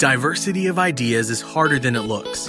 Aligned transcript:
Diversity 0.00 0.68
of 0.68 0.78
ideas 0.78 1.28
is 1.28 1.42
harder 1.42 1.78
than 1.78 1.94
it 1.94 2.00
looks. 2.00 2.48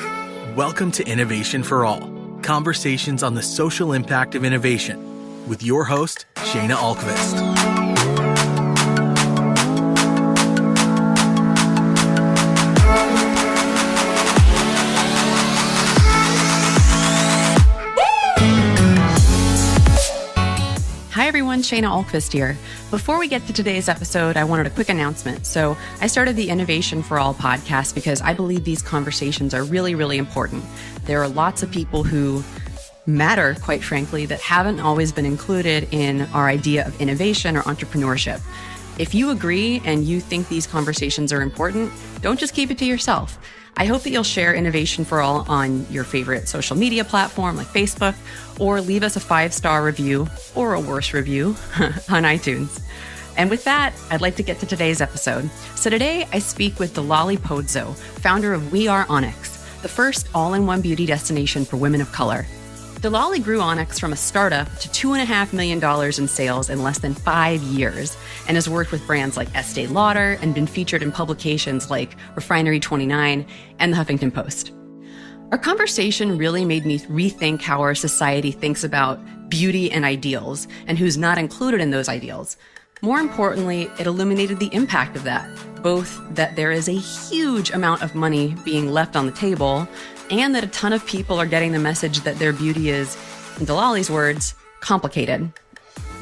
Welcome 0.55 0.89
to 0.93 1.05
Innovation 1.05 1.63
for 1.63 1.83
All 1.83 2.09
conversations 2.43 3.23
on 3.23 3.33
the 3.33 3.43
social 3.43 3.91
impact 3.91 4.35
of 4.35 4.45
innovation 4.45 5.49
with 5.49 5.61
your 5.61 5.83
host, 5.83 6.27
Sheana 6.35 6.75
Ahlqvist. 6.75 7.90
Everyone, 21.61 21.83
Sheana 21.83 22.05
Ahlqvist 22.05 22.31
here. 22.31 22.57
Before 22.89 23.19
we 23.19 23.27
get 23.27 23.45
to 23.45 23.53
today's 23.53 23.87
episode, 23.87 24.35
I 24.35 24.43
wanted 24.43 24.65
a 24.65 24.71
quick 24.71 24.89
announcement. 24.89 25.45
So, 25.45 25.77
I 25.99 26.07
started 26.07 26.35
the 26.35 26.49
Innovation 26.49 27.03
for 27.03 27.19
All 27.19 27.35
podcast 27.35 27.93
because 27.93 28.19
I 28.21 28.33
believe 28.33 28.63
these 28.63 28.81
conversations 28.81 29.53
are 29.53 29.63
really, 29.63 29.93
really 29.93 30.17
important. 30.17 30.63
There 31.05 31.21
are 31.21 31.27
lots 31.27 31.61
of 31.61 31.69
people 31.69 32.03
who 32.03 32.43
matter, 33.05 33.55
quite 33.61 33.83
frankly, 33.83 34.25
that 34.25 34.39
haven't 34.39 34.79
always 34.79 35.11
been 35.11 35.25
included 35.25 35.87
in 35.91 36.21
our 36.33 36.47
idea 36.47 36.87
of 36.87 36.99
innovation 36.99 37.55
or 37.55 37.61
entrepreneurship. 37.63 38.41
If 38.97 39.13
you 39.13 39.29
agree 39.29 39.83
and 39.85 40.03
you 40.03 40.19
think 40.19 40.47
these 40.47 40.65
conversations 40.65 41.31
are 41.31 41.41
important, 41.41 41.91
don't 42.21 42.39
just 42.39 42.55
keep 42.55 42.71
it 42.71 42.79
to 42.79 42.85
yourself. 42.85 43.37
I 43.77 43.85
hope 43.85 44.03
that 44.03 44.11
you'll 44.11 44.23
share 44.23 44.53
Innovation 44.53 45.05
for 45.05 45.21
All 45.21 45.45
on 45.49 45.85
your 45.89 46.03
favorite 46.03 46.47
social 46.47 46.75
media 46.75 47.03
platform 47.03 47.55
like 47.55 47.67
Facebook, 47.67 48.15
or 48.59 48.81
leave 48.81 49.03
us 49.03 49.15
a 49.15 49.19
five 49.19 49.53
star 49.53 49.83
review 49.83 50.27
or 50.55 50.73
a 50.73 50.79
worse 50.79 51.13
review 51.13 51.47
on 52.09 52.23
iTunes. 52.23 52.81
And 53.37 53.49
with 53.49 53.63
that, 53.63 53.93
I'd 54.09 54.21
like 54.21 54.35
to 54.35 54.43
get 54.43 54.59
to 54.59 54.65
today's 54.65 55.01
episode. 55.01 55.49
So 55.75 55.89
today 55.89 56.27
I 56.33 56.39
speak 56.39 56.79
with 56.79 56.93
Delali 56.93 57.37
Podzo, 57.37 57.95
founder 57.95 58.53
of 58.53 58.71
We 58.71 58.87
Are 58.87 59.05
Onyx, 59.09 59.57
the 59.81 59.87
first 59.87 60.27
all 60.35 60.53
in 60.53 60.65
one 60.65 60.81
beauty 60.81 61.05
destination 61.05 61.65
for 61.65 61.77
women 61.77 62.01
of 62.01 62.11
color. 62.11 62.45
Delali 63.01 63.43
grew 63.43 63.59
Onyx 63.59 63.97
from 63.97 64.13
a 64.13 64.15
startup 64.15 64.67
to 64.77 64.87
$2.5 65.07 65.53
million 65.53 65.83
in 66.19 66.27
sales 66.27 66.69
in 66.69 66.83
less 66.83 66.99
than 66.99 67.15
five 67.15 67.59
years 67.63 68.15
and 68.47 68.55
has 68.55 68.69
worked 68.69 68.91
with 68.91 69.07
brands 69.07 69.35
like 69.35 69.51
Estee 69.55 69.87
Lauder 69.87 70.37
and 70.39 70.53
been 70.53 70.67
featured 70.67 71.01
in 71.01 71.11
publications 71.11 71.89
like 71.89 72.15
Refinery 72.35 72.79
29 72.79 73.43
and 73.79 73.91
the 73.91 73.97
Huffington 73.97 74.31
Post. 74.31 74.71
Our 75.51 75.57
conversation 75.57 76.37
really 76.37 76.63
made 76.63 76.85
me 76.85 76.99
rethink 76.99 77.63
how 77.63 77.81
our 77.81 77.95
society 77.95 78.51
thinks 78.51 78.83
about 78.83 79.19
beauty 79.49 79.91
and 79.91 80.05
ideals 80.05 80.67
and 80.85 80.95
who's 80.99 81.17
not 81.17 81.39
included 81.39 81.81
in 81.81 81.89
those 81.89 82.07
ideals. 82.07 82.55
More 83.01 83.19
importantly, 83.19 83.89
it 83.97 84.05
illuminated 84.05 84.59
the 84.59 84.71
impact 84.75 85.15
of 85.15 85.23
that, 85.23 85.49
both 85.81 86.21
that 86.35 86.55
there 86.55 86.71
is 86.71 86.87
a 86.87 86.91
huge 86.91 87.71
amount 87.71 88.03
of 88.03 88.13
money 88.13 88.55
being 88.63 88.91
left 88.91 89.15
on 89.15 89.25
the 89.25 89.31
table 89.31 89.87
and 90.31 90.55
that 90.55 90.63
a 90.63 90.67
ton 90.67 90.93
of 90.93 91.05
people 91.05 91.39
are 91.39 91.45
getting 91.45 91.73
the 91.73 91.79
message 91.79 92.21
that 92.21 92.39
their 92.39 92.53
beauty 92.53 92.89
is, 92.89 93.15
in 93.59 93.65
Delali's 93.65 94.09
words, 94.09 94.55
complicated. 94.79 95.51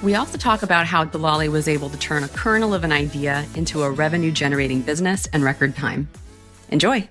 We 0.02 0.16
also 0.16 0.38
talk 0.38 0.64
about 0.64 0.88
how 0.88 1.06
Delali 1.06 1.50
was 1.50 1.68
able 1.68 1.90
to 1.90 1.98
turn 1.98 2.24
a 2.24 2.28
kernel 2.30 2.74
of 2.74 2.84
an 2.84 2.92
idea 2.92 3.46
into 3.56 3.84
a 3.84 3.92
revenue 3.92 4.32
generating 4.32 4.82
business 4.82 5.28
in 5.28 5.44
record 5.44 5.76
time. 5.76 6.10
Enjoy. 6.70 7.08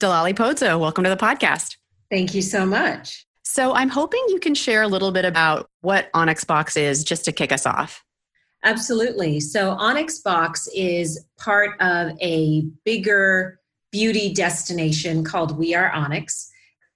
Delali 0.00 0.34
Podzo, 0.34 0.78
welcome 0.78 1.04
to 1.04 1.10
the 1.10 1.16
podcast. 1.16 1.76
Thank 2.10 2.34
you 2.34 2.42
so 2.42 2.66
much. 2.66 3.26
So, 3.44 3.72
I'm 3.72 3.88
hoping 3.88 4.22
you 4.28 4.38
can 4.40 4.54
share 4.54 4.82
a 4.82 4.88
little 4.88 5.10
bit 5.10 5.24
about 5.24 5.70
what 5.80 6.10
Onyx 6.12 6.44
Box 6.44 6.76
is 6.76 7.02
just 7.02 7.24
to 7.24 7.32
kick 7.32 7.50
us 7.50 7.64
off. 7.64 8.04
Absolutely. 8.62 9.40
So, 9.40 9.70
Onyx 9.70 10.18
Box 10.18 10.68
is 10.74 11.24
part 11.38 11.80
of 11.80 12.12
a 12.20 12.62
bigger 12.84 13.57
beauty 13.90 14.32
destination 14.32 15.24
called 15.24 15.58
We 15.58 15.74
Are 15.74 15.90
Onyx, 15.90 16.50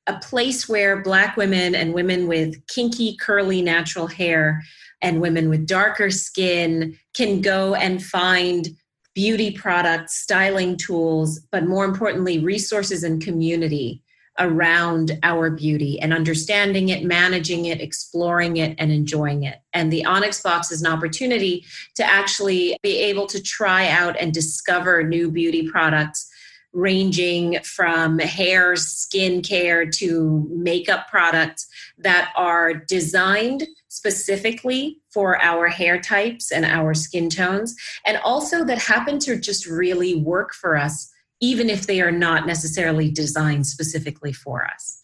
a 0.06 0.19
place 0.19 0.69
where 0.69 1.03
Black 1.03 1.37
women 1.37 1.75
and 1.75 1.94
women 1.94 2.27
with 2.27 2.67
kinky, 2.67 3.17
curly, 3.17 3.62
natural 3.62 4.06
hair 4.06 4.62
and 5.00 5.21
women 5.21 5.49
with 5.49 5.67
darker 5.67 6.11
skin 6.11 6.99
can 7.15 7.41
go 7.41 7.75
and 7.75 8.03
find 8.03 8.69
beauty 9.15 9.50
products, 9.50 10.15
styling 10.15 10.77
tools, 10.77 11.41
but 11.50 11.67
more 11.67 11.84
importantly, 11.84 12.39
resources 12.39 13.05
and 13.05 13.22
community 13.22 14.03
around 14.38 15.19
our 15.22 15.50
beauty 15.50 16.00
and 16.00 16.15
understanding 16.15 16.88
it, 16.88 17.05
managing 17.05 17.67
it, 17.67 17.81
exploring 17.83 18.56
it, 18.56 18.75
and 18.78 18.91
enjoying 18.91 19.43
it. 19.43 19.59
And 19.75 19.93
the 19.93 20.06
Onyx 20.06 20.41
Box 20.41 20.71
is 20.71 20.83
an 20.83 20.91
opportunity 20.91 21.67
to 21.97 22.05
actually 22.05 22.77
be 22.83 22.97
able 22.99 23.27
to 23.27 23.43
try 23.43 23.88
out 23.88 24.17
and 24.19 24.33
discover 24.33 25.03
new 25.03 25.31
beauty 25.31 25.69
products 25.69 26.31
ranging 26.72 27.59
from 27.62 28.19
hair, 28.19 28.77
skin 28.77 29.43
care 29.43 29.84
to 29.87 30.47
makeup 30.50 31.09
products 31.09 31.66
that 31.99 32.33
are 32.37 32.75
designed 32.75 33.66
specifically 33.88 34.99
for 35.12 35.41
our 35.43 35.69
hair 35.69 36.00
types 36.00 36.50
and 36.50 36.65
our 36.65 36.94
skin 36.94 37.28
tones, 37.28 37.77
and 38.06 38.19
also 38.25 38.65
that 38.65 38.78
happen 38.78 39.19
to 39.19 39.38
just 39.38 39.66
really 39.66 40.15
work 40.15 40.55
for 40.55 40.77
us, 40.77 41.12
even 41.41 41.69
if 41.69 41.87
they 41.87 42.00
are 42.00 42.12
not 42.12 42.47
necessarily 42.47 43.11
designed 43.11 43.66
specifically 43.66 44.32
for 44.32 44.65
us. 44.65 45.03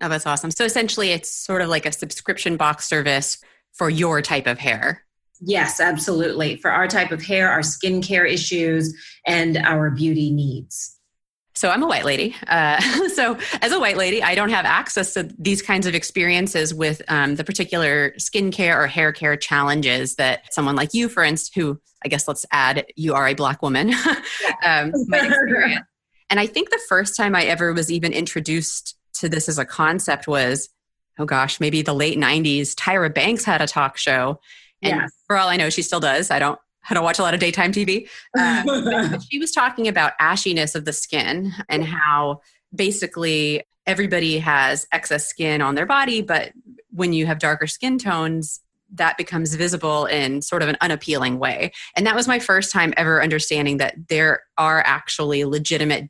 Oh, 0.00 0.08
that's 0.08 0.26
awesome. 0.26 0.50
So 0.50 0.64
essentially, 0.64 1.12
it's 1.12 1.30
sort 1.30 1.62
of 1.62 1.68
like 1.68 1.86
a 1.86 1.92
subscription 1.92 2.56
box 2.56 2.86
service 2.86 3.38
for 3.72 3.90
your 3.90 4.22
type 4.22 4.46
of 4.46 4.58
hair. 4.58 5.05
Yes, 5.40 5.80
absolutely. 5.80 6.56
For 6.56 6.70
our 6.70 6.88
type 6.88 7.10
of 7.10 7.22
hair, 7.22 7.50
our 7.50 7.60
skincare 7.60 8.28
issues, 8.28 8.94
and 9.26 9.56
our 9.58 9.90
beauty 9.90 10.30
needs. 10.30 10.96
So 11.54 11.70
I'm 11.70 11.82
a 11.82 11.86
white 11.86 12.04
lady. 12.04 12.36
Uh, 12.46 12.78
so 13.14 13.38
as 13.62 13.72
a 13.72 13.80
white 13.80 13.96
lady, 13.96 14.22
I 14.22 14.34
don't 14.34 14.50
have 14.50 14.66
access 14.66 15.14
to 15.14 15.28
these 15.38 15.62
kinds 15.62 15.86
of 15.86 15.94
experiences 15.94 16.74
with 16.74 17.00
um, 17.08 17.36
the 17.36 17.44
particular 17.44 18.12
skincare 18.18 18.76
or 18.76 18.86
hair 18.86 19.10
care 19.12 19.36
challenges 19.36 20.16
that 20.16 20.52
someone 20.52 20.76
like 20.76 20.92
you, 20.92 21.08
for 21.08 21.24
instance, 21.24 21.54
who 21.54 21.80
I 22.04 22.08
guess 22.08 22.28
let's 22.28 22.44
add, 22.52 22.84
you 22.94 23.14
are 23.14 23.26
a 23.26 23.34
black 23.34 23.62
woman, 23.62 23.92
um, 24.64 24.92
might 25.08 25.24
experience. 25.30 25.86
And 26.28 26.38
I 26.38 26.46
think 26.46 26.70
the 26.70 26.80
first 26.88 27.16
time 27.16 27.34
I 27.34 27.44
ever 27.44 27.72
was 27.72 27.90
even 27.90 28.12
introduced 28.12 28.96
to 29.14 29.28
this 29.28 29.48
as 29.48 29.58
a 29.58 29.64
concept 29.64 30.28
was, 30.28 30.68
oh 31.18 31.24
gosh, 31.24 31.58
maybe 31.58 31.82
the 31.82 31.94
late 31.94 32.18
90s. 32.18 32.74
Tyra 32.74 33.12
Banks 33.12 33.44
had 33.44 33.62
a 33.62 33.66
talk 33.66 33.96
show. 33.96 34.40
And 34.82 35.00
yes. 35.00 35.12
for 35.26 35.36
all 35.36 35.48
I 35.48 35.56
know, 35.56 35.70
she 35.70 35.82
still 35.82 36.00
does. 36.00 36.30
I 36.30 36.38
don't 36.38 36.58
I 36.88 36.94
don't 36.94 37.04
watch 37.04 37.18
a 37.18 37.22
lot 37.22 37.34
of 37.34 37.40
daytime 37.40 37.72
TV. 37.72 38.08
Um, 38.38 39.20
she 39.20 39.38
was 39.38 39.50
talking 39.50 39.88
about 39.88 40.12
ashiness 40.20 40.74
of 40.74 40.84
the 40.84 40.92
skin 40.92 41.52
and 41.68 41.84
how 41.84 42.42
basically 42.74 43.62
everybody 43.86 44.38
has 44.38 44.86
excess 44.92 45.26
skin 45.26 45.62
on 45.62 45.74
their 45.74 45.86
body, 45.86 46.20
but 46.20 46.52
when 46.90 47.12
you 47.12 47.26
have 47.26 47.38
darker 47.38 47.66
skin 47.66 47.98
tones, 47.98 48.60
that 48.94 49.16
becomes 49.16 49.54
visible 49.54 50.06
in 50.06 50.42
sort 50.42 50.62
of 50.62 50.68
an 50.68 50.76
unappealing 50.80 51.38
way. 51.38 51.72
And 51.96 52.06
that 52.06 52.14
was 52.14 52.28
my 52.28 52.38
first 52.38 52.72
time 52.72 52.94
ever 52.96 53.22
understanding 53.22 53.78
that 53.78 54.08
there 54.08 54.44
are 54.58 54.82
actually 54.86 55.44
legitimate 55.44 56.08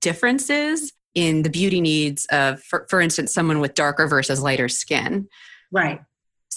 differences 0.00 0.92
in 1.14 1.42
the 1.42 1.50
beauty 1.50 1.80
needs 1.80 2.26
of, 2.26 2.62
for, 2.62 2.86
for 2.90 3.00
instance, 3.00 3.32
someone 3.32 3.60
with 3.60 3.74
darker 3.74 4.06
versus 4.06 4.42
lighter 4.42 4.68
skin. 4.68 5.28
Right. 5.72 6.00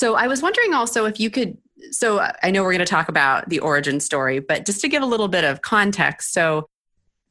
So 0.01 0.15
I 0.15 0.25
was 0.25 0.41
wondering 0.41 0.73
also 0.73 1.05
if 1.05 1.19
you 1.19 1.29
could 1.29 1.59
so 1.91 2.27
I 2.41 2.49
know 2.49 2.63
we're 2.63 2.71
going 2.71 2.79
to 2.79 2.85
talk 2.85 3.07
about 3.07 3.47
the 3.49 3.59
origin 3.59 3.99
story, 3.99 4.39
but 4.39 4.65
just 4.65 4.81
to 4.81 4.87
give 4.87 5.03
a 5.03 5.05
little 5.05 5.27
bit 5.27 5.43
of 5.43 5.61
context. 5.61 6.33
So, 6.33 6.67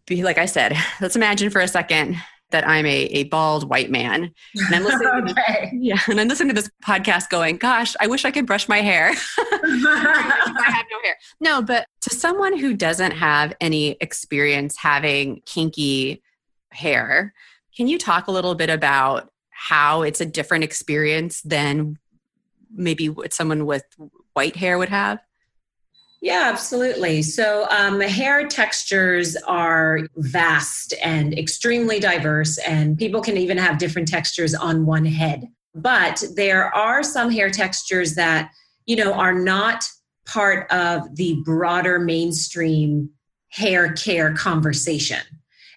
like 0.08 0.38
I 0.38 0.46
said, 0.46 0.76
let's 1.00 1.16
imagine 1.16 1.50
for 1.50 1.60
a 1.60 1.66
second 1.66 2.16
that 2.50 2.64
I'm 2.68 2.86
a, 2.86 3.06
a 3.06 3.24
bald 3.24 3.68
white 3.68 3.90
man. 3.90 4.32
And 4.54 4.74
I'm 4.74 4.84
listening 4.84 5.08
okay. 5.14 5.24
to 5.26 5.34
this, 5.34 5.70
yeah, 5.72 5.98
and 6.06 6.20
I'm 6.20 6.28
listening 6.28 6.54
to 6.54 6.62
this 6.62 6.70
podcast 6.86 7.28
going, 7.28 7.56
gosh, 7.56 7.96
I 8.00 8.06
wish 8.06 8.24
I 8.24 8.30
could 8.30 8.46
brush 8.46 8.68
my 8.68 8.82
hair. 8.82 9.08
I 9.38 10.62
have 10.66 10.86
no 10.92 10.98
hair. 11.02 11.16
No, 11.40 11.62
but 11.62 11.88
to 12.02 12.10
someone 12.10 12.56
who 12.56 12.74
doesn't 12.74 13.12
have 13.12 13.52
any 13.60 13.96
experience 14.00 14.76
having 14.76 15.42
kinky 15.44 16.22
hair, 16.70 17.34
can 17.76 17.88
you 17.88 17.98
talk 17.98 18.28
a 18.28 18.32
little 18.32 18.54
bit 18.54 18.70
about 18.70 19.28
how 19.50 20.02
it's 20.02 20.20
a 20.20 20.26
different 20.26 20.62
experience 20.62 21.40
than 21.42 21.96
maybe 22.72 23.08
what 23.08 23.32
someone 23.32 23.66
with 23.66 23.84
white 24.34 24.56
hair 24.56 24.78
would 24.78 24.88
have? 24.88 25.20
Yeah, 26.22 26.50
absolutely. 26.52 27.22
So, 27.22 27.66
um, 27.70 28.00
hair 28.00 28.46
textures 28.46 29.36
are 29.46 30.00
vast 30.16 30.92
and 31.02 31.36
extremely 31.36 31.98
diverse, 31.98 32.58
and 32.58 32.98
people 32.98 33.22
can 33.22 33.38
even 33.38 33.56
have 33.56 33.78
different 33.78 34.06
textures 34.06 34.54
on 34.54 34.84
one 34.84 35.06
head. 35.06 35.48
But 35.74 36.22
there 36.36 36.74
are 36.74 37.02
some 37.02 37.30
hair 37.30 37.48
textures 37.48 38.16
that, 38.16 38.50
you 38.84 38.96
know, 38.96 39.14
are 39.14 39.32
not 39.32 39.84
part 40.26 40.70
of 40.70 41.16
the 41.16 41.40
broader 41.44 41.98
mainstream 41.98 43.08
hair 43.48 43.92
care 43.94 44.34
conversation. 44.34 45.22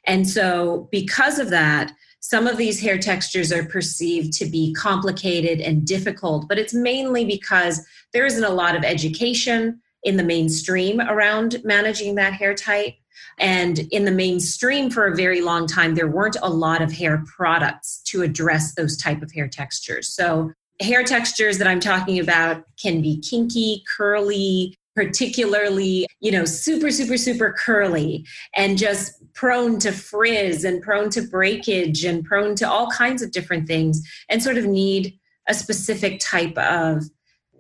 And 0.06 0.28
so, 0.28 0.90
because 0.92 1.40
of 1.40 1.52
that, 1.52 1.94
some 2.24 2.48
of 2.48 2.56
these 2.56 2.80
hair 2.80 2.98
textures 2.98 3.52
are 3.52 3.66
perceived 3.66 4.32
to 4.32 4.46
be 4.46 4.74
complicated 4.76 5.60
and 5.60 5.86
difficult, 5.86 6.48
but 6.48 6.58
it's 6.58 6.74
mainly 6.74 7.26
because 7.26 7.86
there 8.14 8.26
isn't 8.26 8.46
a 8.46 8.50
lot 8.50 8.78
of 8.78 8.86
education 8.86 9.82
in 10.04 10.16
the 10.16 10.24
mainstream 10.24 11.02
around 11.02 11.62
managing 11.66 12.16
that 12.16 12.32
hair 12.32 12.56
type. 12.56 12.94
And 13.40 13.78
in 13.92 14.06
the 14.06 14.12
mainstream 14.12 14.90
for 14.90 15.06
a 15.06 15.16
very 15.18 15.42
long 15.42 15.68
time, 15.68 15.96
there 15.96 16.08
weren't 16.08 16.38
a 16.42 16.50
lot 16.50 16.82
of 16.82 16.94
hair 16.94 17.26
products 17.36 18.02
to 18.06 18.22
address 18.22 18.74
those 18.74 18.96
type 18.96 19.22
of 19.22 19.34
hair 19.34 19.50
textures. 19.50 20.08
So 20.08 20.54
hair 20.80 21.04
textures 21.04 21.58
that 21.58 21.68
I'm 21.68 21.82
talking 21.82 22.20
about 22.20 22.64
can 22.82 23.02
be 23.02 23.20
kinky, 23.20 23.84
curly, 23.98 24.78
particularly, 24.96 26.08
you 26.20 26.32
know, 26.32 26.46
super, 26.46 26.92
super, 26.92 27.18
super 27.18 27.54
curly 27.58 28.26
and 28.56 28.78
just 28.78 29.14
prone 29.34 29.80
to 29.80 29.92
frizz 29.92 30.64
and 30.64 30.82
prone 30.82 31.10
to 31.10 31.22
breakage 31.22 32.06
and 32.06 32.24
prone 32.24 32.56
to 32.56 32.70
all 32.70 32.90
kinds 32.92 33.22
of 33.22 33.32
different 33.32 33.68
things 33.68 34.02
and 34.30 34.44
sort 34.44 34.58
of 34.58 34.66
need 34.66 35.18
a 35.48 35.54
specific 35.54 36.20
type 36.20 36.58
of 36.58 37.04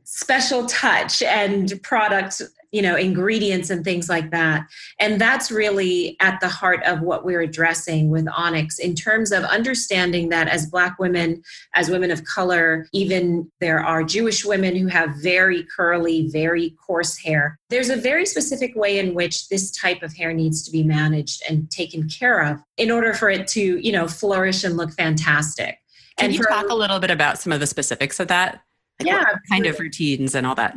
special 0.03 0.65
touch 0.67 1.21
and 1.21 1.81
product 1.81 2.41
you 2.73 2.81
know 2.81 2.95
ingredients 2.97 3.69
and 3.69 3.85
things 3.85 4.09
like 4.09 4.31
that. 4.31 4.67
And 4.99 5.21
that's 5.21 5.51
really 5.51 6.17
at 6.19 6.41
the 6.41 6.49
heart 6.49 6.83
of 6.83 7.01
what 7.01 7.23
we're 7.23 7.41
addressing 7.41 8.09
with 8.09 8.27
onyx 8.35 8.79
in 8.79 8.95
terms 8.95 9.31
of 9.31 9.43
understanding 9.43 10.29
that 10.29 10.49
as 10.49 10.65
black 10.65 10.97
women 10.99 11.41
as 11.75 11.89
women 11.89 12.11
of 12.11 12.25
color 12.25 12.87
even 12.91 13.49
there 13.61 13.79
are 13.79 14.03
jewish 14.03 14.43
women 14.43 14.75
who 14.75 14.87
have 14.87 15.15
very 15.17 15.63
curly 15.63 16.27
very 16.29 16.71
coarse 16.71 17.15
hair. 17.17 17.59
There's 17.69 17.89
a 17.89 17.95
very 17.95 18.25
specific 18.25 18.75
way 18.75 18.97
in 18.97 19.13
which 19.13 19.47
this 19.49 19.71
type 19.71 20.01
of 20.01 20.13
hair 20.13 20.33
needs 20.33 20.63
to 20.63 20.71
be 20.71 20.83
managed 20.83 21.43
and 21.47 21.69
taken 21.69 22.09
care 22.09 22.39
of 22.39 22.59
in 22.77 22.89
order 22.89 23.13
for 23.13 23.29
it 23.29 23.47
to 23.49 23.77
you 23.77 23.91
know 23.91 24.07
flourish 24.07 24.63
and 24.63 24.75
look 24.75 24.91
fantastic. 24.93 25.77
Can 26.17 26.25
and 26.25 26.33
you 26.33 26.43
for, 26.43 26.49
talk 26.49 26.69
a 26.69 26.75
little 26.75 26.99
bit 26.99 27.11
about 27.11 27.39
some 27.39 27.51
of 27.51 27.59
the 27.59 27.67
specifics 27.67 28.19
of 28.19 28.29
that? 28.29 28.61
Like 28.99 29.07
yeah 29.07 29.25
kind 29.49 29.67
of 29.67 29.79
routines 29.79 30.35
and 30.35 30.47
all 30.47 30.55
that 30.55 30.75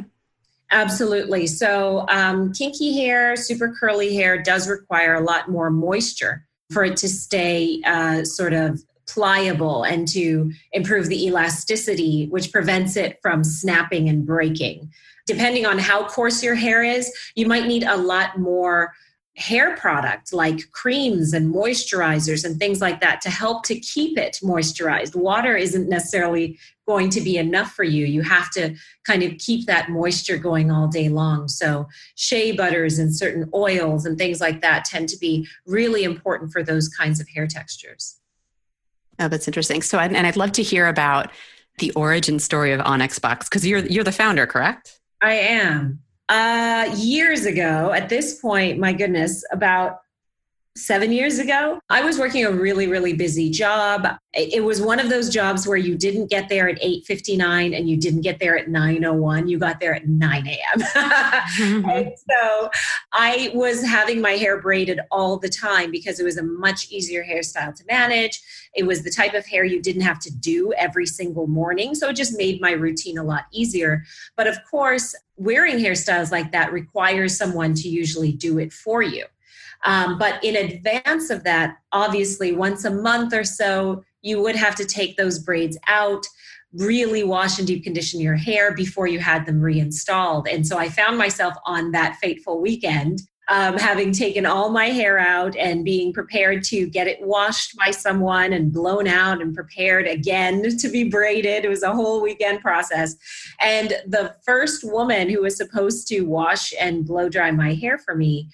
Absolutely. 0.71 1.47
So, 1.47 2.07
um, 2.09 2.53
kinky 2.53 2.93
hair, 2.99 3.37
super 3.37 3.75
curly 3.79 4.15
hair 4.15 4.43
does 4.43 4.69
require 4.69 5.15
a 5.15 5.21
lot 5.21 5.49
more 5.49 5.71
moisture 5.71 6.45
for 6.73 6.85
it 6.85 6.97
to 6.99 7.09
stay 7.09 7.81
uh, 7.87 8.25
sort 8.25 8.53
of 8.53 8.83
pliable 9.07 9.85
and 9.85 10.09
to 10.09 10.53
improve 10.73 11.07
the 11.07 11.27
elasticity, 11.27 12.27
which 12.31 12.51
prevents 12.51 12.97
it 12.97 13.19
from 13.23 13.45
snapping 13.45 14.09
and 14.09 14.27
breaking. 14.27 14.91
Depending 15.27 15.67
on 15.67 15.79
how 15.79 16.07
coarse 16.09 16.43
your 16.43 16.55
hair 16.55 16.83
is, 16.83 17.13
you 17.35 17.47
might 17.47 17.67
need 17.67 17.85
a 17.85 17.97
lot 17.97 18.39
more 18.39 18.93
hair 19.37 19.77
product 19.77 20.33
like 20.33 20.71
creams 20.73 21.35
and 21.35 21.55
moisturizers 21.55 22.45
and 22.45 22.59
things 22.59 22.81
like 22.81 23.01
that 23.01 23.21
to 23.21 23.29
help 23.29 23.65
to 23.65 23.79
keep 23.79 24.17
it 24.17 24.39
moisturized. 24.43 25.15
Water 25.15 25.57
isn't 25.57 25.89
necessarily 25.91 26.59
going 26.87 27.11
to 27.11 27.21
be 27.21 27.37
enough 27.37 27.73
for 27.73 27.85
you. 27.85 28.07
You 28.07 28.23
have 28.23 28.51
to 28.53 28.75
kind 29.05 29.23
of 29.23 29.37
keep 29.39 29.67
that 29.67 29.91
moisture 29.91 30.39
going 30.39 30.71
all 30.71 30.89
day 30.89 31.11
long. 31.11 31.49
So, 31.49 31.87
shea 32.15 32.53
butters 32.53 32.99
and 32.99 33.15
certain 33.15 33.51
oils 33.53 34.07
and 34.07 34.17
things 34.17 34.41
like 34.41 34.63
that 34.63 34.87
tend 34.87 35.11
to 35.11 35.19
be 35.19 35.47
really 35.67 36.05
important 36.05 36.51
for 36.51 36.63
those 36.63 36.89
kinds 36.89 37.21
of 37.21 37.29
hair 37.29 37.47
textures. 37.47 38.19
Oh, 39.19 39.29
that's 39.29 39.49
interesting. 39.49 39.83
So, 39.83 39.99
and 39.99 40.27
I'd 40.27 40.37
love 40.37 40.53
to 40.53 40.63
hear 40.63 40.87
about 40.87 41.31
the 41.79 41.91
origin 41.93 42.39
story 42.39 42.73
of 42.73 42.81
Onyx 42.81 43.19
Box 43.19 43.49
because 43.49 43.67
you're 43.67 43.81
you're 43.81 44.05
the 44.05 44.13
founder, 44.13 44.47
correct? 44.47 44.99
I 45.21 45.35
am. 45.35 46.01
Uh, 46.29 46.93
years 46.97 47.47
ago, 47.47 47.93
at 47.93 48.09
this 48.09 48.41
point, 48.41 48.79
my 48.79 48.93
goodness, 48.93 49.45
about 49.53 50.01
seven 50.77 51.11
years 51.11 51.39
ago. 51.39 51.81
I 51.89 52.03
was 52.03 52.19
working 52.19 52.45
a 52.45 52.51
really, 52.51 52.87
really 52.87 53.15
busy 53.15 53.51
job. 53.51 54.07
It 54.35 54.63
was 54.63 54.81
one 54.81 55.01
of 55.01 55.09
those 55.09 55.31
jobs 55.31 55.67
where 55.67 55.79
you 55.79 55.97
didn't 55.97 56.29
get 56.29 56.49
there 56.49 56.69
at 56.69 56.81
8.59 56.83 57.77
and 57.77 57.89
you 57.89 57.97
didn't 57.97 58.21
get 58.21 58.39
there 58.39 58.59
at 58.59 58.67
9.01. 58.67 59.49
You 59.49 59.59
got 59.59 59.81
there 59.81 59.95
at 59.95 60.07
9 60.07 60.47
a.m. 60.47 60.81
mm-hmm. 60.81 61.89
and 61.89 62.13
so 62.31 62.71
I 63.13 63.51
was 63.55 63.83
having 63.83 64.21
my 64.21 64.33
hair 64.33 64.61
braided 64.61 65.01
all 65.11 65.39
the 65.39 65.49
time 65.49 65.91
because 65.91 66.21
it 66.21 66.25
was 66.25 66.37
a 66.37 66.43
much 66.43 66.91
easier 66.91 67.25
hairstyle 67.25 67.75
to 67.75 67.85
manage. 67.89 68.41
It 68.77 68.87
was 68.87 69.03
the 69.03 69.11
type 69.11 69.35
of 69.35 69.47
hair 69.47 69.65
you 69.65 69.81
didn't 69.81 70.03
have 70.03 70.19
to 70.21 70.35
do 70.35 70.73
every 70.75 71.07
single 71.07 71.47
morning. 71.47 71.95
So 71.95 72.09
it 72.09 72.17
just 72.17 72.37
made 72.37 72.61
my 72.61 72.73
routine 72.73 73.19
a 73.19 73.25
lot 73.25 73.45
easier. 73.53 74.05
But 74.37 74.47
of 74.47 74.59
course, 74.71 75.15
wearing 75.37 75.79
hairstyles 75.79 76.31
like 76.31 76.53
that 76.53 76.73
requires 76.73 77.37
someone 77.37 77.75
to 77.75 77.89
usually 77.89 78.33
do 78.33 78.59
it 78.59 78.73
for 78.73 79.03
you. 79.03 79.25
Um, 79.85 80.19
but 80.19 80.43
in 80.43 80.57
advance 80.57 81.31
of 81.31 81.45
that, 81.45 81.77
obviously, 81.93 82.53
once 82.53 82.85
a 82.85 82.91
month 82.91 83.33
or 83.33 83.45
so, 83.45 84.05
you 84.23 84.43
would 84.43 84.57
have 84.57 84.75
to 84.77 84.85
take 84.85 85.17
those 85.17 85.39
braids 85.39 85.79
out, 85.87 86.27
really 86.73 87.23
wash 87.23 87.59
and 87.59 87.67
deep 87.67 87.85
condition 87.85 88.21
your 88.21 88.37
hair 88.37 88.75
before 88.75 89.07
you 89.07 89.19
had 89.19 89.47
them 89.47 89.61
reinstalled. 89.61 90.49
And 90.49 90.67
so 90.67 90.79
I 90.79 90.89
found 90.89 91.17
myself 91.17 91.55
on 91.65 91.93
that 91.93 92.17
fateful 92.17 92.61
weekend. 92.61 93.21
Um, 93.49 93.79
having 93.79 94.11
taken 94.11 94.45
all 94.45 94.71
my 94.71 94.87
hair 94.87 95.21
out 95.21 95.55
and 95.57 95.85
being 95.85 96.13
prepared 96.13 96.65
to 96.65 96.89
get 96.89 97.07
it 97.07 97.21
washed 97.21 97.77
by 97.77 97.93
someone 97.93 98.53
and 98.53 98.73
blown 98.73 99.07
out 99.07 99.41
and 99.41 99.55
prepared 99.55 100.09
again 100.09 100.77
to 100.79 100.89
be 100.89 101.09
braided. 101.09 101.65
It 101.65 101.69
was 101.69 101.85
a 101.85 101.95
whole 101.95 102.21
weekend 102.21 102.61
process. 102.61 103.15
And 103.61 103.91
the 104.05 104.35
first 104.45 104.83
woman 104.83 105.31
who 105.31 105.43
was 105.43 105.57
supposed 105.57 106.09
to 106.09 106.23
wash 106.23 106.75
and 106.81 107.07
blow 107.07 107.29
dry 107.29 107.53
my 107.53 107.75
hair 107.75 107.99
for 107.99 108.17
me 108.17 108.49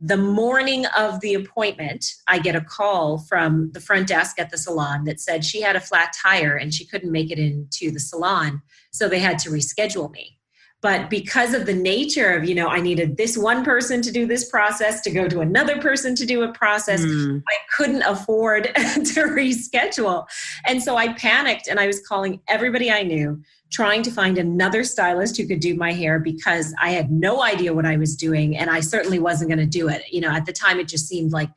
the 0.00 0.16
morning 0.16 0.86
of 0.96 1.20
the 1.20 1.34
appointment, 1.34 2.14
I 2.28 2.38
get 2.38 2.54
a 2.54 2.60
call 2.60 3.18
from 3.18 3.72
the 3.72 3.80
front 3.80 4.06
desk 4.06 4.38
at 4.38 4.50
the 4.50 4.58
salon 4.58 5.04
that 5.04 5.20
said 5.20 5.44
she 5.44 5.60
had 5.60 5.74
a 5.74 5.80
flat 5.80 6.12
tire 6.12 6.56
and 6.56 6.72
she 6.72 6.86
couldn't 6.86 7.10
make 7.10 7.32
it 7.32 7.38
into 7.38 7.90
the 7.90 7.98
salon. 7.98 8.62
So 8.92 9.08
they 9.08 9.18
had 9.18 9.38
to 9.40 9.50
reschedule 9.50 10.10
me. 10.12 10.37
But 10.80 11.10
because 11.10 11.54
of 11.54 11.66
the 11.66 11.74
nature 11.74 12.32
of, 12.32 12.44
you 12.44 12.54
know, 12.54 12.68
I 12.68 12.80
needed 12.80 13.16
this 13.16 13.36
one 13.36 13.64
person 13.64 14.00
to 14.02 14.12
do 14.12 14.26
this 14.26 14.48
process, 14.48 15.00
to 15.02 15.10
go 15.10 15.26
to 15.26 15.40
another 15.40 15.80
person 15.80 16.14
to 16.14 16.24
do 16.24 16.42
a 16.42 16.52
process, 16.52 17.00
mm. 17.00 17.42
I 17.48 17.56
couldn't 17.76 18.02
afford 18.02 18.64
to 18.74 19.22
reschedule. 19.24 20.26
And 20.66 20.80
so 20.80 20.96
I 20.96 21.14
panicked 21.14 21.66
and 21.66 21.80
I 21.80 21.88
was 21.88 22.06
calling 22.06 22.40
everybody 22.46 22.92
I 22.92 23.02
knew 23.02 23.42
trying 23.70 24.02
to 24.02 24.10
find 24.10 24.38
another 24.38 24.82
stylist 24.84 25.36
who 25.36 25.46
could 25.46 25.60
do 25.60 25.74
my 25.74 25.92
hair 25.92 26.18
because 26.18 26.74
I 26.80 26.90
had 26.90 27.10
no 27.10 27.42
idea 27.42 27.74
what 27.74 27.84
I 27.84 27.96
was 27.96 28.16
doing 28.16 28.56
and 28.56 28.70
I 28.70 28.80
certainly 28.80 29.18
wasn't 29.18 29.50
going 29.50 29.58
to 29.58 29.66
do 29.66 29.88
it. 29.88 30.02
You 30.10 30.20
know, 30.20 30.30
at 30.30 30.46
the 30.46 30.52
time 30.52 30.78
it 30.80 30.88
just 30.88 31.06
seemed 31.06 31.32
like 31.32 31.50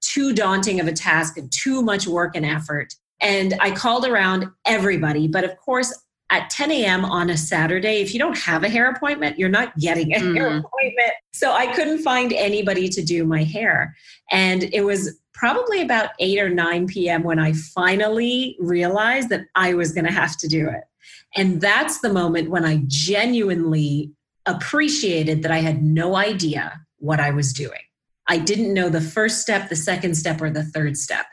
too 0.00 0.32
daunting 0.32 0.80
of 0.80 0.86
a 0.86 0.92
task 0.92 1.36
and 1.36 1.52
too 1.52 1.82
much 1.82 2.06
work 2.06 2.36
and 2.36 2.46
effort. 2.46 2.94
And 3.20 3.54
I 3.60 3.72
called 3.72 4.06
around 4.06 4.48
everybody, 4.64 5.26
but 5.26 5.44
of 5.44 5.56
course, 5.56 5.92
at 6.30 6.50
10 6.50 6.70
a.m. 6.70 7.04
on 7.04 7.30
a 7.30 7.36
Saturday, 7.36 8.00
if 8.00 8.12
you 8.12 8.18
don't 8.18 8.36
have 8.36 8.62
a 8.62 8.68
hair 8.68 8.90
appointment, 8.90 9.38
you're 9.38 9.48
not 9.48 9.76
getting 9.78 10.12
a 10.12 10.18
mm. 10.18 10.34
hair 10.34 10.46
appointment. 10.46 11.12
So 11.32 11.52
I 11.52 11.72
couldn't 11.72 12.02
find 12.02 12.32
anybody 12.32 12.88
to 12.90 13.02
do 13.02 13.24
my 13.24 13.44
hair. 13.44 13.96
And 14.30 14.64
it 14.74 14.82
was 14.82 15.18
probably 15.32 15.80
about 15.80 16.10
8 16.18 16.38
or 16.40 16.50
9 16.50 16.86
p.m. 16.88 17.22
when 17.22 17.38
I 17.38 17.52
finally 17.52 18.56
realized 18.60 19.30
that 19.30 19.46
I 19.54 19.74
was 19.74 19.92
going 19.92 20.04
to 20.04 20.12
have 20.12 20.36
to 20.38 20.48
do 20.48 20.68
it. 20.68 20.84
And 21.36 21.60
that's 21.60 22.00
the 22.00 22.12
moment 22.12 22.50
when 22.50 22.64
I 22.64 22.82
genuinely 22.86 24.12
appreciated 24.46 25.42
that 25.42 25.52
I 25.52 25.58
had 25.58 25.82
no 25.82 26.16
idea 26.16 26.80
what 26.98 27.20
I 27.20 27.30
was 27.30 27.52
doing. 27.52 27.80
I 28.26 28.38
didn't 28.38 28.74
know 28.74 28.88
the 28.88 29.00
first 29.00 29.40
step, 29.40 29.68
the 29.68 29.76
second 29.76 30.14
step, 30.14 30.42
or 30.42 30.50
the 30.50 30.64
third 30.64 30.96
step. 30.96 31.26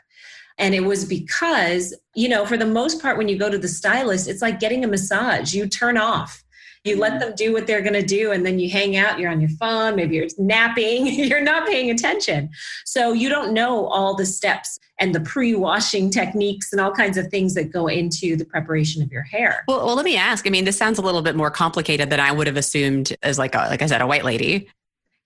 And 0.58 0.74
it 0.74 0.84
was 0.84 1.04
because, 1.04 1.94
you 2.14 2.28
know, 2.28 2.46
for 2.46 2.56
the 2.56 2.66
most 2.66 3.02
part, 3.02 3.18
when 3.18 3.28
you 3.28 3.38
go 3.38 3.50
to 3.50 3.58
the 3.58 3.68
stylist, 3.68 4.28
it's 4.28 4.42
like 4.42 4.58
getting 4.58 4.84
a 4.84 4.88
massage. 4.88 5.54
You 5.54 5.66
turn 5.66 5.98
off. 5.98 6.42
You 6.86 6.96
let 6.96 7.18
them 7.18 7.34
do 7.36 7.52
what 7.52 7.66
they're 7.66 7.82
going 7.82 7.94
to 7.94 8.02
do 8.02 8.30
and 8.30 8.46
then 8.46 8.60
you 8.60 8.70
hang 8.70 8.96
out. 8.96 9.18
You're 9.18 9.30
on 9.30 9.40
your 9.40 9.50
phone. 9.50 9.96
Maybe 9.96 10.16
you're 10.16 10.28
napping. 10.38 11.06
You're 11.26 11.42
not 11.42 11.66
paying 11.66 11.90
attention. 11.90 12.48
So 12.84 13.12
you 13.12 13.28
don't 13.28 13.52
know 13.52 13.86
all 13.86 14.14
the 14.14 14.24
steps 14.24 14.78
and 15.00 15.12
the 15.12 15.20
pre-washing 15.20 16.10
techniques 16.10 16.72
and 16.72 16.80
all 16.80 16.92
kinds 16.92 17.18
of 17.18 17.26
things 17.28 17.54
that 17.54 17.72
go 17.72 17.88
into 17.88 18.36
the 18.36 18.44
preparation 18.44 19.02
of 19.02 19.10
your 19.10 19.22
hair. 19.22 19.64
Well, 19.66 19.84
well 19.84 19.96
let 19.96 20.04
me 20.04 20.16
ask. 20.16 20.46
I 20.46 20.50
mean 20.50 20.64
this 20.64 20.78
sounds 20.78 20.98
a 20.98 21.02
little 21.02 21.22
bit 21.22 21.34
more 21.34 21.50
complicated 21.50 22.08
than 22.08 22.20
i 22.20 22.30
would 22.30 22.46
have 22.46 22.56
assumed 22.56 23.16
as 23.22 23.38
like 23.38 23.54
a, 23.54 23.58
like 23.58 23.82
i 23.82 23.86
said 23.86 24.00
a 24.00 24.06
white 24.06 24.24
lady. 24.24 24.68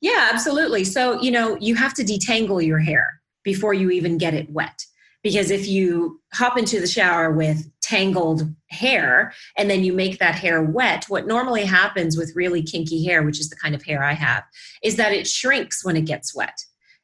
Yeah 0.01 0.31
absolutely. 0.33 0.85
So 0.85 1.21
you 1.21 1.31
know 1.31 1.59
you 1.61 1.75
have 1.75 1.93
to 1.95 2.03
detangle 2.03 2.65
your 2.65 2.79
hair 2.79 3.21
before 3.45 3.75
you 3.75 3.91
even 3.91 4.17
get 4.17 4.33
it 4.33 4.49
wet 4.51 4.87
because 5.23 5.51
if 5.51 5.69
you 5.69 6.21
hop 6.33 6.57
into 6.57 6.81
the 6.81 6.87
shower 6.87 7.31
with 7.31 7.71
tangled 7.83 8.43
hair 8.71 9.33
and 9.59 9.69
then 9.69 9.85
you 9.85 9.93
make 9.93 10.19
that 10.19 10.35
hair 10.35 10.63
wet, 10.63 11.05
what 11.09 11.27
normally 11.27 11.65
happens 11.65 12.17
with 12.17 12.33
really 12.37 12.63
kinky 12.63 13.05
hair, 13.05 13.23
which 13.23 13.41
is 13.41 13.51
the 13.51 13.57
kind 13.57 13.75
of 13.75 13.85
hair 13.85 14.03
I 14.03 14.13
have, 14.13 14.45
is 14.83 14.97
that 14.97 15.13
it 15.13 15.27
shrinks 15.27 15.85
when 15.85 15.97
it 15.97 16.07
gets 16.07 16.35
wet. 16.35 16.57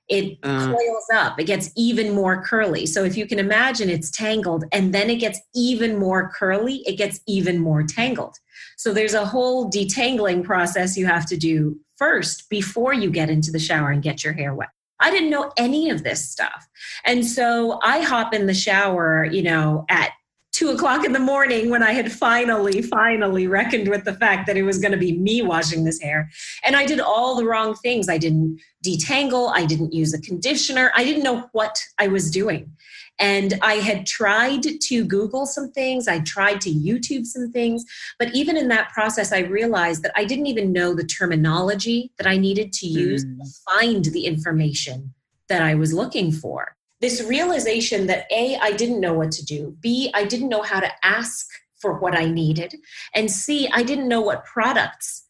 It 0.09 0.39
uh. 0.45 0.67
coils 0.67 1.07
up, 1.13 1.41
it 1.41 1.45
gets 1.45 1.71
even 1.77 2.15
more 2.15 2.43
curly. 2.43 2.87
So 2.87 3.03
if 3.03 3.17
you 3.17 3.27
can 3.27 3.41
imagine 3.41 3.91
it's 3.91 4.11
tangled 4.11 4.65
and 4.73 4.95
then 4.95 5.11
it 5.11 5.17
gets 5.17 5.41
even 5.55 5.99
more 5.99 6.31
curly, 6.31 6.77
it 6.87 6.97
gets 6.97 7.21
even 7.27 7.59
more 7.59 7.83
tangled. 7.83 8.37
So 8.77 8.93
there's 8.93 9.15
a 9.15 9.27
whole 9.27 9.69
detangling 9.71 10.45
process 10.45 10.97
you 10.97 11.07
have 11.07 11.27
to 11.27 11.37
do 11.37 11.81
first 11.97 12.49
before 12.49 12.95
you 12.95 13.11
get 13.11 13.31
into 13.31 13.51
the 13.51 13.59
shower 13.59 13.91
and 13.91 14.03
get 14.03 14.23
your 14.23 14.33
hair 14.33 14.55
wet. 14.55 14.69
I 15.01 15.11
didn't 15.11 15.31
know 15.31 15.53
any 15.57 15.91
of 15.91 16.05
this 16.05 16.29
stuff. 16.29 16.67
And 17.05 17.27
so 17.27 17.79
I 17.83 18.01
hop 18.01 18.33
in 18.35 18.47
the 18.47 18.55
shower, 18.55 19.25
you 19.25 19.43
know, 19.43 19.85
at 19.89 20.13
two 20.57 20.71
o'clock 20.71 21.05
in 21.05 21.13
the 21.13 21.19
morning 21.19 21.69
when 21.69 21.83
I 21.83 21.93
had 21.93 22.11
finally, 22.11 22.81
finally 22.81 23.47
reckoned 23.47 23.89
with 23.89 24.05
the 24.05 24.15
fact 24.15 24.47
that 24.47 24.57
it 24.57 24.63
was 24.63 24.79
going 24.79 24.93
to 24.93 24.99
be 24.99 25.19
me 25.19 25.43
washing 25.43 25.85
this 25.85 26.01
hair. 26.01 26.31
And 26.65 26.75
I 26.75 26.87
did 26.87 26.99
all 26.99 27.37
the 27.37 27.45
wrong 27.45 27.75
things. 27.75 28.09
I 28.09 28.17
didn't 28.17 28.59
detangle, 28.83 29.53
I 29.55 29.67
didn't 29.67 29.93
use 29.93 30.15
a 30.15 30.21
conditioner, 30.21 30.93
I 30.95 31.05
didn't 31.05 31.25
know 31.25 31.49
what 31.53 31.79
I 31.99 32.09
was 32.09 32.31
doing. 32.31 32.73
And 33.19 33.59
I 33.63 33.75
had 33.75 34.07
tried 34.07 34.63
to 34.63 35.05
Google 35.05 35.47
some 35.47 35.71
things, 35.73 36.07
I 36.07 36.21
tried 36.21 36.61
to 36.63 36.71
YouTube 36.71 37.25
some 37.25 37.51
things, 37.51 37.85
but 38.19 38.35
even 38.35 38.57
in 38.57 38.69
that 38.69 38.91
process, 38.91 39.33
I 39.33 39.41
realized 39.41 40.03
that 40.03 40.13
I 40.17 40.25
didn't 40.25 40.47
even 40.47 40.73
know 40.73 40.95
the 40.95 41.05
terminology 41.05 42.13
that 42.19 42.27
I 42.27 42.37
needed 42.37 42.73
to 42.75 42.87
use 42.87 43.25
mm. 43.25 43.39
to 43.39 43.51
find 43.71 44.05
the 44.07 44.27
information 44.27 45.15
that 45.49 45.63
I 45.63 45.75
was 45.75 45.95
looking 45.95 46.31
for. 46.31 46.77
This 47.01 47.23
realization 47.23 48.07
that 48.07 48.27
A, 48.31 48.57
I 48.57 48.73
didn't 48.73 49.01
know 49.01 49.15
what 49.15 49.31
to 49.33 49.45
do, 49.45 49.77
B, 49.81 50.11
I 50.15 50.25
didn't 50.25 50.49
know 50.49 50.63
how 50.63 50.81
to 50.81 50.91
ask 51.03 51.47
for 51.79 51.99
what 51.99 52.17
I 52.17 52.27
needed, 52.27 52.75
and 53.15 53.31
C, 53.31 53.69
I 53.73 53.83
didn't 53.83 54.09
know 54.09 54.23
what 54.23 54.45
products 54.45 55.27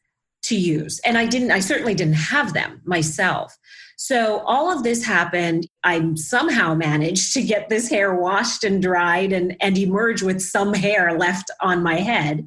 to 0.46 0.56
use. 0.56 1.00
And 1.00 1.18
I 1.18 1.26
didn't, 1.26 1.50
I 1.50 1.60
certainly 1.60 1.94
didn't 1.94 2.14
have 2.14 2.52
them 2.52 2.80
myself. 2.84 3.56
So 3.96 4.40
all 4.40 4.70
of 4.70 4.82
this 4.82 5.04
happened. 5.04 5.66
I 5.82 6.14
somehow 6.14 6.74
managed 6.74 7.32
to 7.32 7.42
get 7.42 7.68
this 7.70 7.88
hair 7.88 8.14
washed 8.14 8.62
and 8.62 8.80
dried 8.80 9.32
and, 9.32 9.56
and 9.60 9.76
emerge 9.76 10.22
with 10.22 10.40
some 10.40 10.74
hair 10.74 11.18
left 11.18 11.50
on 11.62 11.82
my 11.82 11.96
head. 11.96 12.46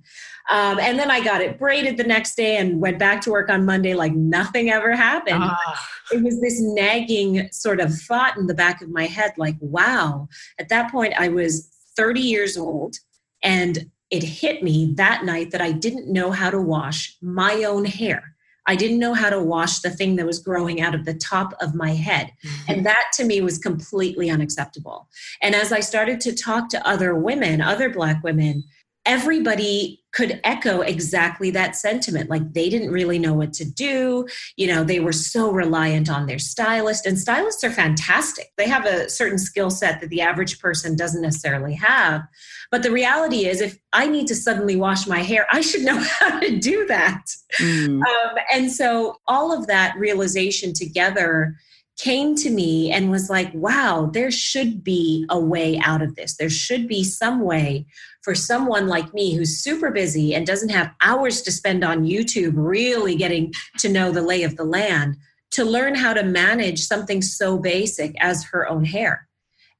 Um, 0.51 0.79
and 0.79 0.97
then 0.97 1.11
I 1.11 1.23
got 1.23 1.41
it 1.41 1.59
braided 1.59 1.97
the 1.97 2.03
next 2.03 2.35
day 2.35 2.57
and 2.57 2.79
went 2.79 2.97
back 2.97 3.21
to 3.21 3.31
work 3.31 3.49
on 3.49 3.65
Monday 3.65 3.93
like 3.93 4.13
nothing 4.13 4.69
ever 4.69 4.95
happened. 4.95 5.43
Ah. 5.43 5.87
It 6.11 6.23
was 6.23 6.39
this 6.39 6.59
nagging 6.59 7.49
sort 7.51 7.79
of 7.79 7.93
thought 7.93 8.37
in 8.37 8.47
the 8.47 8.55
back 8.55 8.81
of 8.81 8.89
my 8.89 9.05
head 9.05 9.33
like, 9.37 9.55
wow. 9.59 10.27
At 10.59 10.69
that 10.69 10.91
point, 10.91 11.13
I 11.17 11.27
was 11.29 11.69
30 11.97 12.21
years 12.21 12.57
old 12.57 12.95
and 13.43 13.89
it 14.09 14.23
hit 14.23 14.63
me 14.63 14.93
that 14.97 15.23
night 15.23 15.51
that 15.51 15.61
I 15.61 15.71
didn't 15.71 16.11
know 16.11 16.31
how 16.31 16.49
to 16.49 16.59
wash 16.59 17.15
my 17.21 17.63
own 17.63 17.85
hair. 17.85 18.35
I 18.69 18.75
didn't 18.75 18.99
know 18.99 19.15
how 19.15 19.31
to 19.31 19.41
wash 19.41 19.79
the 19.79 19.89
thing 19.89 20.15
that 20.17 20.27
was 20.27 20.37
growing 20.37 20.79
out 20.79 20.93
of 20.93 21.03
the 21.03 21.15
top 21.15 21.55
of 21.59 21.73
my 21.73 21.95
head. 21.95 22.31
Mm-hmm. 22.45 22.71
And 22.71 22.85
that 22.85 23.05
to 23.15 23.23
me 23.23 23.41
was 23.41 23.57
completely 23.57 24.29
unacceptable. 24.29 25.07
And 25.41 25.55
as 25.55 25.71
I 25.71 25.79
started 25.79 26.21
to 26.21 26.35
talk 26.35 26.69
to 26.69 26.87
other 26.87 27.15
women, 27.15 27.61
other 27.61 27.89
Black 27.89 28.23
women, 28.23 28.63
everybody 29.09 29.99
could 30.13 30.39
echo 30.43 30.81
exactly 30.81 31.49
that 31.49 31.75
sentiment. 31.75 32.29
Like 32.29 32.53
they 32.53 32.69
didn't 32.69 32.91
really 32.91 33.17
know 33.17 33.33
what 33.33 33.53
to 33.53 33.65
do. 33.65 34.27
You 34.55 34.67
know 34.67 34.83
they 34.83 34.99
were 34.99 35.11
so 35.11 35.51
reliant 35.51 36.11
on 36.11 36.27
their 36.27 36.37
stylist 36.37 37.07
and 37.07 37.17
stylists 37.17 37.63
are 37.63 37.71
fantastic. 37.71 38.51
They 38.55 38.67
have 38.67 38.85
a 38.85 39.09
certain 39.09 39.39
skill 39.39 39.71
set 39.71 39.99
that 39.99 40.11
the 40.11 40.21
average 40.21 40.59
person 40.59 40.95
doesn't 40.95 41.23
necessarily 41.23 41.73
have. 41.73 42.21
But 42.69 42.83
the 42.83 42.91
reality 42.91 43.47
is 43.47 43.61
if 43.61 43.79
i 43.93 44.05
need 44.05 44.27
to 44.27 44.35
suddenly 44.35 44.75
wash 44.75 45.07
my 45.07 45.19
hair 45.19 45.47
i 45.51 45.61
should 45.61 45.81
know 45.81 45.99
how 46.19 46.39
to 46.39 46.59
do 46.59 46.85
that. 46.85 47.25
Mm. 47.59 48.01
um, 48.01 48.35
and 48.53 48.71
so 48.71 49.15
all 49.27 49.51
of 49.51 49.65
that 49.67 49.95
realization 49.97 50.71
together 50.73 51.55
came 51.99 52.33
to 52.33 52.49
me 52.49 52.91
and 52.91 53.11
was 53.11 53.29
like, 53.29 53.53
wow, 53.53 54.09
there 54.13 54.31
should 54.31 54.83
be 54.83 55.25
a 55.29 55.37
way 55.37 55.77
out 55.83 56.01
of 56.01 56.15
this. 56.15 56.37
There 56.37 56.49
should 56.49 56.87
be 56.87 57.03
some 57.03 57.41
way 57.41 57.85
for 58.21 58.35
someone 58.35 58.87
like 58.87 59.13
me 59.13 59.33
who's 59.33 59.57
super 59.57 59.91
busy 59.91 60.35
and 60.35 60.45
doesn't 60.45 60.69
have 60.69 60.93
hours 61.01 61.41
to 61.43 61.51
spend 61.51 61.83
on 61.83 62.05
YouTube 62.05 62.53
really 62.55 63.15
getting 63.15 63.53
to 63.79 63.89
know 63.89 64.11
the 64.11 64.21
lay 64.21 64.43
of 64.43 64.55
the 64.57 64.63
land 64.63 65.17
to 65.51 65.63
learn 65.65 65.95
how 65.95 66.13
to 66.13 66.23
manage 66.23 66.81
something 66.81 67.21
so 67.21 67.57
basic 67.57 68.13
as 68.19 68.43
her 68.45 68.67
own 68.67 68.85
hair. 68.85 69.27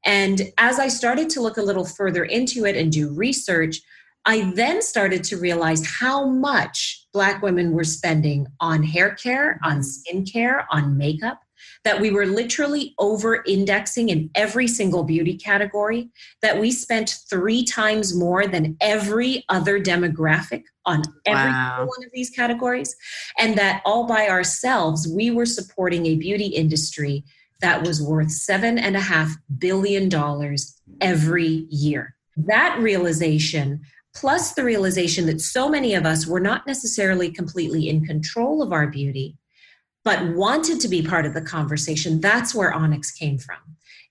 And 0.06 0.42
as 0.58 0.80
I 0.80 0.88
started 0.88 1.30
to 1.32 1.42
look 1.42 1.58
a 1.58 1.62
little 1.62 1.86
further 1.86 2.24
into 2.24 2.66
it 2.66 2.76
and 2.76 2.92
do 2.92 3.14
research, 3.14 3.82
I 4.26 4.52
then 4.56 4.82
started 4.82 5.24
to 5.26 5.38
realize 5.38 5.86
how 5.86 6.26
much 6.26 7.08
Black 7.14 7.42
women 7.42 7.72
were 7.72 7.84
spending 7.84 8.48
on 8.60 8.84
hair 8.84 9.16
care, 9.16 9.60
on 9.64 9.80
mm-hmm. 9.80 10.18
skincare, 10.18 10.66
on 10.72 10.98
makeup 10.98 11.42
that 11.84 12.02
we 12.02 12.12
were 12.12 12.26
literally 12.26 12.94
over 13.00 13.44
indexing 13.46 14.10
in 14.10 14.30
every 14.36 14.68
single 14.68 15.04
beauty 15.04 15.38
category, 15.38 16.10
that 16.42 16.60
we 16.60 16.72
spent 16.72 17.18
three 17.30 17.64
times 17.64 18.16
more 18.16 18.48
than 18.48 18.76
every 18.82 19.46
other 19.50 19.80
demographic 19.80 20.64
on 20.86 21.04
every 21.26 21.52
wow. 21.52 21.80
one 21.80 22.06
of 22.06 22.12
these 22.14 22.30
categories, 22.30 22.96
and 23.38 23.58
that 23.58 23.82
all 23.86 24.06
by 24.06 24.28
ourselves, 24.28 25.08
we 25.08 25.32
were 25.32 25.46
supporting 25.46 26.06
a 26.06 26.16
beauty 26.16 26.48
industry 26.48 27.24
that 27.62 27.86
was 27.86 28.02
worth 28.02 28.32
seven 28.32 28.78
and 28.78 28.96
a 28.96 29.02
half 29.02 29.36
billion 29.58 30.10
dollars 30.10 30.80
every 31.02 31.66
year. 31.70 32.16
That 32.38 32.78
realization 32.80 33.82
plus 34.16 34.54
the 34.54 34.64
realization 34.64 35.26
that 35.28 35.42
so 35.42 35.70
many 35.70 35.94
of 35.94 36.06
us 36.06 36.26
were 36.26 36.40
not 36.40 36.66
necessarily 36.68 37.32
completely 37.32 37.88
in 37.88 38.06
control 38.06 38.62
of 38.62 38.74
our 38.74 38.88
beauty, 38.88 39.38
but 40.10 40.36
wanted 40.36 40.80
to 40.80 40.88
be 40.88 41.04
part 41.04 41.28
of 41.28 41.36
the 41.36 41.42
conversation, 41.42 42.20
that's 42.20 42.56
where 42.56 42.74
Onyx 42.74 43.12
came 43.12 43.38
from. 43.38 43.58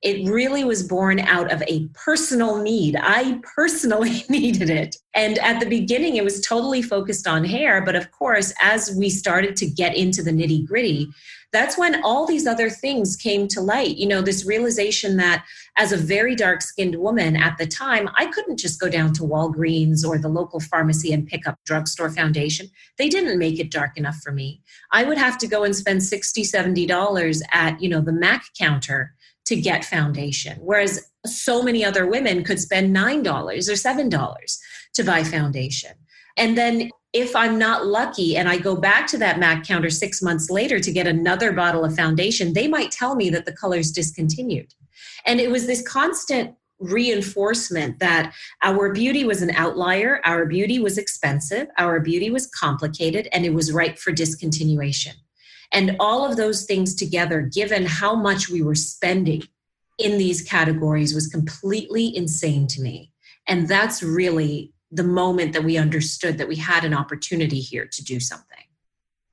It 0.01 0.31
really 0.31 0.63
was 0.63 0.85
born 0.85 1.19
out 1.19 1.53
of 1.53 1.61
a 1.67 1.89
personal 1.89 2.63
need. 2.63 2.95
I 2.95 3.41
personally 3.57 4.25
needed 4.29 4.71
it. 4.71 4.95
And 5.15 5.39
at 5.39 5.59
the 5.59 5.67
beginning, 5.67 6.15
it 6.15 6.23
was 6.23 6.41
totally 6.41 6.83
focused 6.83 7.27
on 7.27 7.43
hair. 7.43 7.85
But 7.85 7.97
of 7.97 8.13
course, 8.13 8.55
as 8.63 8.95
we 8.97 9.11
started 9.11 9.57
to 9.57 9.67
get 9.67 9.97
into 9.97 10.23
the 10.23 10.31
nitty 10.31 10.69
gritty, 10.69 11.09
that's 11.53 11.79
when 11.79 12.03
all 12.03 12.27
these 12.27 12.47
other 12.47 12.69
things 12.69 13.17
came 13.17 13.49
to 13.49 13.61
light. 13.61 13.97
You 13.97 14.07
know, 14.07 14.21
this 14.21 14.45
realization 14.45 15.17
that 15.17 15.45
as 15.77 15.93
a 15.93 15.97
very 15.97 16.35
dark 16.35 16.61
skinned 16.61 16.97
woman 16.97 17.37
at 17.37 17.57
the 17.57 17.67
time, 17.67 18.09
I 18.17 18.27
couldn't 18.27 18.59
just 18.59 18.81
go 18.81 18.89
down 18.89 19.13
to 19.15 19.23
Walgreens 19.23 20.07
or 20.07 20.19
the 20.19 20.29
local 20.29 20.61
pharmacy 20.61 21.13
and 21.13 21.27
pick 21.27 21.47
up 21.47 21.59
drugstore 21.65 22.11
foundation. 22.11 22.69
They 22.99 23.09
didn't 23.09 23.39
make 23.39 23.59
it 23.59 23.71
dark 23.71 23.97
enough 23.97 24.17
for 24.17 24.33
me. 24.33 24.63
I 24.93 25.05
would 25.05 25.19
have 25.19 25.39
to 25.39 25.47
go 25.47 25.65
and 25.65 25.75
spend 25.75 26.01
$60, 26.01 26.43
$70 26.43 27.43
at, 27.53 27.81
you 27.81 27.89
know, 27.89 28.01
the 28.01 28.13
MAC 28.13 28.45
counter 28.59 29.15
to 29.47 29.57
get 29.57 29.85
foundation. 29.85 30.59
Whereas 30.61 31.11
so 31.25 31.63
many 31.63 31.85
other 31.85 32.07
women 32.07 32.45
could 32.45 32.61
spend 32.61 32.95
$9 32.95 33.27
or 33.27 33.53
$7 33.53 34.59
to 34.95 35.05
buy 35.05 35.25
foundation. 35.25 35.93
And 36.37 36.57
then 36.57 36.91
if 37.13 37.35
I'm 37.35 37.59
not 37.59 37.87
lucky 37.87 38.37
and 38.37 38.49
I 38.49 38.59
go 38.59 38.77
back 38.77 39.07
to 39.09 39.19
that 39.19 39.39
MAC 39.39 39.67
counter 39.67 39.91
six 39.91 40.21
months 40.21 40.51
later 40.51 40.79
to 40.79 40.93
get 40.93 41.07
another 41.07 41.53
bottle 41.53 41.85
of 41.85 41.97
foundation, 41.97 42.53
they 42.53 42.69
might 42.69 42.91
tell 42.91 43.15
me 43.15 43.31
that 43.31 43.47
the 43.47 43.53
color's 43.53 43.91
discontinued. 43.91 44.75
And 45.25 45.41
it 45.41 45.51
was 45.51 45.67
this 45.67 45.87
constant 45.87 46.55
reinforcement 46.79 47.99
that 47.99 48.35
our 48.63 48.93
beauty 48.93 49.25
was 49.25 49.43
an 49.43 49.51
outlier, 49.53 50.21
our 50.25 50.47
beauty 50.47 50.79
was 50.79 50.99
expensive, 50.99 51.67
our 51.77 51.99
beauty 51.99 52.31
was 52.31 52.47
complicated, 52.47 53.29
and 53.33 53.45
it 53.45 53.55
was 53.55 53.73
ripe 53.73 53.99
for 53.99 54.13
discontinuation. 54.13 55.15
And 55.73 55.97
all 55.99 56.25
of 56.25 56.37
those 56.37 56.65
things 56.65 56.95
together, 56.95 57.43
given 57.43 57.85
how 57.85 58.15
much 58.15 58.49
we 58.49 58.63
were 58.63 58.75
spending 58.75 59.43
in 59.99 60.19
these 60.19 60.43
categories, 60.43 61.15
was 61.15 61.27
completely 61.27 62.15
insane 62.17 62.67
to 62.69 62.81
me. 62.81 63.13
And 63.47 63.67
that's 63.67 64.03
really 64.03 64.73
the 64.91 65.05
moment 65.05 65.53
that 65.53 65.65
we 65.65 65.77
understood 65.77 66.39
that 66.39 66.49
we 66.49 66.57
had 66.57 66.85
an 66.85 66.95
opportunity 66.95 67.61
here 67.61 67.87
to 67.87 68.05
do 68.05 68.19
something. 68.21 68.47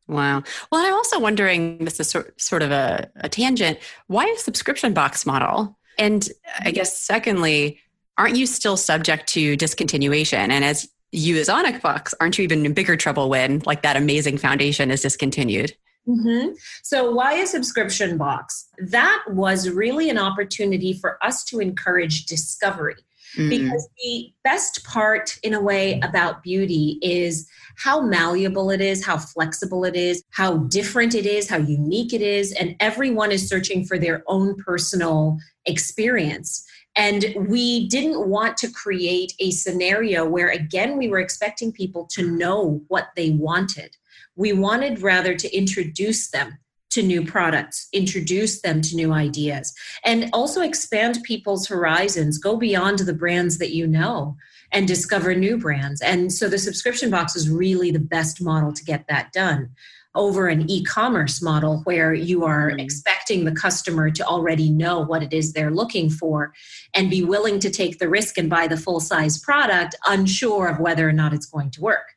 Wow. 0.07 0.43
Well, 0.71 0.85
I'm 0.85 0.93
also 0.93 1.19
wondering 1.19 1.83
this 1.85 2.00
is 2.00 2.15
sort, 2.38 2.62
of 2.62 2.71
a, 2.71 3.09
a 3.15 3.29
tangent. 3.29 3.79
Why 4.07 4.25
a 4.25 4.38
subscription 4.38 4.93
box 4.93 5.25
model? 5.25 5.77
And 5.97 6.27
I 6.59 6.71
guess, 6.71 6.97
secondly, 6.97 7.79
aren't 8.17 8.35
you 8.35 8.45
still 8.45 8.77
subject 8.77 9.27
to 9.29 9.57
discontinuation? 9.57 10.50
And 10.50 10.63
as 10.63 10.88
you 11.12 11.38
as 11.38 11.50
Onyx 11.50 11.79
Box, 11.79 12.13
aren't 12.19 12.38
you 12.38 12.43
even 12.43 12.65
in 12.65 12.74
bigger 12.74 12.97
trouble 12.97 13.29
when 13.29 13.59
like 13.65 13.81
that 13.81 13.95
amazing 13.95 14.38
foundation 14.38 14.91
is 14.91 15.01
discontinued? 15.01 15.75
Mm-hmm. 16.07 16.53
So, 16.83 17.12
why 17.12 17.33
a 17.33 17.47
subscription 17.47 18.17
box? 18.17 18.67
That 18.77 19.24
was 19.29 19.69
really 19.69 20.09
an 20.09 20.19
opportunity 20.19 20.93
for 20.93 21.24
us 21.24 21.43
to 21.45 21.59
encourage 21.59 22.25
discovery. 22.25 22.95
Mm-hmm. 23.36 23.50
Because 23.50 23.89
the 24.04 24.34
best 24.44 24.84
part, 24.84 25.38
in 25.44 25.54
a 25.54 25.62
way, 25.62 26.00
about 26.01 26.44
beauty 26.44 27.00
is 27.01 27.50
how 27.77 28.01
malleable 28.01 28.72
it 28.72 28.82
is, 28.82 29.06
how 29.06 29.18
flexible 29.18 29.84
it 29.84 29.96
is, 29.96 30.24
how 30.32 30.58
different 30.58 31.13
it 31.13 31.25
is, 31.25 31.50
how 31.50 31.58
unique 31.58 32.13
it 32.13 32.22
is. 32.22 32.54
And 32.54 32.75
everyone 32.80 33.32
is 33.32 33.48
searching 33.48 33.86
for 33.86 33.98
their 33.98 34.24
own 34.27 34.56
personal 34.56 35.38
experience. 35.65 36.65
And 36.96 37.36
we 37.50 37.89
didn't 37.89 38.30
want 38.30 38.56
to 38.58 38.72
create 38.72 39.34
a 39.39 39.51
scenario 39.51 40.25
where, 40.25 40.50
again, 40.50 40.98
we 40.98 41.10
were 41.10 41.20
expecting 41.20 41.74
people 41.74 42.08
to 42.12 42.32
know 42.32 42.82
what 42.88 43.10
they 43.18 43.32
wanted. 43.32 43.98
We 44.38 44.54
wanted 44.54 45.01
rather 45.01 45.36
to 45.36 45.56
introduce 45.56 46.30
them 46.30 46.58
to 46.95 47.03
new 47.03 47.25
products, 47.25 47.89
introduce 47.91 48.61
them 48.61 48.81
to 48.81 48.95
new 48.95 49.11
ideas, 49.11 49.73
and 50.05 50.29
also 50.31 50.61
expand 50.61 51.19
people's 51.23 51.67
horizons, 51.67 52.37
go 52.37 52.55
beyond 52.55 52.99
the 52.99 53.13
brands 53.13 53.57
that 53.57 53.73
you 53.73 53.85
know, 53.85 54.37
and 54.71 54.87
discover 54.87 55.35
new 55.35 55.57
brands. 55.57 55.99
And 56.01 56.31
so 56.31 56.47
the 56.47 56.57
subscription 56.57 57.09
box 57.09 57.35
is 57.35 57.49
really 57.49 57.91
the 57.91 57.99
best 57.99 58.41
model 58.41 58.71
to 58.71 58.83
get 58.85 59.07
that 59.09 59.33
done 59.33 59.71
over 60.15 60.47
an 60.47 60.69
e-commerce 60.69 61.41
model 61.41 61.81
where 61.83 62.13
you 62.13 62.45
are 62.45 62.69
mm-hmm. 62.69 62.79
expecting 62.79 63.43
the 63.43 63.51
customer 63.51 64.09
to 64.09 64.23
already 64.25 64.69
know 64.69 65.01
what 65.01 65.21
it 65.21 65.33
is 65.33 65.51
they're 65.51 65.71
looking 65.71 66.09
for 66.09 66.53
and 66.93 67.09
be 67.09 67.21
willing 67.21 67.59
to 67.59 67.69
take 67.69 67.99
the 67.99 68.07
risk 68.07 68.37
and 68.37 68.49
buy 68.49 68.65
the 68.65 68.77
full 68.77 69.01
size 69.01 69.37
product 69.37 69.95
unsure 70.05 70.67
of 70.67 70.79
whether 70.79 71.07
or 71.07 71.11
not 71.11 71.33
it's 71.33 71.45
going 71.45 71.69
to 71.69 71.81
work 71.81 72.14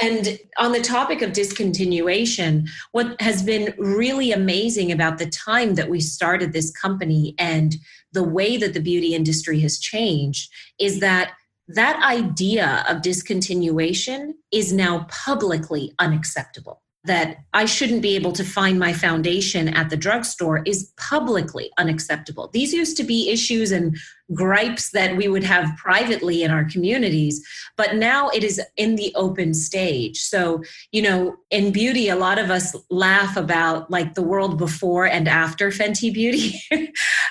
and 0.00 0.38
on 0.58 0.72
the 0.72 0.80
topic 0.80 1.20
of 1.20 1.32
discontinuation, 1.32 2.68
what 2.92 3.20
has 3.20 3.42
been 3.42 3.74
really 3.78 4.32
amazing 4.32 4.90
about 4.90 5.18
the 5.18 5.28
time 5.28 5.74
that 5.74 5.90
we 5.90 6.00
started 6.00 6.52
this 6.52 6.70
company 6.70 7.34
and 7.38 7.76
the 8.12 8.22
way 8.22 8.56
that 8.56 8.72
the 8.72 8.80
beauty 8.80 9.14
industry 9.14 9.60
has 9.60 9.78
changed 9.78 10.50
is 10.78 11.00
that 11.00 11.32
that 11.68 12.02
idea 12.02 12.84
of 12.88 13.02
discontinuation 13.02 14.32
is 14.50 14.72
now 14.72 15.06
publicly 15.08 15.92
unacceptable 15.98 16.82
that 17.04 17.38
I 17.52 17.64
shouldn't 17.64 18.02
be 18.02 18.14
able 18.14 18.32
to 18.32 18.44
find 18.44 18.78
my 18.78 18.92
foundation 18.92 19.68
at 19.68 19.90
the 19.90 19.96
drugstore 19.96 20.62
is 20.64 20.92
publicly 20.96 21.70
unacceptable. 21.76 22.48
These 22.52 22.72
used 22.72 22.96
to 22.98 23.02
be 23.02 23.28
issues 23.28 23.72
and 23.72 23.96
gripes 24.34 24.90
that 24.90 25.16
we 25.16 25.28
would 25.28 25.44
have 25.44 25.76
privately 25.76 26.42
in 26.42 26.50
our 26.50 26.64
communities, 26.64 27.46
but 27.76 27.96
now 27.96 28.28
it 28.30 28.44
is 28.44 28.60
in 28.76 28.96
the 28.96 29.12
open 29.14 29.54
stage. 29.54 30.18
So, 30.20 30.62
you 30.90 31.02
know, 31.02 31.36
in 31.50 31.72
beauty, 31.72 32.08
a 32.08 32.16
lot 32.16 32.38
of 32.38 32.50
us 32.50 32.74
laugh 32.90 33.36
about 33.36 33.90
like 33.90 34.14
the 34.14 34.22
world 34.22 34.58
before 34.58 35.06
and 35.06 35.28
after 35.28 35.70
Fenty 35.70 36.12
Beauty. 36.12 36.60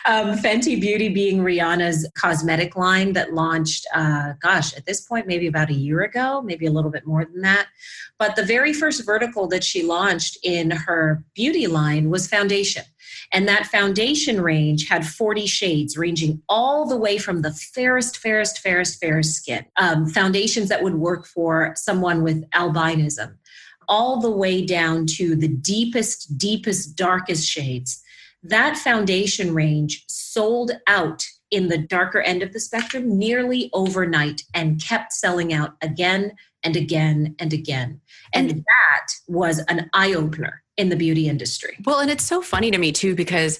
um, 0.05 0.37
Fenty 0.37 0.79
Beauty 0.79 1.09
being 1.09 1.39
Rihanna's 1.39 2.09
cosmetic 2.15 2.75
line 2.75 3.13
that 3.13 3.33
launched, 3.33 3.85
uh, 3.93 4.33
gosh, 4.41 4.75
at 4.75 4.85
this 4.85 5.01
point, 5.01 5.27
maybe 5.27 5.47
about 5.47 5.69
a 5.69 5.73
year 5.73 6.01
ago, 6.01 6.41
maybe 6.41 6.65
a 6.65 6.71
little 6.71 6.91
bit 6.91 7.05
more 7.05 7.25
than 7.25 7.41
that. 7.41 7.67
But 8.19 8.35
the 8.35 8.45
very 8.45 8.73
first 8.73 9.05
vertical 9.05 9.47
that 9.47 9.63
she 9.63 9.83
launched 9.83 10.37
in 10.43 10.71
her 10.71 11.23
beauty 11.33 11.67
line 11.67 12.09
was 12.09 12.27
foundation. 12.27 12.83
And 13.33 13.47
that 13.47 13.67
foundation 13.67 14.41
range 14.41 14.87
had 14.87 15.05
40 15.05 15.45
shades, 15.45 15.97
ranging 15.97 16.41
all 16.49 16.85
the 16.85 16.97
way 16.97 17.17
from 17.17 17.41
the 17.41 17.53
fairest, 17.53 18.17
fairest, 18.17 18.59
fairest, 18.59 18.99
fairest 18.99 19.35
skin, 19.35 19.65
um, 19.77 20.07
foundations 20.07 20.69
that 20.69 20.83
would 20.83 20.95
work 20.95 21.25
for 21.25 21.73
someone 21.75 22.23
with 22.23 22.49
albinism, 22.51 23.35
all 23.87 24.19
the 24.19 24.31
way 24.31 24.65
down 24.65 25.05
to 25.05 25.35
the 25.35 25.47
deepest, 25.47 26.37
deepest, 26.37 26.95
darkest 26.95 27.47
shades. 27.47 28.01
That 28.43 28.77
foundation 28.77 29.53
range 29.53 30.03
sold 30.07 30.71
out 30.87 31.25
in 31.51 31.67
the 31.67 31.77
darker 31.77 32.21
end 32.21 32.41
of 32.41 32.53
the 32.53 32.59
spectrum 32.59 33.17
nearly 33.17 33.69
overnight 33.73 34.43
and 34.53 34.81
kept 34.81 35.13
selling 35.13 35.53
out 35.53 35.75
again 35.81 36.33
and 36.63 36.75
again 36.75 37.35
and 37.39 37.53
again. 37.53 37.99
And 38.33 38.49
that 38.49 39.07
was 39.27 39.59
an 39.67 39.89
eye 39.93 40.13
opener 40.13 40.63
in 40.81 40.89
the 40.89 40.95
beauty 40.95 41.29
industry. 41.29 41.77
Well, 41.85 41.99
and 41.99 42.09
it's 42.09 42.23
so 42.23 42.41
funny 42.41 42.71
to 42.71 42.77
me 42.77 42.91
too, 42.91 43.15
because 43.15 43.59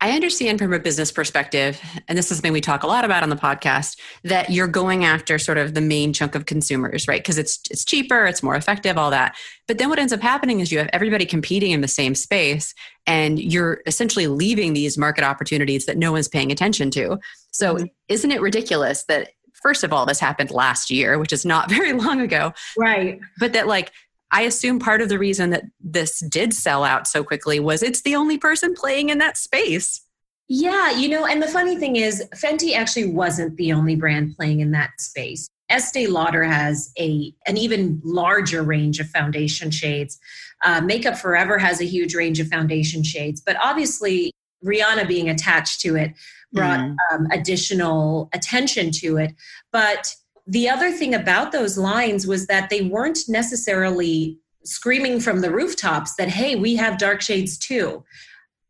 I 0.00 0.12
understand 0.12 0.58
from 0.58 0.72
a 0.72 0.80
business 0.80 1.12
perspective, 1.12 1.80
and 2.08 2.18
this 2.18 2.32
is 2.32 2.38
something 2.38 2.52
we 2.52 2.60
talk 2.60 2.82
a 2.82 2.88
lot 2.88 3.04
about 3.04 3.22
on 3.22 3.28
the 3.28 3.36
podcast, 3.36 4.00
that 4.24 4.50
you're 4.50 4.66
going 4.66 5.04
after 5.04 5.38
sort 5.38 5.58
of 5.58 5.74
the 5.74 5.80
main 5.80 6.12
chunk 6.12 6.34
of 6.34 6.46
consumers, 6.46 7.06
right? 7.06 7.22
Because 7.22 7.38
it's 7.38 7.60
it's 7.70 7.84
cheaper, 7.84 8.24
it's 8.24 8.42
more 8.42 8.56
effective, 8.56 8.98
all 8.98 9.10
that. 9.10 9.36
But 9.68 9.78
then 9.78 9.90
what 9.90 10.00
ends 10.00 10.12
up 10.12 10.20
happening 10.20 10.58
is 10.58 10.72
you 10.72 10.78
have 10.78 10.90
everybody 10.92 11.24
competing 11.24 11.70
in 11.70 11.82
the 11.82 11.88
same 11.88 12.16
space, 12.16 12.74
and 13.06 13.38
you're 13.38 13.80
essentially 13.86 14.26
leaving 14.26 14.72
these 14.72 14.98
market 14.98 15.22
opportunities 15.22 15.86
that 15.86 15.98
no 15.98 16.10
one's 16.10 16.26
paying 16.26 16.50
attention 16.50 16.90
to. 16.92 17.20
So 17.52 17.76
mm-hmm. 17.76 17.84
isn't 18.08 18.30
it 18.32 18.40
ridiculous 18.40 19.04
that 19.04 19.28
first 19.62 19.84
of 19.84 19.92
all, 19.92 20.04
this 20.04 20.18
happened 20.18 20.50
last 20.50 20.90
year, 20.90 21.18
which 21.18 21.32
is 21.32 21.44
not 21.44 21.70
very 21.76 21.92
long 21.92 22.20
ago. 22.20 22.52
Right. 22.76 23.20
But 23.38 23.52
that, 23.52 23.68
like, 23.68 23.92
I 24.32 24.42
assume 24.42 24.78
part 24.78 25.02
of 25.02 25.08
the 25.10 25.18
reason 25.18 25.50
that 25.50 25.64
this 25.78 26.20
did 26.20 26.54
sell 26.54 26.84
out 26.84 27.06
so 27.06 27.22
quickly 27.22 27.60
was 27.60 27.82
it's 27.82 28.00
the 28.00 28.16
only 28.16 28.38
person 28.38 28.74
playing 28.74 29.10
in 29.10 29.18
that 29.18 29.36
space. 29.36 30.02
Yeah, 30.48 30.90
you 30.90 31.08
know, 31.08 31.26
and 31.26 31.42
the 31.42 31.48
funny 31.48 31.76
thing 31.76 31.96
is, 31.96 32.24
Fenty 32.34 32.74
actually 32.74 33.06
wasn't 33.06 33.56
the 33.56 33.72
only 33.72 33.94
brand 33.94 34.34
playing 34.36 34.60
in 34.60 34.72
that 34.72 34.90
space. 34.98 35.48
Estee 35.70 36.06
Lauder 36.06 36.44
has 36.44 36.92
a 36.98 37.32
an 37.46 37.56
even 37.56 38.00
larger 38.04 38.62
range 38.62 39.00
of 39.00 39.08
foundation 39.08 39.70
shades. 39.70 40.18
Uh, 40.64 40.80
Makeup 40.80 41.16
Forever 41.16 41.58
has 41.58 41.80
a 41.80 41.84
huge 41.84 42.14
range 42.14 42.40
of 42.40 42.48
foundation 42.48 43.02
shades, 43.02 43.40
but 43.40 43.56
obviously 43.62 44.32
Rihanna 44.64 45.08
being 45.08 45.28
attached 45.28 45.80
to 45.82 45.96
it 45.96 46.12
brought 46.52 46.80
mm. 46.80 46.96
um, 47.10 47.26
additional 47.32 48.28
attention 48.32 48.90
to 48.90 49.16
it. 49.16 49.34
But 49.72 50.14
the 50.46 50.68
other 50.68 50.90
thing 50.90 51.14
about 51.14 51.52
those 51.52 51.78
lines 51.78 52.26
was 52.26 52.46
that 52.46 52.70
they 52.70 52.82
weren't 52.82 53.20
necessarily 53.28 54.38
screaming 54.64 55.20
from 55.20 55.40
the 55.40 55.50
rooftops 55.50 56.14
that, 56.16 56.28
hey, 56.28 56.56
we 56.56 56.76
have 56.76 56.98
dark 56.98 57.20
shades 57.20 57.58
too. 57.58 58.04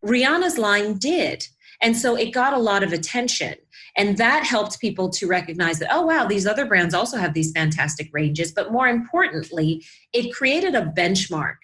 Rihanna's 0.05 0.59
line 0.59 0.99
did. 0.99 1.47
And 1.81 1.97
so 1.97 2.17
it 2.17 2.33
got 2.33 2.53
a 2.53 2.59
lot 2.59 2.83
of 2.83 2.93
attention. 2.93 3.55
And 3.97 4.17
that 4.17 4.45
helped 4.45 4.81
people 4.81 5.11
to 5.11 5.27
recognize 5.27 5.79
that, 5.79 5.93
oh, 5.93 6.07
wow, 6.07 6.27
these 6.27 6.47
other 6.47 6.65
brands 6.65 6.95
also 6.95 7.19
have 7.19 7.35
these 7.35 7.53
fantastic 7.53 8.09
ranges. 8.13 8.53
But 8.53 8.73
more 8.73 8.89
importantly, 8.89 9.85
it 10.13 10.33
created 10.33 10.75
a 10.75 10.87
benchmark 10.87 11.57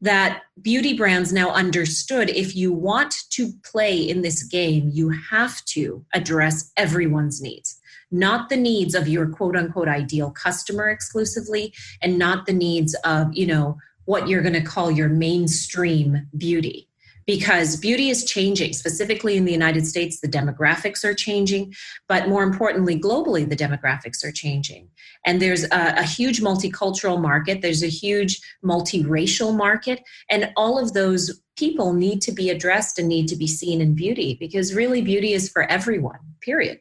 that 0.00 0.42
beauty 0.62 0.94
brands 0.96 1.32
now 1.32 1.50
understood 1.50 2.30
if 2.30 2.54
you 2.54 2.72
want 2.72 3.14
to 3.30 3.52
play 3.64 3.96
in 3.96 4.22
this 4.22 4.42
game, 4.44 4.90
you 4.92 5.10
have 5.10 5.64
to 5.66 6.04
address 6.14 6.72
everyone's 6.76 7.40
needs, 7.40 7.77
not 8.10 8.48
the 8.48 8.56
needs 8.56 8.94
of 8.94 9.08
your 9.08 9.28
quote 9.28 9.56
unquote 9.56 9.88
ideal 9.88 10.30
customer 10.30 10.88
exclusively, 10.88 11.74
and 12.02 12.18
not 12.18 12.46
the 12.46 12.52
needs 12.52 12.94
of, 13.04 13.28
you 13.32 13.46
know, 13.46 13.76
what 14.04 14.28
you're 14.28 14.42
going 14.42 14.54
to 14.54 14.62
call 14.62 14.90
your 14.90 15.08
mainstream 15.08 16.26
beauty 16.36 16.88
because 17.28 17.76
beauty 17.76 18.08
is 18.08 18.24
changing. 18.24 18.72
Specifically 18.72 19.36
in 19.36 19.44
the 19.44 19.52
United 19.52 19.86
States, 19.86 20.20
the 20.20 20.26
demographics 20.26 21.04
are 21.04 21.12
changing, 21.12 21.74
but 22.08 22.26
more 22.26 22.42
importantly, 22.42 22.98
globally, 22.98 23.46
the 23.46 23.54
demographics 23.54 24.24
are 24.24 24.32
changing. 24.32 24.88
And 25.26 25.42
there's 25.42 25.64
a, 25.64 25.94
a 25.98 26.04
huge 26.04 26.40
multicultural 26.40 27.20
market, 27.20 27.60
there's 27.60 27.82
a 27.82 27.88
huge 27.88 28.40
multiracial 28.64 29.54
market, 29.54 30.00
and 30.30 30.50
all 30.56 30.78
of 30.78 30.94
those 30.94 31.42
people 31.56 31.92
need 31.92 32.22
to 32.22 32.32
be 32.32 32.48
addressed 32.48 32.98
and 32.98 33.08
need 33.08 33.28
to 33.28 33.36
be 33.36 33.46
seen 33.46 33.82
in 33.82 33.94
beauty 33.94 34.38
because 34.40 34.74
really 34.74 35.02
beauty 35.02 35.34
is 35.34 35.50
for 35.50 35.70
everyone, 35.70 36.20
period. 36.40 36.80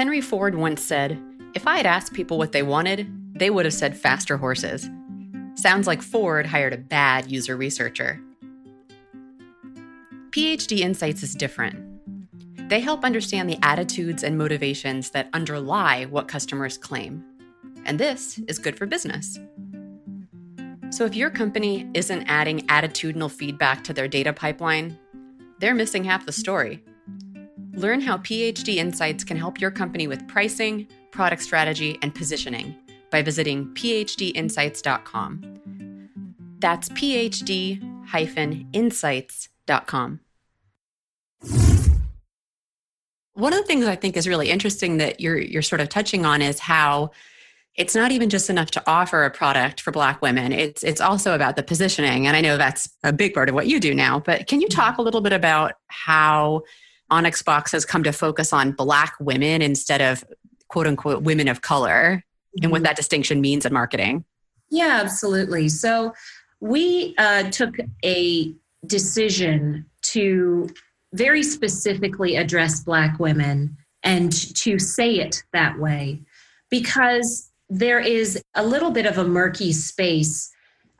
Henry 0.00 0.22
Ford 0.22 0.54
once 0.54 0.80
said, 0.80 1.22
If 1.54 1.66
I 1.66 1.76
had 1.76 1.84
asked 1.84 2.14
people 2.14 2.38
what 2.38 2.52
they 2.52 2.62
wanted, 2.62 3.06
they 3.34 3.50
would 3.50 3.66
have 3.66 3.74
said 3.74 3.94
faster 3.94 4.38
horses. 4.38 4.88
Sounds 5.56 5.86
like 5.86 6.00
Ford 6.00 6.46
hired 6.46 6.72
a 6.72 6.78
bad 6.78 7.30
user 7.30 7.54
researcher. 7.54 8.18
PhD 10.30 10.78
Insights 10.78 11.22
is 11.22 11.34
different. 11.34 11.84
They 12.70 12.80
help 12.80 13.04
understand 13.04 13.50
the 13.50 13.58
attitudes 13.62 14.22
and 14.22 14.38
motivations 14.38 15.10
that 15.10 15.28
underlie 15.34 16.06
what 16.06 16.28
customers 16.28 16.78
claim. 16.78 17.22
And 17.84 18.00
this 18.00 18.38
is 18.48 18.58
good 18.58 18.78
for 18.78 18.86
business. 18.86 19.38
So 20.88 21.04
if 21.04 21.14
your 21.14 21.28
company 21.28 21.90
isn't 21.92 22.24
adding 22.26 22.60
attitudinal 22.68 23.30
feedback 23.30 23.84
to 23.84 23.92
their 23.92 24.08
data 24.08 24.32
pipeline, 24.32 24.98
they're 25.58 25.74
missing 25.74 26.04
half 26.04 26.24
the 26.24 26.32
story. 26.32 26.82
Learn 27.74 28.00
how 28.00 28.18
PhD 28.18 28.76
Insights 28.76 29.24
can 29.24 29.36
help 29.36 29.60
your 29.60 29.70
company 29.70 30.06
with 30.06 30.26
pricing, 30.28 30.86
product 31.10 31.42
strategy, 31.42 31.98
and 32.02 32.14
positioning 32.14 32.76
by 33.10 33.22
visiting 33.22 33.66
phdinsights.com. 33.74 35.60
That's 36.58 36.88
phd 36.90 37.82
insights.com. 38.72 40.20
One 43.34 43.52
of 43.52 43.60
the 43.60 43.66
things 43.66 43.86
I 43.86 43.96
think 43.96 44.16
is 44.16 44.28
really 44.28 44.50
interesting 44.50 44.98
that 44.98 45.20
you're 45.20 45.38
you're 45.38 45.62
sort 45.62 45.80
of 45.80 45.88
touching 45.88 46.26
on 46.26 46.42
is 46.42 46.58
how 46.58 47.12
it's 47.76 47.94
not 47.94 48.10
even 48.12 48.28
just 48.28 48.50
enough 48.50 48.70
to 48.72 48.82
offer 48.86 49.24
a 49.24 49.30
product 49.30 49.80
for 49.80 49.92
black 49.92 50.20
women 50.20 50.52
it's 50.52 50.82
it's 50.82 51.00
also 51.00 51.34
about 51.34 51.54
the 51.54 51.62
positioning 51.62 52.26
and 52.26 52.36
i 52.36 52.40
know 52.40 52.56
that's 52.56 52.90
a 53.04 53.12
big 53.12 53.32
part 53.32 53.48
of 53.48 53.54
what 53.54 53.68
you 53.68 53.78
do 53.78 53.94
now 53.94 54.18
but 54.18 54.48
can 54.48 54.60
you 54.60 54.68
talk 54.68 54.98
a 54.98 55.02
little 55.02 55.20
bit 55.20 55.32
about 55.32 55.74
how 55.86 56.62
onyx 57.10 57.42
box 57.42 57.72
has 57.72 57.84
come 57.84 58.02
to 58.04 58.12
focus 58.12 58.52
on 58.52 58.72
black 58.72 59.14
women 59.20 59.62
instead 59.62 60.00
of 60.00 60.24
quote 60.68 60.86
unquote 60.86 61.22
women 61.22 61.48
of 61.48 61.60
color 61.62 62.24
and 62.62 62.70
what 62.70 62.78
mm-hmm. 62.78 62.84
that 62.84 62.96
distinction 62.96 63.40
means 63.40 63.66
in 63.66 63.72
marketing. 63.72 64.24
Yeah, 64.70 65.00
absolutely. 65.02 65.68
So 65.68 66.14
we 66.60 67.14
uh, 67.18 67.50
took 67.50 67.76
a 68.04 68.54
decision 68.86 69.86
to 70.02 70.68
very 71.12 71.42
specifically 71.42 72.36
address 72.36 72.80
Black 72.80 73.18
women 73.18 73.76
and 74.02 74.32
to 74.56 74.78
say 74.78 75.14
it 75.14 75.42
that 75.52 75.78
way 75.78 76.20
because 76.70 77.50
there 77.68 78.00
is 78.00 78.42
a 78.54 78.64
little 78.64 78.90
bit 78.90 79.06
of 79.06 79.18
a 79.18 79.24
murky 79.24 79.72
space, 79.72 80.50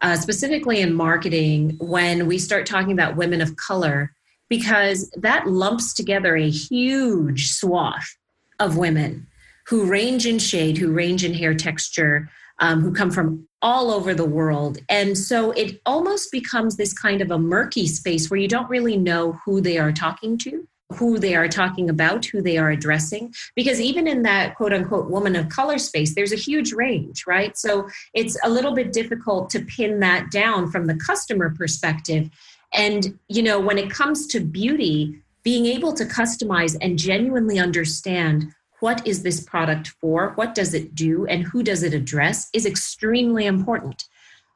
uh, 0.03 0.16
specifically 0.16 0.81
in 0.81 0.94
marketing, 0.94 1.77
when 1.81 2.27
we 2.27 2.38
start 2.38 2.66
talking 2.66 2.92
about 2.92 3.16
women 3.16 3.40
of 3.40 3.57
color 3.57 4.12
because 4.51 5.11
that 5.17 5.47
lumps 5.47 5.95
together 5.95 6.37
a 6.37 6.51
huge 6.51 7.53
swath 7.53 8.17
of 8.59 8.77
women 8.77 9.27
who 9.67 9.87
range 9.87 10.27
in 10.27 10.39
shade, 10.39 10.77
who 10.77 10.93
range 10.93 11.25
in 11.25 11.33
hair 11.33 11.55
texture, 11.55 12.29
um, 12.59 12.83
who 12.83 12.93
come 12.93 13.11
from 13.11 13.49
all 13.63 13.91
over 13.91 14.15
the 14.15 14.25
world. 14.25 14.79
And 14.89 15.17
so 15.17 15.53
it 15.53 15.81
almost 15.87 16.33
becomes 16.33 16.77
this 16.77 16.93
kind 16.93 17.23
of 17.23 17.31
a 17.31 17.39
murky 17.39 17.87
space 17.87 18.29
where 18.29 18.41
you 18.41 18.49
don't 18.49 18.69
really 18.69 18.97
know 18.97 19.39
who 19.45 19.61
they 19.61 19.79
are 19.79 19.93
talking 19.93 20.37
to, 20.39 20.67
who 20.95 21.19
they 21.19 21.35
are 21.35 21.49
talking 21.49 21.89
about, 21.89 22.25
who 22.25 22.43
they 22.43 22.59
are 22.59 22.71
addressing. 22.71 23.33
Because 23.55 23.81
even 23.81 24.09
in 24.09 24.23
that 24.23 24.57
quote 24.57 24.73
unquote 24.73 25.09
woman 25.09 25.37
of 25.37 25.49
color 25.51 25.79
space, 25.79 26.15
there's 26.15 26.33
a 26.33 26.37
huge 26.37 26.73
range, 26.73 27.25
right? 27.27 27.57
So 27.57 27.89
it's 28.13 28.37
a 28.43 28.51
little 28.51 28.75
bit 28.75 28.93
difficult 28.93 29.51
to 29.51 29.61
pin 29.61 30.01
that 30.01 30.31
down 30.31 30.71
from 30.71 30.87
the 30.87 30.97
customer 30.97 31.55
perspective. 31.55 32.29
And, 32.72 33.18
you 33.28 33.42
know, 33.42 33.59
when 33.59 33.78
it 33.78 33.90
comes 33.90 34.26
to 34.28 34.40
beauty, 34.40 35.20
being 35.42 35.66
able 35.66 35.92
to 35.94 36.04
customize 36.04 36.76
and 36.80 36.98
genuinely 36.98 37.59
understand 37.59 38.52
what 38.80 39.06
is 39.06 39.22
this 39.22 39.40
product 39.40 39.88
for, 40.00 40.33
what 40.37 40.54
does 40.54 40.74
it 40.74 40.94
do, 40.94 41.26
and 41.26 41.44
who 41.44 41.62
does 41.62 41.83
it 41.83 41.94
address 41.94 42.48
is 42.52 42.66
extremely 42.66 43.46
important. 43.46 44.04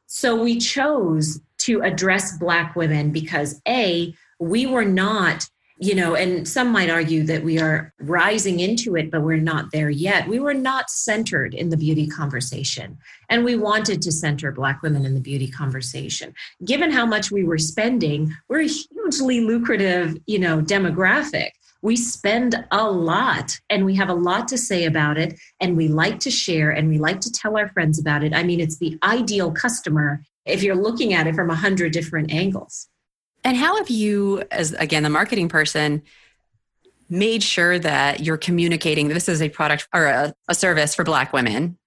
So 0.07 0.41
we 0.41 0.59
chose 0.59 1.39
to 1.59 1.81
address 1.81 2.37
Black 2.37 2.75
women 2.75 3.11
because 3.11 3.61
A, 3.67 4.13
we 4.39 4.65
were 4.65 4.85
not 4.85 5.49
you 5.77 5.93
know, 5.93 6.15
and 6.15 6.47
some 6.47 6.71
might 6.71 6.89
argue 6.89 7.23
that 7.23 7.43
we 7.43 7.59
are 7.59 7.93
rising 7.99 8.61
into 8.61 8.95
it, 8.95 9.11
but 9.11 9.23
we're 9.23 9.37
not 9.37 9.71
there 9.71 9.89
yet. 9.89 10.27
We 10.27 10.39
were 10.39 10.53
not 10.53 10.89
centered 10.89 11.53
in 11.53 11.69
the 11.69 11.75
beauty 11.75 12.07
conversation. 12.07 12.97
And 13.29 13.43
we 13.43 13.57
wanted 13.57 14.01
to 14.03 14.11
center 14.11 14.53
Black 14.53 14.81
women 14.81 15.05
in 15.05 15.13
the 15.13 15.19
beauty 15.19 15.49
conversation. 15.49 16.33
Given 16.63 16.91
how 16.91 17.05
much 17.05 17.29
we 17.29 17.43
were 17.43 17.57
spending, 17.57 18.33
we're 18.47 18.61
a 18.61 18.67
hugely 18.67 19.41
lucrative, 19.41 20.15
you 20.25 20.39
know, 20.39 20.61
demographic. 20.61 21.49
We 21.81 21.97
spend 21.97 22.55
a 22.71 22.89
lot 22.89 23.59
and 23.69 23.83
we 23.83 23.95
have 23.95 24.09
a 24.09 24.13
lot 24.13 24.47
to 24.47 24.57
say 24.57 24.85
about 24.85 25.17
it. 25.17 25.37
And 25.59 25.75
we 25.75 25.89
like 25.89 26.19
to 26.21 26.31
share 26.31 26.71
and 26.71 26.87
we 26.87 26.99
like 26.99 27.19
to 27.21 27.31
tell 27.31 27.57
our 27.57 27.67
friends 27.67 27.99
about 27.99 28.23
it. 28.23 28.33
I 28.33 28.43
mean, 28.43 28.61
it's 28.61 28.77
the 28.77 28.97
ideal 29.03 29.51
customer 29.51 30.23
if 30.45 30.63
you're 30.63 30.75
looking 30.75 31.13
at 31.13 31.27
it 31.27 31.35
from 31.35 31.49
a 31.49 31.55
hundred 31.55 31.91
different 31.91 32.31
angles. 32.31 32.87
And 33.45 33.55
how 33.55 33.77
have 33.77 33.91
you, 33.91 34.43
as 34.49 34.73
again, 34.73 35.03
the 35.03 35.09
marketing 35.09 35.47
person, 35.47 36.01
made 37.07 37.43
sure 37.43 37.77
that 37.77 38.21
you're 38.21 38.37
communicating 38.37 39.07
this 39.07 39.29
is 39.29 39.39
a 39.39 39.49
product 39.49 39.87
or 39.93 40.07
a, 40.07 40.33
a 40.47 40.55
service 40.55 40.95
for 40.95 41.03
Black 41.03 41.31
women? 41.31 41.77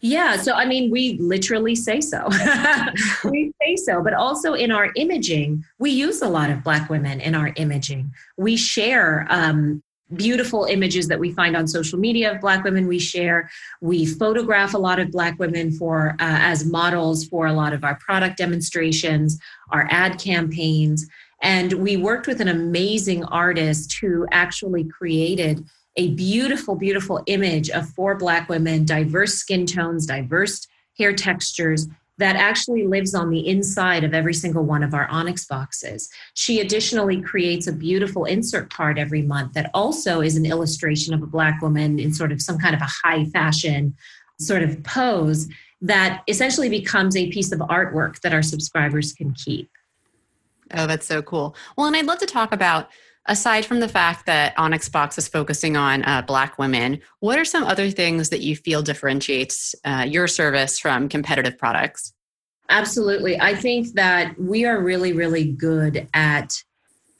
Yeah, 0.00 0.36
so 0.36 0.52
I 0.52 0.66
mean, 0.66 0.90
we 0.90 1.16
literally 1.18 1.74
say 1.74 2.02
so. 2.02 2.28
we 3.24 3.54
say 3.62 3.76
so, 3.76 4.02
but 4.02 4.12
also 4.12 4.52
in 4.52 4.70
our 4.70 4.92
imaging, 4.96 5.64
we 5.78 5.90
use 5.90 6.20
a 6.20 6.28
lot 6.28 6.50
of 6.50 6.62
Black 6.62 6.90
women 6.90 7.22
in 7.22 7.34
our 7.34 7.54
imaging. 7.56 8.12
We 8.36 8.58
share 8.58 9.26
um, 9.30 9.82
beautiful 10.14 10.64
images 10.64 11.08
that 11.08 11.18
we 11.18 11.32
find 11.32 11.56
on 11.56 11.66
social 11.66 11.98
media 11.98 12.32
of 12.32 12.40
black 12.40 12.62
women 12.62 12.86
we 12.86 12.98
share. 12.98 13.50
We 13.80 14.04
photograph 14.04 14.74
a 14.74 14.78
lot 14.78 14.98
of 14.98 15.10
black 15.10 15.38
women 15.38 15.72
for 15.72 16.10
uh, 16.10 16.16
as 16.20 16.64
models 16.64 17.26
for 17.26 17.46
a 17.46 17.52
lot 17.52 17.72
of 17.72 17.84
our 17.84 17.96
product 17.96 18.36
demonstrations 18.36 19.38
our 19.70 19.88
ad 19.90 20.18
campaigns. 20.18 21.06
And 21.42 21.72
we 21.74 21.96
worked 21.96 22.26
with 22.26 22.40
an 22.40 22.48
amazing 22.48 23.24
artist 23.24 23.96
who 24.00 24.26
actually 24.30 24.84
created 24.84 25.64
a 25.96 26.10
beautiful 26.10 26.74
beautiful 26.74 27.22
image 27.26 27.70
of 27.70 27.88
four 27.90 28.16
black 28.16 28.48
women 28.48 28.84
diverse 28.84 29.34
skin 29.34 29.64
tones 29.64 30.06
diverse 30.06 30.66
hair 30.98 31.12
textures 31.12 31.86
that 32.18 32.36
actually 32.36 32.86
lives 32.86 33.14
on 33.14 33.30
the 33.30 33.48
inside 33.48 34.04
of 34.04 34.14
every 34.14 34.34
single 34.34 34.64
one 34.64 34.82
of 34.82 34.94
our 34.94 35.08
Onyx 35.08 35.46
boxes. 35.46 36.08
She 36.34 36.60
additionally 36.60 37.20
creates 37.20 37.66
a 37.66 37.72
beautiful 37.72 38.24
insert 38.24 38.72
card 38.72 38.98
every 38.98 39.22
month 39.22 39.54
that 39.54 39.70
also 39.74 40.20
is 40.20 40.36
an 40.36 40.46
illustration 40.46 41.12
of 41.12 41.22
a 41.22 41.26
Black 41.26 41.60
woman 41.60 41.98
in 41.98 42.14
sort 42.14 42.30
of 42.30 42.40
some 42.40 42.58
kind 42.58 42.74
of 42.74 42.80
a 42.80 42.90
high 43.04 43.24
fashion 43.26 43.96
sort 44.38 44.62
of 44.62 44.82
pose 44.84 45.48
that 45.80 46.22
essentially 46.28 46.68
becomes 46.68 47.16
a 47.16 47.30
piece 47.30 47.52
of 47.52 47.58
artwork 47.60 48.20
that 48.20 48.32
our 48.32 48.42
subscribers 48.42 49.12
can 49.12 49.32
keep. 49.32 49.70
Oh, 50.72 50.86
that's 50.86 51.06
so 51.06 51.20
cool. 51.20 51.54
Well, 51.76 51.86
and 51.86 51.96
I'd 51.96 52.06
love 52.06 52.18
to 52.18 52.26
talk 52.26 52.52
about 52.52 52.88
aside 53.26 53.64
from 53.64 53.80
the 53.80 53.88
fact 53.88 54.26
that 54.26 54.54
Onyx 54.58 54.88
Box 54.88 55.18
is 55.18 55.28
focusing 55.28 55.76
on 55.76 56.04
uh, 56.04 56.22
Black 56.22 56.58
women, 56.58 57.00
what 57.20 57.38
are 57.38 57.44
some 57.44 57.64
other 57.64 57.90
things 57.90 58.28
that 58.30 58.40
you 58.40 58.56
feel 58.56 58.82
differentiates 58.82 59.74
uh, 59.84 60.04
your 60.08 60.28
service 60.28 60.78
from 60.78 61.08
competitive 61.08 61.58
products? 61.58 62.12
Absolutely. 62.68 63.38
I 63.40 63.54
think 63.54 63.94
that 63.94 64.38
we 64.38 64.64
are 64.64 64.80
really, 64.80 65.12
really 65.12 65.44
good 65.44 66.08
at 66.14 66.62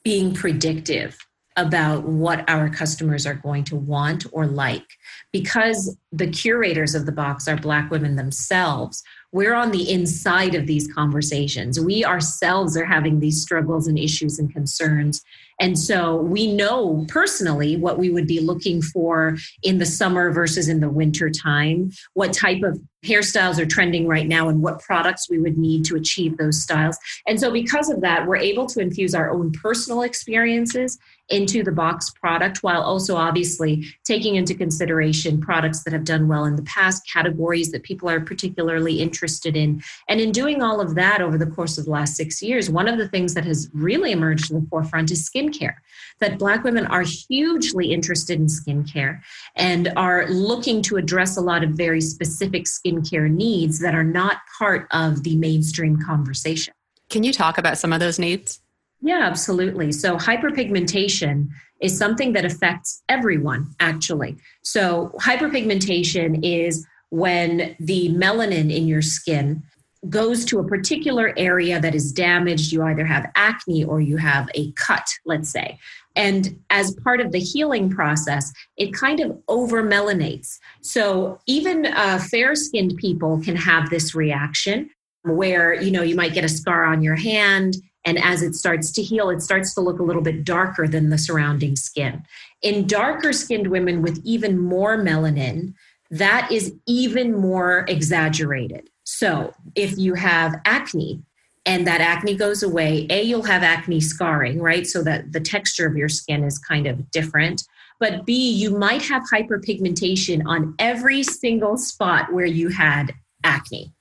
being 0.03 0.35
predictive 0.35 1.19
about 1.57 2.03
what 2.05 2.49
our 2.51 2.69
customers 2.69 3.27
are 3.27 3.35
going 3.35 3.63
to 3.65 3.77
want 3.77 4.27
or 4.33 4.47
like. 4.47 4.87
Because 5.33 5.97
the 6.11 6.27
curators 6.27 6.95
of 6.95 7.07
the 7.07 7.13
box 7.13 7.47
are 7.47 7.57
Black 7.57 7.91
women 7.91 8.17
themselves, 8.17 9.03
we're 9.33 9.55
on 9.55 9.71
the 9.71 9.91
inside 9.91 10.55
of 10.55 10.67
these 10.67 10.93
conversations. 10.93 11.79
We 11.79 12.05
ourselves 12.05 12.77
are 12.77 12.85
having 12.85 13.21
these 13.21 13.41
struggles 13.41 13.87
and 13.87 13.99
issues 13.99 14.39
and 14.39 14.53
concerns. 14.53 15.23
And 15.61 15.79
so 15.79 16.17
we 16.17 16.53
know 16.53 17.05
personally 17.09 17.77
what 17.77 17.99
we 17.99 18.11
would 18.11 18.27
be 18.27 18.41
looking 18.41 18.83
for 18.83 19.37
in 19.63 19.79
the 19.79 19.87
summer 19.87 20.33
versus 20.33 20.69
in 20.69 20.81
the 20.81 20.91
winter 20.91 21.31
time, 21.31 21.91
what 22.15 22.33
type 22.33 22.63
of 22.63 22.81
hairstyles 23.05 23.59
are 23.59 23.67
trending 23.67 24.07
right 24.07 24.27
now, 24.27 24.49
and 24.49 24.63
what 24.63 24.81
products 24.81 25.29
we 25.29 25.39
would 25.39 25.59
need 25.59 25.85
to 25.87 25.97
achieve 25.97 26.37
those 26.37 26.63
styles. 26.63 26.99
And 27.27 27.39
so, 27.39 27.53
because 27.53 27.91
of 27.91 28.01
that, 28.01 28.27
we're 28.27 28.37
able 28.37 28.67
to 28.67 28.81
infuse 28.81 29.15
our 29.15 29.31
own 29.31 29.53
personal 29.53 30.03
experiences 30.03 30.99
into 31.31 31.63
the 31.63 31.73
box 31.73 32.11
product 32.11 32.63
while 32.63 32.83
also 32.83 33.17
obviously 33.17 33.87
taking 34.05 34.37
into 34.37 34.55
consideration 34.55 35.41
products 35.41 35.83
that 35.83 35.93
have 35.93 36.05
done 36.05 36.29
well 36.29 36.45
in 36.45 36.57
the 36.57 36.63
past, 36.63 37.09
categories 37.11 37.73
that 37.73 37.83
people 37.83 38.11
are 38.11 38.21
particularly 38.21 39.01
interested 39.01 39.57
in. 39.57 39.83
And 40.09 40.21
in 40.21 40.33
doing 40.33 40.63
all 40.63 40.81
of 40.81 40.95
that 40.97 41.23
over 41.23 41.39
the 41.39 41.47
course 41.47 41.79
of 41.79 41.87
the 41.87 41.91
last 41.91 42.17
six 42.17 42.43
years, 42.43 42.69
one 42.69 42.89
of 42.89 42.99
the 42.99 43.09
things 43.09 43.35
that 43.35 43.45
has 43.47 43.71
really 43.73 44.13
emerged 44.13 44.51
in 44.51 44.61
the 44.61 44.67
forefront 44.69 45.11
is 45.11 45.29
skincare. 45.29 45.77
That 46.21 46.39
Black 46.39 46.63
women 46.63 46.87
are 46.87 47.03
hugely 47.03 47.93
interested 47.93 48.39
in 48.39 48.47
skincare 48.47 49.21
and 49.57 49.93
are 49.97 50.29
looking 50.29 50.83
to 50.83 50.97
address 50.97 51.37
a 51.37 51.41
lot 51.41 51.65
of 51.65 51.71
very 51.71 52.01
specific 52.01 52.67
skincare 52.95 53.31
needs 53.31 53.81
that 53.81 53.95
are 53.95 54.05
not 54.05 54.39
part 54.59 54.87
of 54.93 55.23
the 55.23 55.37
mainstream 55.37 56.01
conversation. 56.01 56.75
Can 57.11 57.23
you 57.23 57.33
talk 57.33 57.59
about 57.59 57.79
some 57.79 57.93
of 57.93 58.01
those 58.01 58.19
needs? 58.19 58.61
Yeah, 59.01 59.21
absolutely. 59.23 59.93
So, 59.93 60.17
hyperpigmentation 60.17 61.49
is 61.81 61.97
something 61.97 62.33
that 62.33 62.45
affects 62.45 63.03
everyone, 63.09 63.75
actually. 63.81 64.37
So, 64.63 65.13
hyperpigmentation 65.21 66.41
is 66.43 66.87
when 67.11 67.77
the 67.79 68.09
melanin 68.11 68.75
in 68.75 68.89
your 68.89 69.03
skin 69.03 69.63
goes 70.09 70.45
to 70.47 70.59
a 70.59 70.65
particular 70.65 71.33
area 71.37 71.81
that 71.81 71.95
is 71.95 72.13
damaged. 72.13 72.73
You 72.73 72.83
either 72.83 73.05
have 73.05 73.31
acne 73.35 73.85
or 73.85 74.01
you 74.01 74.17
have 74.17 74.49
a 74.55 74.73
cut, 74.73 75.09
let's 75.25 75.51
say. 75.51 75.79
And 76.17 76.59
as 76.71 76.95
part 76.97 77.21
of 77.21 77.33
the 77.33 77.41
healing 77.41 77.91
process, 77.91 78.53
it 78.77 78.93
kind 78.93 79.21
of 79.21 79.37
over 79.49 79.83
melanates. 79.83 80.59
So 80.81 81.41
even 81.47 81.87
uh, 81.87 82.19
fair 82.19 82.55
skinned 82.55 82.97
people 82.99 83.41
can 83.41 83.57
have 83.57 83.91
this 83.91 84.15
reaction 84.15 84.91
where, 85.23 85.75
you 85.75 85.91
know, 85.91 86.03
you 86.03 86.15
might 86.15 86.35
get 86.35 86.45
a 86.45 86.49
scar 86.49 86.85
on 86.85 87.03
your 87.03 87.17
hand 87.17 87.77
and 88.05 88.23
as 88.23 88.43
it 88.43 88.55
starts 88.55 88.93
to 88.93 89.03
heal, 89.03 89.31
it 89.31 89.41
starts 89.41 89.75
to 89.75 89.81
look 89.81 89.99
a 89.99 90.03
little 90.03 90.23
bit 90.23 90.45
darker 90.45 90.87
than 90.87 91.09
the 91.09 91.19
surrounding 91.19 91.75
skin. 91.77 92.23
In 92.63 92.87
darker 92.87 93.33
skinned 93.33 93.69
women 93.69 94.03
with 94.03 94.21
even 94.25 94.59
more 94.59 94.99
melanin, 94.99 95.75
that 96.11 96.51
is 96.53 96.75
even 96.87 97.33
more 97.33 97.87
exaggerated. 97.89 98.91
So 99.05 99.55
if 99.75 99.97
you 99.99 100.15
have 100.15 100.61
acne, 100.65 101.23
and 101.67 101.87
that 101.87 102.01
acne 102.01 102.35
goes 102.35 102.63
away, 102.63 103.07
A, 103.09 103.23
you'll 103.23 103.43
have 103.43 103.63
acne 103.63 104.01
scarring, 104.01 104.61
right? 104.61 104.87
So 104.87 105.03
that 105.03 105.33
the 105.33 105.41
texture 105.41 105.87
of 105.87 105.97
your 105.97 106.09
skin 106.09 106.45
is 106.45 106.59
kind 106.59 106.87
of 106.87 107.11
different. 107.11 107.65
But 108.01 108.27
B, 108.27 108.51
you 108.51 108.71
might 108.71 109.03
have 109.03 109.23
hyperpigmentation 109.33 110.43
on 110.47 110.75
every 110.79 111.23
single 111.23 111.77
spot 111.77 112.33
where 112.33 112.47
you 112.47 112.69
had 112.69 113.15
acne. 113.45 113.93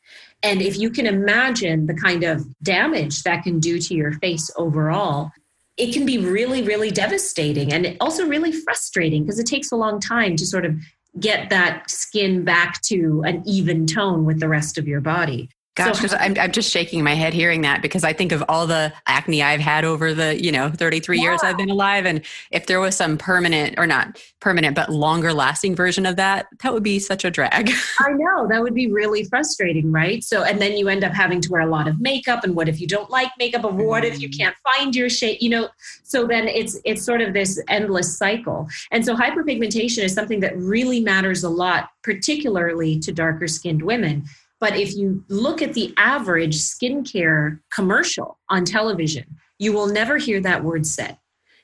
And 0.42 0.62
if 0.62 0.78
you 0.78 0.90
can 0.90 1.06
imagine 1.06 1.86
the 1.86 1.94
kind 1.94 2.24
of 2.24 2.46
damage 2.62 3.24
that 3.24 3.44
can 3.44 3.60
do 3.60 3.80
to 3.80 3.94
your 3.94 4.12
face 4.14 4.52
overall, 4.58 5.32
it 5.78 5.94
can 5.94 6.06
be 6.06 6.18
really, 6.18 6.64
really 6.64 6.92
devastating 6.92 7.72
and 7.72 7.96
also 8.02 8.28
really 8.28 8.52
frustrating 8.52 9.24
because 9.24 9.40
it 9.40 9.48
takes 9.48 9.72
a 9.72 9.76
long 9.76 10.00
time 10.00 10.36
to 10.36 10.46
sort 10.46 10.66
of 10.66 10.76
get 11.20 11.50
that 11.50 11.90
skin 11.90 12.44
back 12.44 12.82
to 12.82 13.24
an 13.26 13.44
even 13.46 13.86
tone 13.86 14.26
with 14.26 14.40
the 14.40 14.48
rest 14.50 14.78
of 14.78 14.88
your 14.88 15.02
body. 15.02 15.50
Gosh, 15.76 15.96
because 15.96 16.12
so, 16.12 16.18
I'm, 16.18 16.38
I'm 16.40 16.52
just 16.52 16.72
shaking 16.72 17.04
my 17.04 17.16
head 17.16 17.34
hearing 17.34 17.62
that 17.62 17.82
because 17.82 18.04
I 18.04 18.14
think 18.14 18.32
of 18.32 18.44
all 18.48 18.68
the 18.68 18.94
acne 19.08 19.42
I've 19.42 19.60
had 19.60 19.84
over 19.84 20.14
the, 20.14 20.40
you 20.40 20.52
know, 20.52 20.70
33 20.70 21.18
yeah. 21.18 21.24
years 21.24 21.40
I've 21.42 21.58
been 21.58 21.72
alive. 21.72 22.06
And 22.06 22.22
if 22.52 22.68
there 22.68 22.80
was 22.80 22.96
some 22.96 23.18
permanent 23.18 23.80
or 23.80 23.88
not 23.88 24.22
permanent, 24.40 24.76
but 24.76 24.92
longer 24.92 25.34
lasting 25.34 25.76
version 25.76 26.06
of 26.06 26.16
that, 26.18 26.46
that 26.62 26.74
would 26.74 26.84
be 26.84 27.00
such 27.00 27.26
a 27.26 27.32
drag. 27.32 27.72
I 28.00 28.12
know 28.12 28.48
that 28.50 28.62
would 28.62 28.76
be 28.76 28.92
really 28.92 29.24
frustrating, 29.24 29.92
right? 29.92 30.24
So, 30.24 30.44
and 30.44 30.62
then 30.62 30.78
you 30.78 30.90
end 30.90 31.04
up 31.04 31.12
having 31.12 31.42
to 31.42 31.52
wear 31.52 31.62
a 31.62 31.70
lot 31.70 31.88
of 31.88 32.00
makeup. 32.00 32.44
And 32.44 32.56
what 32.56 32.70
if 32.70 32.80
you 32.80 32.86
don't 32.86 33.10
like 33.10 33.32
makeup? 33.40 33.64
Or 33.64 33.72
what 33.72 34.06
if 34.06 34.22
you 34.22 34.30
mm. 34.30 34.38
can't 34.38 34.56
find 34.64 34.96
your 34.96 35.10
shade? 35.10 35.42
You 35.42 35.50
know, 35.50 35.70
so 36.04 36.28
then 36.28 36.48
it's, 36.48 36.78
it's 36.86 37.04
sort 37.04 37.22
of 37.22 37.34
this 37.34 37.60
endless 37.68 38.16
cycle. 38.16 38.68
And 38.92 39.04
so 39.04 39.16
hyperpigmentation 39.16 40.04
is 40.04 40.14
something 40.14 40.40
that 40.42 40.56
really 40.56 41.00
matters 41.00 41.44
a 41.44 41.50
lot, 41.50 41.90
particularly 42.04 43.00
to 43.00 43.12
darker 43.12 43.48
skinned 43.48 43.82
women 43.82 44.26
but 44.64 44.78
if 44.78 44.96
you 44.96 45.26
look 45.28 45.62
at 45.62 45.74
the 45.74 45.94
average 45.98 46.56
skincare 46.56 47.60
commercial 47.70 48.40
on 48.48 48.64
television, 48.64 49.26
you 49.60 49.74
will 49.74 49.88
never 49.88 50.18
hear 50.18 50.40
that 50.40 50.64
word 50.64 50.88
said. 50.88 51.18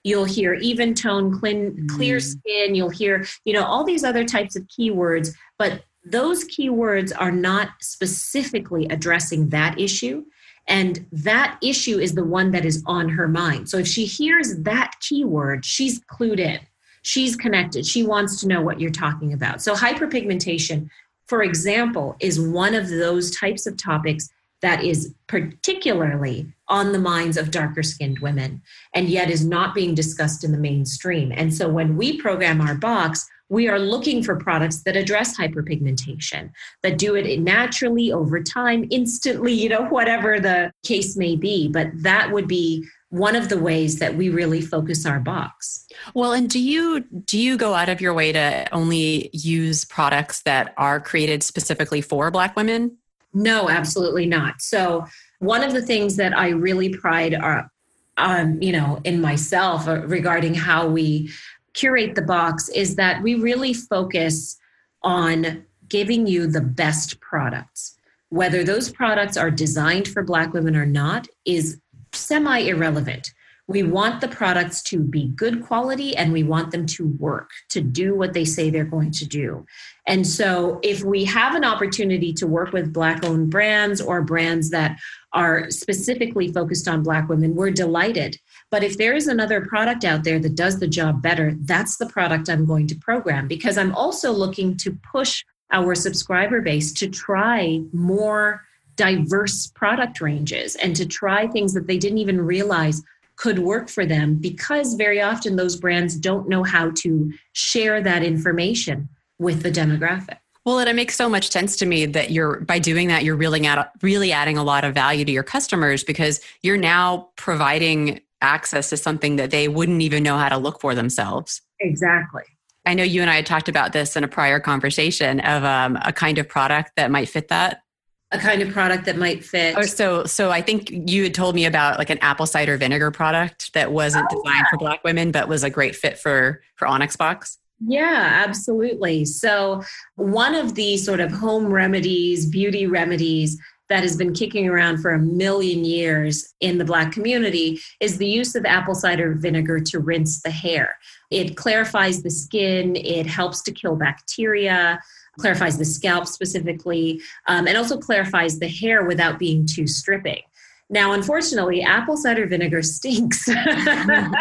You'll 0.03 0.25
hear 0.25 0.55
even 0.55 0.93
tone, 0.95 1.39
clean, 1.39 1.87
clear 1.89 2.17
mm. 2.17 2.21
skin. 2.21 2.75
You'll 2.75 2.89
hear, 2.89 3.25
you 3.45 3.53
know, 3.53 3.63
all 3.63 3.85
these 3.85 4.03
other 4.03 4.25
types 4.25 4.57
of 4.57 4.67
keywords, 4.67 5.29
but 5.57 5.83
those 6.03 6.43
keywords 6.43 7.13
are 7.17 7.31
not 7.31 7.69
specifically 7.79 8.85
addressing 8.89 9.47
that 9.47 9.79
issue. 9.79 10.25
And 10.67 11.07
that 11.13 11.57
issue 11.63 11.99
is 11.99 12.15
the 12.15 12.25
one 12.25 12.51
that 12.51 12.65
is 12.65 12.83
on 12.85 13.07
her 13.07 13.29
mind. 13.29 13.69
So 13.69 13.77
if 13.77 13.87
she 13.87 14.03
hears 14.03 14.57
that 14.57 14.95
keyword, 14.99 15.63
she's 15.63 16.01
clued 16.01 16.39
in. 16.39 16.59
She's 17.03 17.37
connected. 17.37 17.85
She 17.85 18.03
wants 18.03 18.41
to 18.41 18.47
know 18.49 18.61
what 18.61 18.81
you're 18.81 18.91
talking 18.91 19.31
about. 19.31 19.61
So 19.61 19.73
hyperpigmentation 19.73 20.89
for 21.29 21.43
example, 21.43 22.15
is 22.19 22.41
one 22.41 22.73
of 22.73 22.89
those 22.89 23.35
types 23.35 23.67
of 23.67 23.77
topics 23.77 24.29
that 24.61 24.83
is 24.83 25.13
particularly 25.27 26.51
on 26.67 26.91
the 26.91 26.99
minds 26.99 27.37
of 27.37 27.51
darker 27.51 27.83
skinned 27.83 28.19
women 28.19 28.61
and 28.93 29.07
yet 29.07 29.29
is 29.29 29.45
not 29.45 29.73
being 29.73 29.95
discussed 29.95 30.43
in 30.43 30.51
the 30.51 30.57
mainstream. 30.57 31.31
And 31.33 31.53
so 31.53 31.69
when 31.69 31.95
we 31.95 32.19
program 32.19 32.59
our 32.59 32.75
box, 32.75 33.25
we 33.47 33.67
are 33.67 33.79
looking 33.79 34.21
for 34.21 34.35
products 34.35 34.83
that 34.83 34.97
address 34.97 35.37
hyperpigmentation, 35.37 36.51
that 36.83 36.97
do 36.97 37.15
it 37.15 37.39
naturally 37.39 38.11
over 38.11 38.43
time, 38.43 38.87
instantly, 38.91 39.53
you 39.53 39.69
know, 39.69 39.85
whatever 39.85 40.39
the 40.39 40.71
case 40.83 41.15
may 41.15 41.35
be. 41.35 41.67
But 41.67 41.87
that 41.95 42.31
would 42.31 42.47
be 42.47 42.85
one 43.09 43.35
of 43.35 43.49
the 43.49 43.57
ways 43.57 43.99
that 43.99 44.15
we 44.15 44.29
really 44.29 44.61
focus 44.61 45.05
our 45.05 45.19
box. 45.19 45.85
Well, 46.13 46.31
and 46.33 46.49
do 46.49 46.59
you 46.59 47.01
do 47.01 47.39
you 47.39 47.57
go 47.57 47.73
out 47.73 47.89
of 47.89 48.01
your 48.01 48.13
way 48.13 48.31
to 48.31 48.67
only 48.71 49.29
use 49.33 49.83
products 49.85 50.43
that 50.43 50.73
are 50.77 50.99
created 50.99 51.43
specifically 51.43 52.01
for 52.01 52.29
black 52.31 52.55
women? 52.55 52.97
No, 53.33 53.69
absolutely 53.69 54.25
not. 54.25 54.61
So, 54.61 55.05
one 55.39 55.63
of 55.63 55.73
the 55.73 55.81
things 55.81 56.17
that 56.17 56.37
I 56.37 56.49
really 56.49 56.89
pride 56.89 57.33
are 57.33 57.71
um, 58.19 58.61
you 58.61 58.71
know, 58.71 58.99
in 59.03 59.21
myself 59.21 59.87
uh, 59.87 60.01
regarding 60.01 60.53
how 60.53 60.87
we 60.87 61.31
curate 61.73 62.15
the 62.15 62.21
box 62.21 62.69
is 62.69 62.95
that 62.95 63.23
we 63.23 63.35
really 63.35 63.73
focus 63.73 64.57
on 65.01 65.65
giving 65.87 66.27
you 66.27 66.45
the 66.45 66.61
best 66.61 67.19
products. 67.21 67.95
Whether 68.27 68.63
those 68.63 68.91
products 68.91 69.37
are 69.37 69.49
designed 69.49 70.07
for 70.07 70.21
black 70.21 70.53
women 70.53 70.75
or 70.75 70.85
not 70.85 71.27
is 71.45 71.79
semi 72.13 72.59
irrelevant. 72.59 73.33
We 73.67 73.83
want 73.83 74.19
the 74.19 74.27
products 74.27 74.81
to 74.83 74.99
be 74.99 75.27
good 75.27 75.63
quality 75.63 76.17
and 76.17 76.33
we 76.33 76.41
want 76.41 76.71
them 76.71 76.87
to 76.87 77.07
work, 77.19 77.51
to 77.69 77.81
do 77.81 78.15
what 78.15 78.33
they 78.33 78.43
say 78.43 78.71
they're 78.71 78.83
going 78.83 79.11
to 79.11 79.27
do. 79.27 79.63
And 80.07 80.25
so, 80.25 80.79
if 80.81 81.03
we 81.03 81.23
have 81.25 81.53
an 81.53 81.63
opportunity 81.63 82.33
to 82.33 82.47
work 82.47 82.73
with 82.73 82.91
Black 82.91 83.23
owned 83.23 83.51
brands 83.51 84.01
or 84.01 84.23
brands 84.23 84.71
that 84.71 84.97
are 85.33 85.69
specifically 85.69 86.51
focused 86.51 86.87
on 86.87 87.03
Black 87.03 87.29
women, 87.29 87.53
we're 87.53 87.69
delighted. 87.69 88.39
But 88.71 88.83
if 88.83 88.97
there 88.97 89.13
is 89.13 89.27
another 89.27 89.61
product 89.61 90.03
out 90.03 90.23
there 90.23 90.39
that 90.39 90.55
does 90.55 90.79
the 90.79 90.87
job 90.87 91.21
better, 91.21 91.53
that's 91.61 91.97
the 91.97 92.07
product 92.07 92.49
I'm 92.49 92.65
going 92.65 92.87
to 92.87 92.95
program 92.95 93.47
because 93.47 93.77
I'm 93.77 93.93
also 93.93 94.31
looking 94.31 94.77
to 94.77 94.97
push 95.11 95.43
our 95.71 95.93
subscriber 95.93 96.61
base 96.61 96.91
to 96.93 97.07
try 97.07 97.83
more 97.93 98.63
diverse 98.99 99.67
product 99.67 100.19
ranges 100.19 100.75
and 100.75 100.93
to 100.93 101.05
try 101.05 101.47
things 101.47 101.73
that 101.73 101.87
they 101.87 101.97
didn't 101.97 102.17
even 102.17 102.41
realize 102.41 103.01
could 103.37 103.59
work 103.59 103.87
for 103.87 104.05
them 104.05 104.35
because 104.35 104.95
very 104.95 105.21
often 105.21 105.55
those 105.55 105.77
brands 105.77 106.17
don't 106.17 106.49
know 106.49 106.63
how 106.63 106.91
to 106.91 107.31
share 107.53 108.01
that 108.01 108.23
information 108.23 109.07
with 109.39 109.63
the 109.63 109.71
demographic. 109.71 110.39
Well, 110.65 110.79
and 110.79 110.89
it 110.89 110.95
makes 110.97 111.15
so 111.15 111.29
much 111.29 111.49
sense 111.49 111.77
to 111.77 111.85
me 111.85 112.05
that 112.07 112.31
you're 112.31 112.59
by 112.59 112.77
doing 112.77 113.07
that, 113.07 113.23
you're 113.23 113.37
really 113.37 113.65
at, 113.65 113.89
really 114.01 114.33
adding 114.33 114.57
a 114.57 114.63
lot 114.65 114.83
of 114.83 114.93
value 114.93 115.23
to 115.23 115.31
your 115.31 115.43
customers 115.43 116.03
because 116.03 116.41
you're 116.61 116.75
now 116.75 117.29
providing 117.37 118.19
access 118.41 118.89
to 118.89 118.97
something 118.97 119.37
that 119.37 119.51
they 119.51 119.69
wouldn't 119.69 120.01
even 120.01 120.23
know 120.23 120.37
how 120.37 120.49
to 120.49 120.57
look 120.57 120.81
for 120.81 120.93
themselves. 120.93 121.61
Exactly. 121.79 122.43
I 122.85 122.95
know 122.95 123.03
you 123.03 123.21
and 123.21 123.29
I 123.29 123.35
had 123.35 123.45
talked 123.45 123.69
about 123.69 123.93
this 123.93 124.17
in 124.17 124.25
a 124.25 124.27
prior 124.27 124.59
conversation 124.59 125.39
of 125.39 125.63
um, 125.63 125.97
a 126.03 126.11
kind 126.11 126.37
of 126.37 126.49
product 126.49 126.91
that 126.97 127.11
might 127.11 127.29
fit 127.29 127.47
that 127.47 127.83
a 128.31 128.37
kind 128.37 128.61
of 128.61 128.71
product 128.71 129.05
that 129.05 129.17
might 129.17 129.43
fit. 129.43 129.75
Oh, 129.77 129.81
so 129.81 130.23
so 130.25 130.51
I 130.51 130.61
think 130.61 130.91
you 130.91 131.23
had 131.23 131.33
told 131.33 131.55
me 131.55 131.65
about 131.65 131.97
like 131.97 132.09
an 132.09 132.19
apple 132.19 132.45
cider 132.45 132.77
vinegar 132.77 133.11
product 133.11 133.73
that 133.73 133.91
wasn't 133.91 134.27
oh, 134.31 134.35
designed 134.35 134.65
yeah. 134.65 134.69
for 134.69 134.77
black 134.77 135.03
women 135.03 135.31
but 135.31 135.47
was 135.47 135.63
a 135.63 135.69
great 135.69 135.95
fit 135.95 136.17
for 136.17 136.61
for 136.75 136.87
Onyx 136.87 137.15
Box. 137.15 137.57
Yeah, 137.85 138.43
absolutely. 138.45 139.25
So 139.25 139.83
one 140.15 140.53
of 140.53 140.75
the 140.75 140.97
sort 140.97 141.21
of 141.21 141.31
home 141.31 141.67
remedies, 141.67 142.45
beauty 142.45 142.87
remedies 142.87 143.57
that 143.87 144.03
has 144.03 144.15
been 144.15 144.33
kicking 144.33 144.67
around 144.67 144.99
for 144.99 145.11
a 145.11 145.19
million 145.19 145.83
years 145.83 146.53
in 146.59 146.77
the 146.77 146.85
black 146.85 147.11
community 147.11 147.79
is 147.99 148.17
the 148.17 148.27
use 148.27 148.53
of 148.53 148.65
apple 148.65 148.93
cider 148.93 149.33
vinegar 149.33 149.79
to 149.79 149.99
rinse 149.99 150.41
the 150.41 150.51
hair. 150.51 150.97
It 151.31 151.57
clarifies 151.57 152.21
the 152.21 152.29
skin, 152.29 152.95
it 152.95 153.25
helps 153.25 153.63
to 153.63 153.71
kill 153.71 153.95
bacteria 153.95 154.99
clarifies 155.37 155.77
the 155.77 155.85
scalp 155.85 156.27
specifically, 156.27 157.21
um, 157.47 157.67
and 157.67 157.77
also 157.77 157.97
clarifies 157.97 158.59
the 158.59 158.67
hair 158.67 159.05
without 159.05 159.39
being 159.39 159.65
too 159.65 159.87
stripping. 159.87 160.41
Now, 160.89 161.13
unfortunately, 161.13 161.83
apple 161.83 162.17
cider 162.17 162.47
vinegar 162.47 162.81
stinks. 162.83 163.47
and 163.47 164.35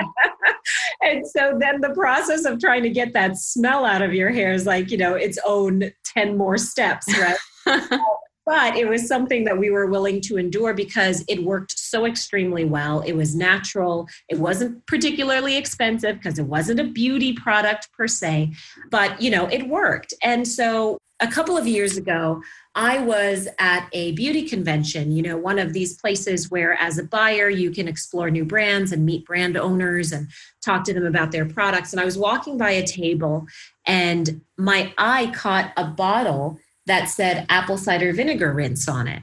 so 1.27 1.59
then 1.61 1.81
the 1.81 1.93
process 1.95 2.45
of 2.45 2.59
trying 2.59 2.83
to 2.85 2.91
get 2.91 3.13
that 3.13 3.37
smell 3.37 3.85
out 3.85 4.03
of 4.03 4.15
your 4.15 4.31
hair 4.31 4.53
is 4.53 4.67
like, 4.67 4.91
you 4.91 4.97
know, 4.97 5.15
its 5.15 5.39
own 5.47 5.93
10 6.05 6.39
more 6.39 6.57
steps, 6.57 7.07
right? 7.19 7.37
but 8.49 8.79
it 8.79 8.89
was 8.89 9.07
something 9.07 9.45
that 9.45 9.59
we 9.59 9.71
were 9.71 9.85
willing 9.85 10.23
to 10.23 10.39
endure 10.39 10.73
because 10.73 11.23
it 11.29 11.45
worked 11.45 11.79
so 11.79 12.07
extremely 12.07 12.65
well. 12.65 13.01
It 13.03 13.13
was 13.13 13.35
natural. 13.35 14.09
It 14.31 14.39
wasn't 14.39 14.87
particularly 14.87 15.59
expensive 15.59 16.17
because 16.17 16.39
it 16.39 16.47
wasn't 16.47 16.81
a 16.81 16.85
beauty 16.85 17.35
product 17.35 17.93
per 17.93 18.09
se, 18.09 18.53
but 18.91 19.21
you 19.21 19.31
know, 19.31 19.49
it 19.49 19.69
worked. 19.69 20.15
And 20.23 20.49
so 20.49 20.97
a 21.21 21.27
couple 21.27 21.59
of 21.59 21.67
years 21.67 21.99
ago, 21.99 22.41
I 22.75 23.01
was 23.01 23.49
at 23.59 23.87
a 23.93 24.13
beauty 24.13 24.49
convention, 24.49 25.13
you 25.13 25.21
know, 25.21 25.37
one 25.37 25.59
of 25.59 25.75
these 25.75 26.01
places 26.01 26.51
where, 26.51 26.73
as 26.81 26.97
a 26.97 27.03
buyer, 27.03 27.51
you 27.51 27.71
can 27.71 27.87
explore 27.87 28.31
new 28.31 28.47
brands 28.47 28.93
and 28.93 29.05
meet 29.05 29.27
brand 29.27 29.59
owners 29.59 30.11
and 30.11 30.31
talk 30.65 30.85
to 30.85 30.95
them 30.95 31.05
about 31.05 31.33
their 31.33 31.45
products. 31.45 31.93
And 31.93 32.01
I 32.01 32.07
was 32.07 32.17
walking 32.17 32.57
by 32.57 32.71
a 32.71 32.87
table 32.87 33.47
and 33.85 34.41
my 34.57 34.95
eye 34.97 35.33
caught 35.35 35.73
a 35.77 35.85
bottle 35.85 36.59
that 36.89 37.09
said 37.09 37.47
apple 37.49 37.79
cider 37.79 38.13
vinegar 38.13 38.53
rinse 38.53 38.89
on 38.89 39.07
it. 39.07 39.23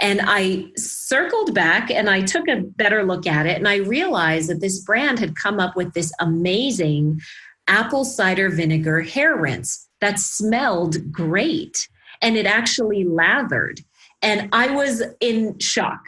And 0.00 0.20
I 0.24 0.66
circled 0.76 1.54
back 1.54 1.90
and 1.90 2.08
I 2.08 2.22
took 2.22 2.48
a 2.48 2.62
better 2.62 3.04
look 3.04 3.26
at 3.26 3.46
it 3.46 3.56
and 3.56 3.68
I 3.68 3.76
realized 3.76 4.48
that 4.48 4.60
this 4.60 4.80
brand 4.80 5.18
had 5.18 5.36
come 5.36 5.60
up 5.60 5.76
with 5.76 5.92
this 5.92 6.12
amazing 6.18 7.20
apple 7.68 8.04
cider 8.04 8.48
vinegar 8.48 9.02
hair 9.02 9.36
rinse 9.36 9.88
that 10.00 10.18
smelled 10.18 11.12
great 11.12 11.88
and 12.20 12.36
it 12.36 12.46
actually 12.46 13.04
lathered. 13.04 13.80
And 14.22 14.48
I 14.52 14.70
was 14.74 15.02
in 15.20 15.58
shock. 15.58 16.00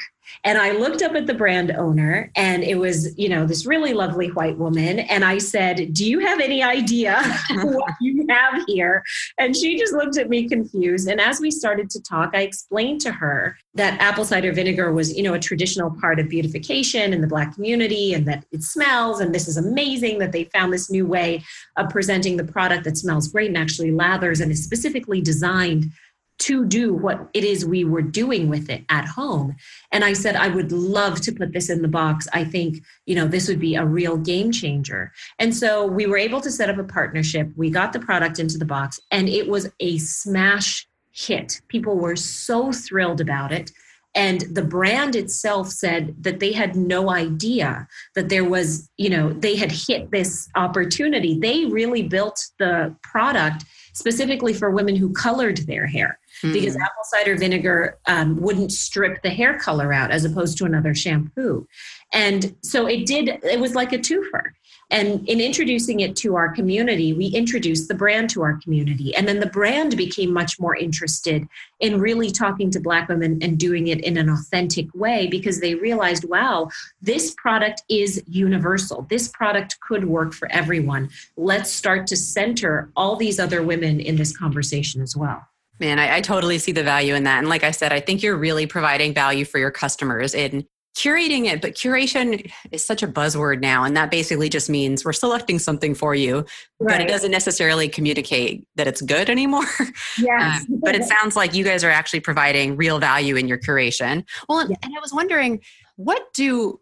And 0.45 0.59
I 0.59 0.73
looked 0.73 1.03
up 1.03 1.15
at 1.15 1.27
the 1.27 1.35
brand 1.35 1.71
owner, 1.73 2.31
and 2.35 2.63
it 2.65 2.77
was, 2.77 3.17
you 3.19 3.29
know, 3.29 3.47
this 3.47 3.67
really 3.67 3.93
lovely 3.93 4.29
white 4.29 4.59
woman. 4.59 5.01
And 5.01 5.25
I 5.25 5.39
said, 5.39 5.93
Do 5.93 6.09
you 6.09 6.21
have 6.21 6.41
any 6.41 6.63
idea 6.63 7.23
what 7.51 7.95
you 8.01 8.27
have 8.29 8.63
here? 8.67 9.03
And 9.39 9.57
she 9.57 9.79
just 9.79 9.93
looked 9.93 10.17
at 10.17 10.29
me 10.29 10.49
confused. 10.49 11.09
And 11.09 11.21
as 11.21 11.41
we 11.41 11.51
started 11.51 11.91
to 11.91 12.03
talk, 12.03 12.31
I 12.35 12.43
explained 12.43 13.01
to 13.03 13.13
her 13.13 13.57
that 13.75 14.01
apple 14.01 14.25
cider 14.25 14.53
vinegar 14.53 14.93
was, 14.93 15.17
you 15.17 15.23
know, 15.23 15.35
a 15.35 15.41
traditional 15.41 15.91
part 16.01 16.19
of 16.19 16.29
beautification 16.29 17.13
in 17.13 17.21
the 17.21 17.27
Black 17.27 17.55
community 17.55 18.15
and 18.15 18.27
that 18.27 18.45
it 18.53 18.63
smells. 18.63 19.21
And 19.21 19.35
this 19.35 19.49
is 19.49 19.57
amazing 19.57 20.19
that 20.19 20.33
they 20.33 20.45
found 20.45 20.73
this 20.73 20.91
new 20.91 21.07
way 21.07 21.43
of 21.77 21.89
presenting 21.91 22.37
the 22.37 22.45
product 22.45 22.85
that 22.85 22.97
smells 22.97 23.29
great 23.29 23.49
and 23.49 23.59
actually 23.59 23.91
lathers 23.91 24.41
and 24.41 24.51
is 24.53 24.63
specifically 24.65 25.21
designed 25.21 25.93
to 26.41 26.65
do 26.65 26.93
what 26.93 27.29
it 27.33 27.45
is 27.45 27.65
we 27.65 27.85
were 27.85 28.03
doing 28.03 28.49
with 28.49 28.69
it 28.69 28.85
at 28.89 29.05
home. 29.05 29.55
And 29.93 30.05
I 30.05 30.13
said, 30.13 30.37
I 30.37 30.49
would 30.49 30.73
love 30.73 31.21
to 31.23 31.33
put 31.33 31.53
this 31.53 31.71
in 31.71 31.83
the 31.83 31.89
box. 31.89 32.27
I 32.33 32.45
think, 32.45 32.83
you 33.07 33.15
know, 33.15 33.27
this 33.27 33.49
would 33.49 33.61
be 33.61 33.77
a 33.77 33.87
real 33.87 34.17
game 34.17 34.51
changer. 34.51 35.13
And 35.39 35.55
so 35.55 35.87
we 35.87 36.07
were 36.07 36.19
able 36.19 36.41
to 36.41 36.51
set 36.51 36.69
up 36.69 36.79
a 36.79 36.85
partnership. 36.85 37.51
We 37.57 37.71
got 37.71 37.93
the 37.93 38.01
product 38.01 38.39
into 38.39 38.59
the 38.59 38.65
box 38.65 39.01
and 39.11 39.29
it 39.29 39.49
was 39.49 39.71
a 39.81 39.99
smash 39.99 40.87
hit. 41.13 41.61
People 41.69 41.97
were 41.97 42.17
so 42.17 42.73
thrilled 42.73 43.21
about 43.21 43.53
it. 43.53 43.71
And 44.15 44.43
the 44.43 44.63
brand 44.63 45.17
itself 45.17 45.71
said 45.71 46.15
that 46.23 46.39
they 46.39 46.53
had 46.53 46.77
no 46.77 47.11
idea 47.11 47.89
that 48.15 48.29
there 48.29 48.45
was, 48.45 48.89
you 48.97 49.11
know, 49.11 49.33
they 49.33 49.57
had 49.57 49.73
hit 49.73 50.11
this 50.13 50.49
opportunity. 50.55 51.39
They 51.39 51.65
really 51.67 52.03
built 52.03 52.47
the 52.59 52.95
product 53.03 53.65
specifically 53.93 54.53
for 54.53 54.71
women 54.71 54.97
who 54.97 55.13
colored 55.13 55.59
their 55.59 55.87
hair 55.87 56.19
mm-hmm. 56.43 56.53
because 56.53 56.75
apple 56.75 57.05
cider 57.05 57.37
vinegar 57.37 57.97
um, 58.07 58.37
wouldn't 58.41 58.73
strip 58.73 59.23
the 59.23 59.31
hair 59.31 59.57
color 59.59 59.93
out 59.93 60.11
as 60.11 60.25
opposed 60.25 60.59
to 60.59 60.65
another 60.65 60.95
shampoo. 60.95 61.67
And 62.13 62.57
so 62.63 62.87
it 62.87 63.07
did, 63.07 63.29
it 63.45 63.61
was 63.61 63.75
like 63.75 63.93
a 63.93 63.99
twofer. 63.99 64.51
And 64.91 65.27
in 65.29 65.41
introducing 65.41 66.01
it 66.01 66.17
to 66.17 66.37
our 66.37 66.51
community, 66.51 67.13
we 67.13 67.27
introduced 67.27 67.89
the 67.89 67.95
brand 67.95 68.31
to 68.31 68.43
our 68.43 68.59
community. 68.63 69.15
And 69.15 69.27
then 69.27 69.41
the 69.41 69.47
brand 69.47 69.97
became 69.97 70.33
much 70.33 70.61
more 70.61 70.77
interested 70.77 71.47
in 71.81 72.01
really 72.01 72.31
talking 72.31 72.71
to 72.71 72.81
Black 72.81 73.09
women 73.09 73.39
and 73.43 73.59
doing 73.59 73.89
it 73.89 74.01
in 74.05 74.17
an 74.17 74.29
authentic 74.29 74.87
way 74.95 75.27
because 75.27 75.61
they 75.61 75.75
realized, 75.75 76.29
wow, 76.29 76.69
this 77.03 77.35
product 77.37 77.83
is 77.89 78.23
universal. 78.29 79.07
This 79.09 79.29
product 79.29 79.79
could 79.81 80.05
work 80.05 80.33
for 80.33 80.51
everyone. 80.53 81.11
Let's 81.37 81.71
start 81.71 82.07
to 82.09 82.17
center 82.17 82.91
all 82.97 83.17
these 83.17 83.41
other 83.41 83.63
women 83.63 84.01
in 84.01 84.17
this 84.17 84.37
conversation 84.37 85.01
as 85.01 85.17
well. 85.17 85.47
Man, 85.81 85.99
I, 85.99 86.17
I, 86.17 86.21
totally 86.21 86.59
see 86.59 86.71
the 86.71 86.85
value 86.85 87.15
in 87.15 87.25
that. 87.25 87.39
And 87.39 87.49
like 87.49 87.65
I 87.65 87.73
said, 87.73 87.93
I 87.93 87.99
think 87.99 88.23
you're 88.23 88.37
really 88.37 88.65
providing 88.65 89.13
value 89.13 89.45
for 89.45 89.59
your 89.59 89.73
customers 89.73 90.33
in 90.33 90.67
curating 90.95 91.47
it, 91.47 91.61
but 91.61 91.75
curation 91.75 92.51
is 92.71 92.85
such 92.85 93.03
a 93.03 93.09
buzzword 93.09 93.61
now. 93.61 93.85
And 93.85 93.97
that 93.97 94.11
basically 94.11 94.49
just 94.49 94.71
means 94.71 95.05
we're 95.05 95.13
selecting 95.13 95.59
something 95.59 95.95
for 95.95 96.15
you, 96.15 96.37
right. 96.79 96.93
but 96.95 97.01
it 97.01 97.09
doesn't 97.09 97.31
necessarily 97.31 97.89
communicate 97.89 98.67
that 98.77 98.87
it's 98.87 99.03
good 99.03 99.29
anymore. 99.29 99.65
Yes. 100.19 100.61
um, 100.61 100.81
but 100.81 100.95
it 100.95 101.05
sounds 101.05 101.35
like 101.35 101.55
you 101.55 101.65
guys 101.65 101.83
are 101.83 101.91
actually 101.91 102.21
providing 102.21 102.77
real 102.77 102.99
value 102.99 103.37
in 103.37 103.49
your 103.49 103.59
curation. 103.59 104.25
Well, 104.49 104.69
yeah. 104.69 104.77
and 104.83 104.93
I 104.97 105.01
was 105.01 105.13
wondering, 105.13 105.61
what 105.97 106.33
do 106.33 106.81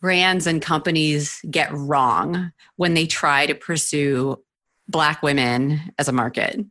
brands 0.00 0.46
and 0.46 0.60
companies 0.60 1.40
get 1.48 1.72
wrong 1.72 2.52
when 2.76 2.94
they 2.94 3.06
try 3.06 3.46
to 3.46 3.54
pursue 3.54 4.42
Black 4.88 5.22
women 5.22 5.80
as 5.98 6.08
a 6.08 6.12
market? 6.12 6.64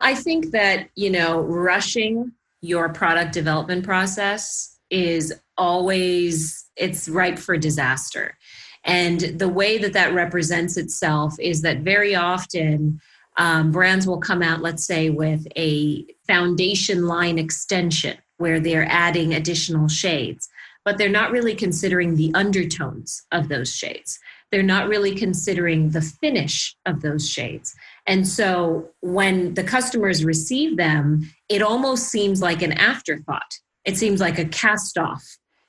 I 0.00 0.14
think 0.14 0.50
that, 0.50 0.90
you 0.94 1.10
know, 1.10 1.40
rushing 1.40 2.32
your 2.60 2.88
product 2.92 3.32
development 3.32 3.84
process 3.84 4.76
is 4.90 5.32
always 5.58 6.64
it's 6.76 7.08
ripe 7.08 7.38
for 7.38 7.56
disaster. 7.56 8.36
And 8.84 9.20
the 9.20 9.48
way 9.48 9.78
that 9.78 9.94
that 9.94 10.14
represents 10.14 10.76
itself 10.76 11.34
is 11.40 11.62
that 11.62 11.78
very 11.78 12.14
often 12.14 13.00
um, 13.36 13.72
brands 13.72 14.06
will 14.06 14.20
come 14.20 14.42
out 14.42 14.62
let's 14.62 14.86
say 14.86 15.10
with 15.10 15.46
a 15.56 16.06
foundation 16.26 17.06
line 17.06 17.38
extension 17.38 18.16
where 18.38 18.60
they're 18.60 18.86
adding 18.88 19.34
additional 19.34 19.88
shades 19.88 20.48
but 20.86 20.98
they're 20.98 21.08
not 21.08 21.32
really 21.32 21.54
considering 21.56 22.14
the 22.14 22.30
undertones 22.34 23.24
of 23.32 23.48
those 23.48 23.74
shades. 23.74 24.20
They're 24.52 24.62
not 24.62 24.86
really 24.86 25.16
considering 25.16 25.90
the 25.90 26.00
finish 26.00 26.76
of 26.86 27.02
those 27.02 27.28
shades. 27.28 27.74
And 28.06 28.26
so 28.26 28.90
when 29.00 29.54
the 29.54 29.64
customers 29.64 30.24
receive 30.24 30.76
them 30.76 31.28
it 31.48 31.60
almost 31.60 32.08
seems 32.08 32.40
like 32.40 32.62
an 32.62 32.72
afterthought. 32.72 33.58
It 33.84 33.96
seems 33.96 34.20
like 34.20 34.38
a 34.38 34.44
cast 34.44 34.96
off 34.96 35.24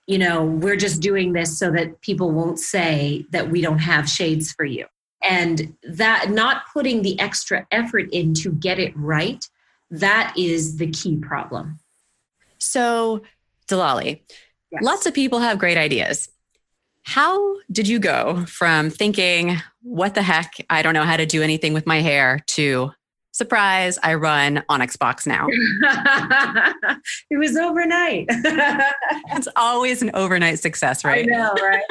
you 0.07 0.17
know, 0.17 0.43
we're 0.43 0.77
just 0.77 1.01
doing 1.01 1.33
this 1.33 1.59
so 1.59 1.69
that 1.71 2.01
people 2.01 2.31
won't 2.31 2.59
say 2.59 3.25
that 3.31 3.51
we 3.51 3.61
don't 3.61 3.79
have 3.79 4.09
shades 4.09 4.51
for 4.53 4.65
you. 4.65 4.85
And 5.21 5.75
that 5.83 6.29
not 6.31 6.63
putting 6.73 7.01
the 7.01 7.19
extra 7.19 7.67
effort 7.71 8.09
in 8.11 8.33
to 8.35 8.51
get 8.53 8.79
it 8.79 8.93
right, 8.95 9.45
that 9.91 10.33
is 10.37 10.77
the 10.77 10.87
key 10.87 11.17
problem. 11.17 11.79
So, 12.57 13.21
Delali, 13.67 14.21
yes. 14.71 14.81
lots 14.81 15.05
of 15.05 15.13
people 15.13 15.39
have 15.39 15.59
great 15.59 15.77
ideas. 15.77 16.29
How 17.03 17.57
did 17.71 17.87
you 17.87 17.99
go 17.99 18.45
from 18.47 18.89
thinking, 18.89 19.57
what 19.81 20.15
the 20.15 20.21
heck, 20.21 20.53
I 20.69 20.81
don't 20.81 20.93
know 20.93 21.03
how 21.03 21.17
to 21.17 21.25
do 21.25 21.41
anything 21.41 21.73
with 21.73 21.85
my 21.85 22.01
hair, 22.01 22.41
to 22.47 22.91
surprise, 23.37 23.97
I 24.03 24.15
run 24.15 24.63
Onyx 24.67 24.97
Box 24.97 25.25
now. 25.25 25.47
it 27.29 27.37
was 27.37 27.55
overnight. 27.55 28.25
it's 28.29 29.47
always 29.55 30.01
an 30.01 30.11
overnight 30.13 30.59
success, 30.59 31.05
right? 31.05 31.27
I 31.29 31.31
know, 31.31 31.53
right? 31.61 31.83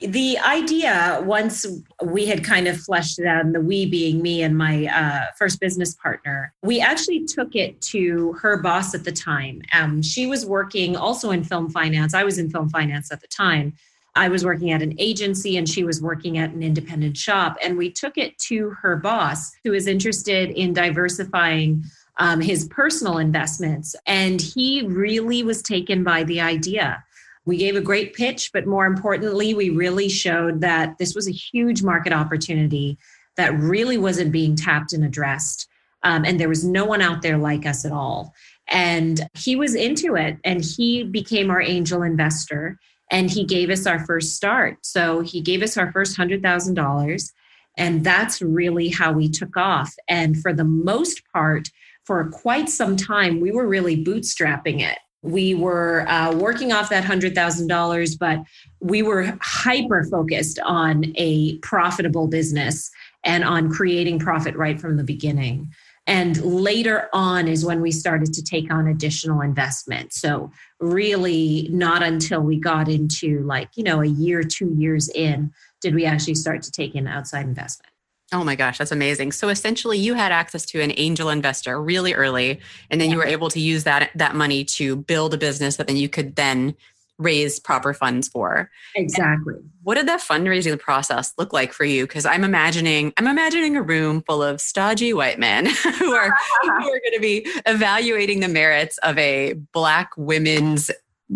the 0.00 0.38
idea 0.40 1.22
once 1.24 1.64
we 2.02 2.26
had 2.26 2.44
kind 2.44 2.66
of 2.68 2.78
fleshed 2.78 3.18
it 3.18 3.26
out 3.26 3.44
and 3.44 3.54
the 3.54 3.60
we 3.60 3.86
being 3.86 4.20
me 4.20 4.42
and 4.42 4.56
my 4.56 4.86
uh, 4.86 5.26
first 5.38 5.60
business 5.60 5.94
partner 5.94 6.52
we 6.62 6.80
actually 6.80 7.24
took 7.24 7.54
it 7.54 7.80
to 7.80 8.32
her 8.34 8.60
boss 8.60 8.94
at 8.94 9.04
the 9.04 9.12
time 9.12 9.62
um, 9.72 10.02
she 10.02 10.26
was 10.26 10.44
working 10.44 10.96
also 10.96 11.30
in 11.30 11.44
film 11.44 11.70
finance 11.70 12.12
i 12.12 12.24
was 12.24 12.38
in 12.38 12.50
film 12.50 12.68
finance 12.68 13.10
at 13.12 13.20
the 13.20 13.28
time 13.28 13.72
I 14.16 14.28
was 14.28 14.44
working 14.44 14.70
at 14.70 14.82
an 14.82 14.94
agency 14.98 15.56
and 15.56 15.68
she 15.68 15.84
was 15.84 16.00
working 16.00 16.38
at 16.38 16.50
an 16.50 16.62
independent 16.62 17.16
shop. 17.16 17.56
And 17.62 17.76
we 17.76 17.90
took 17.90 18.16
it 18.16 18.38
to 18.38 18.70
her 18.80 18.96
boss, 18.96 19.52
who 19.64 19.72
was 19.72 19.86
interested 19.86 20.50
in 20.50 20.72
diversifying 20.72 21.84
um, 22.18 22.40
his 22.40 22.68
personal 22.68 23.18
investments. 23.18 23.96
And 24.06 24.40
he 24.40 24.86
really 24.86 25.42
was 25.42 25.62
taken 25.62 26.04
by 26.04 26.22
the 26.24 26.40
idea. 26.40 27.02
We 27.44 27.56
gave 27.56 27.76
a 27.76 27.80
great 27.80 28.14
pitch, 28.14 28.50
but 28.52 28.66
more 28.66 28.86
importantly, 28.86 29.52
we 29.52 29.70
really 29.70 30.08
showed 30.08 30.60
that 30.60 30.96
this 30.98 31.14
was 31.14 31.28
a 31.28 31.32
huge 31.32 31.82
market 31.82 32.12
opportunity 32.12 32.98
that 33.36 33.52
really 33.58 33.98
wasn't 33.98 34.32
being 34.32 34.54
tapped 34.54 34.92
and 34.92 35.04
addressed. 35.04 35.68
Um, 36.04 36.24
and 36.24 36.38
there 36.38 36.48
was 36.48 36.64
no 36.64 36.84
one 36.84 37.02
out 37.02 37.22
there 37.22 37.36
like 37.36 37.66
us 37.66 37.84
at 37.84 37.92
all. 37.92 38.32
And 38.68 39.28
he 39.34 39.56
was 39.56 39.74
into 39.74 40.14
it 40.14 40.38
and 40.44 40.64
he 40.64 41.02
became 41.02 41.50
our 41.50 41.60
angel 41.60 42.02
investor 42.02 42.78
and 43.14 43.30
he 43.30 43.44
gave 43.44 43.70
us 43.70 43.86
our 43.86 44.04
first 44.04 44.34
start. 44.34 44.76
So 44.82 45.20
he 45.20 45.40
gave 45.40 45.62
us 45.62 45.76
our 45.76 45.92
first 45.92 46.18
$100,000. 46.18 47.32
And 47.76 48.02
that's 48.02 48.42
really 48.42 48.88
how 48.88 49.12
we 49.12 49.28
took 49.28 49.56
off. 49.56 49.94
And 50.08 50.36
for 50.42 50.52
the 50.52 50.64
most 50.64 51.22
part, 51.32 51.68
for 52.04 52.28
quite 52.30 52.68
some 52.68 52.96
time, 52.96 53.38
we 53.38 53.52
were 53.52 53.68
really 53.68 54.04
bootstrapping 54.04 54.80
it. 54.80 54.98
We 55.22 55.54
were 55.54 56.04
uh, 56.08 56.34
working 56.34 56.72
off 56.72 56.90
that 56.90 57.04
$100,000, 57.04 58.18
but 58.18 58.40
we 58.80 59.02
were 59.02 59.38
hyper 59.40 60.02
focused 60.10 60.58
on 60.64 61.12
a 61.14 61.56
profitable 61.58 62.26
business 62.26 62.90
and 63.22 63.44
on 63.44 63.70
creating 63.70 64.18
profit 64.18 64.56
right 64.56 64.80
from 64.80 64.96
the 64.96 65.04
beginning. 65.04 65.72
And 66.06 66.42
later 66.42 67.08
on 67.12 67.48
is 67.48 67.64
when 67.64 67.80
we 67.80 67.90
started 67.90 68.34
to 68.34 68.42
take 68.42 68.72
on 68.72 68.86
additional 68.86 69.40
investment. 69.40 70.12
So, 70.12 70.52
really, 70.78 71.68
not 71.70 72.02
until 72.02 72.40
we 72.40 72.60
got 72.60 72.88
into 72.88 73.40
like, 73.40 73.70
you 73.74 73.84
know, 73.84 74.02
a 74.02 74.06
year, 74.06 74.42
two 74.42 74.74
years 74.76 75.08
in, 75.08 75.50
did 75.84 75.94
we 75.94 76.06
actually 76.06 76.34
start 76.34 76.62
to 76.62 76.70
take 76.70 76.94
in 76.94 77.06
outside 77.06 77.44
investment. 77.44 77.92
Oh 78.32 78.42
my 78.42 78.56
gosh, 78.56 78.78
that's 78.78 78.90
amazing. 78.90 79.32
So 79.32 79.50
essentially 79.50 79.98
you 79.98 80.14
had 80.14 80.32
access 80.32 80.64
to 80.66 80.80
an 80.80 80.94
angel 80.96 81.28
investor 81.28 81.80
really 81.80 82.14
early 82.14 82.58
and 82.90 82.98
then 82.98 83.08
yeah. 83.08 83.12
you 83.12 83.18
were 83.18 83.26
able 83.26 83.50
to 83.50 83.60
use 83.60 83.84
that 83.84 84.10
that 84.14 84.34
money 84.34 84.64
to 84.64 84.96
build 84.96 85.34
a 85.34 85.36
business 85.36 85.76
that 85.76 85.86
then 85.86 85.98
you 85.98 86.08
could 86.08 86.36
then 86.36 86.74
raise 87.18 87.60
proper 87.60 87.94
funds 87.94 88.28
for. 88.28 88.70
Exactly. 88.94 89.54
And 89.54 89.70
what 89.82 89.94
did 89.94 90.08
that 90.08 90.20
fundraising 90.20 90.78
process 90.78 91.32
look 91.38 91.52
like 91.52 91.72
for 91.72 91.84
you? 91.84 92.06
Because 92.06 92.26
I'm 92.26 92.44
imagining 92.44 93.12
I'm 93.16 93.26
imagining 93.26 93.76
a 93.76 93.82
room 93.82 94.22
full 94.26 94.42
of 94.42 94.60
stodgy 94.60 95.12
white 95.12 95.38
men 95.38 95.66
who 95.98 96.14
are 96.14 96.34
who 96.62 96.70
are 96.70 97.00
going 97.00 97.14
to 97.14 97.20
be 97.20 97.46
evaluating 97.66 98.40
the 98.40 98.48
merits 98.48 98.98
of 98.98 99.16
a 99.18 99.54
black 99.72 100.10
women's 100.16 100.90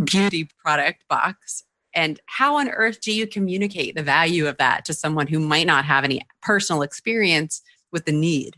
beauty 0.04 0.48
product 0.62 1.04
box. 1.08 1.64
And 1.94 2.20
how 2.26 2.56
on 2.56 2.68
earth 2.68 3.00
do 3.00 3.12
you 3.12 3.26
communicate 3.26 3.94
the 3.94 4.02
value 4.02 4.46
of 4.46 4.58
that 4.58 4.84
to 4.84 4.94
someone 4.94 5.26
who 5.26 5.40
might 5.40 5.66
not 5.66 5.84
have 5.84 6.04
any 6.04 6.20
personal 6.42 6.82
experience 6.82 7.62
with 7.90 8.04
the 8.04 8.12
need? 8.12 8.56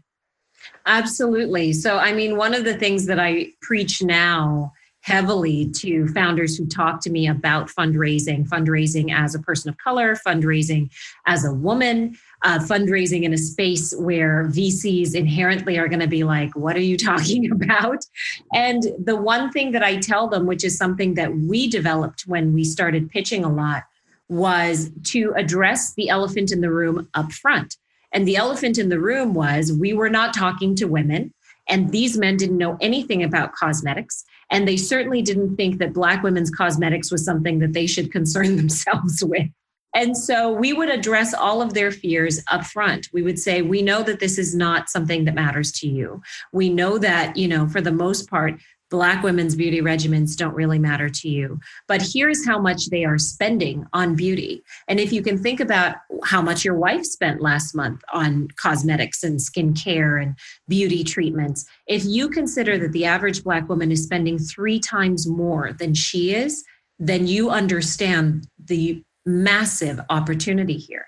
Absolutely. 0.87 1.73
So, 1.73 1.99
I 1.99 2.13
mean, 2.13 2.37
one 2.37 2.55
of 2.55 2.65
the 2.65 2.75
things 2.75 3.07
that 3.07 3.19
I 3.19 3.53
preach 3.63 4.03
now 4.03 4.73
heavily 5.03 5.71
to 5.71 6.07
founders 6.09 6.57
who 6.57 6.67
talk 6.67 7.01
to 7.01 7.11
me 7.11 7.27
about 7.27 7.69
fundraising, 7.69 8.47
fundraising 8.49 9.13
as 9.13 9.35
a 9.35 9.39
person 9.39 9.69
of 9.69 9.77
color, 9.79 10.15
fundraising 10.15 10.91
as 11.27 11.45
a 11.45 11.53
woman, 11.53 12.17
uh, 12.43 12.59
fundraising 12.59 13.23
in 13.23 13.33
a 13.33 13.39
space 13.39 13.95
where 13.97 14.47
VCs 14.49 15.15
inherently 15.15 15.79
are 15.79 15.89
going 15.89 16.01
to 16.01 16.09
be 16.09 16.25
like, 16.25 16.55
what 16.55 16.77
are 16.77 16.83
you 16.83 16.97
talking 17.11 17.51
about? 17.51 18.05
And 18.53 18.83
the 19.03 19.17
one 19.17 19.51
thing 19.51 19.73
that 19.73 19.83
I 19.83 19.97
tell 19.97 20.29
them, 20.29 20.47
which 20.47 20.65
is 20.65 20.77
something 20.77 21.15
that 21.15 21.35
we 21.35 21.69
developed 21.69 22.25
when 22.27 22.53
we 22.53 22.65
started 22.65 23.11
pitching 23.11 23.45
a 23.45 23.53
lot, 23.53 23.85
was 24.29 24.91
to 25.03 25.33
address 25.37 25.95
the 25.95 26.09
elephant 26.09 26.53
in 26.53 26.61
the 26.61 26.71
room 26.71 27.09
up 27.15 27.33
front. 27.33 27.77
And 28.13 28.27
the 28.27 28.37
elephant 28.37 28.79
in 28.79 28.89
the 28.89 29.01
room 29.01 29.35
was 29.35 29.73
we 29.73 29.93
were 29.93 30.11
not 30.11 30.35
talking 30.35 30.75
to 30.77 30.87
women. 30.87 31.33
And 31.71 31.91
these 31.93 32.19
men 32.19 32.37
didn't 32.37 32.59
know 32.59 32.77
anything 32.81 33.23
about 33.23 33.53
cosmetics. 33.53 34.25
And 34.51 34.67
they 34.67 34.77
certainly 34.77 35.23
didn't 35.23 35.57
think 35.57 35.79
that 35.79 35.93
Black 35.93 36.23
women's 36.23 36.51
cosmetics 36.51 37.11
was 37.11 37.25
something 37.25 37.61
that 37.61 37.73
they 37.73 37.87
should 37.87 38.13
concern 38.13 38.57
themselves 38.59 39.23
with. 39.25 39.49
And 39.95 40.17
so 40.17 40.53
we 40.53 40.73
would 40.73 40.89
address 40.89 41.35
all 41.35 41.61
of 41.61 41.75
their 41.75 41.91
fears 41.91 42.43
up 42.51 42.65
front. 42.65 43.09
We 43.13 43.23
would 43.23 43.39
say, 43.39 43.63
we 43.63 43.83
know 43.83 44.03
that 44.05 44.21
this 44.21 44.39
is 44.39 44.55
not 44.55 44.89
something 44.89 45.25
that 45.25 45.35
matters 45.35 45.73
to 45.73 45.89
you. 45.89 46.23
We 46.53 46.69
know 46.69 46.99
that, 46.99 47.37
you 47.37 47.49
know, 47.49 47.69
for 47.69 47.81
the 47.81 47.91
most 47.91 48.31
part, 48.31 48.61
Black 48.91 49.23
women's 49.23 49.55
beauty 49.55 49.81
regimens 49.81 50.37
don't 50.37 50.55
really 50.55 50.79
matter 50.79 51.09
to 51.09 51.29
you. 51.29 51.61
But 51.87 52.03
here's 52.03 52.45
how 52.45 52.59
much 52.61 52.87
they 52.87 53.05
are 53.05 53.19
spending 53.19 53.87
on 53.93 54.17
beauty. 54.17 54.63
And 54.89 54.99
if 54.99 55.13
you 55.13 55.23
can 55.23 55.39
think 55.39 55.61
about 55.61 55.97
how 56.25 56.43
much 56.43 56.65
your 56.65 56.75
wife 56.75 57.05
spent 57.05 57.41
last 57.41 57.75
month 57.75 58.03
on 58.13 58.49
cosmetics 58.57 59.23
and 59.23 59.39
skincare 59.39 60.21
and 60.21 60.37
beauty 60.69 61.05
treatments, 61.05 61.65
if 61.87 62.05
you 62.05 62.29
consider 62.29 62.79
that 62.79 62.93
the 62.93 63.05
average 63.05 63.45
Black 63.45 63.69
woman 63.69 63.93
is 63.93 64.03
spending 64.03 64.39
three 64.39 64.81
times 64.81 65.27
more 65.27 65.73
than 65.73 65.95
she 65.95 66.35
is, 66.35 66.65
then 66.99 67.27
you 67.27 67.51
understand 67.51 68.47
the 68.59 69.03
massive 69.25 70.01
opportunity 70.11 70.77
here. 70.77 71.07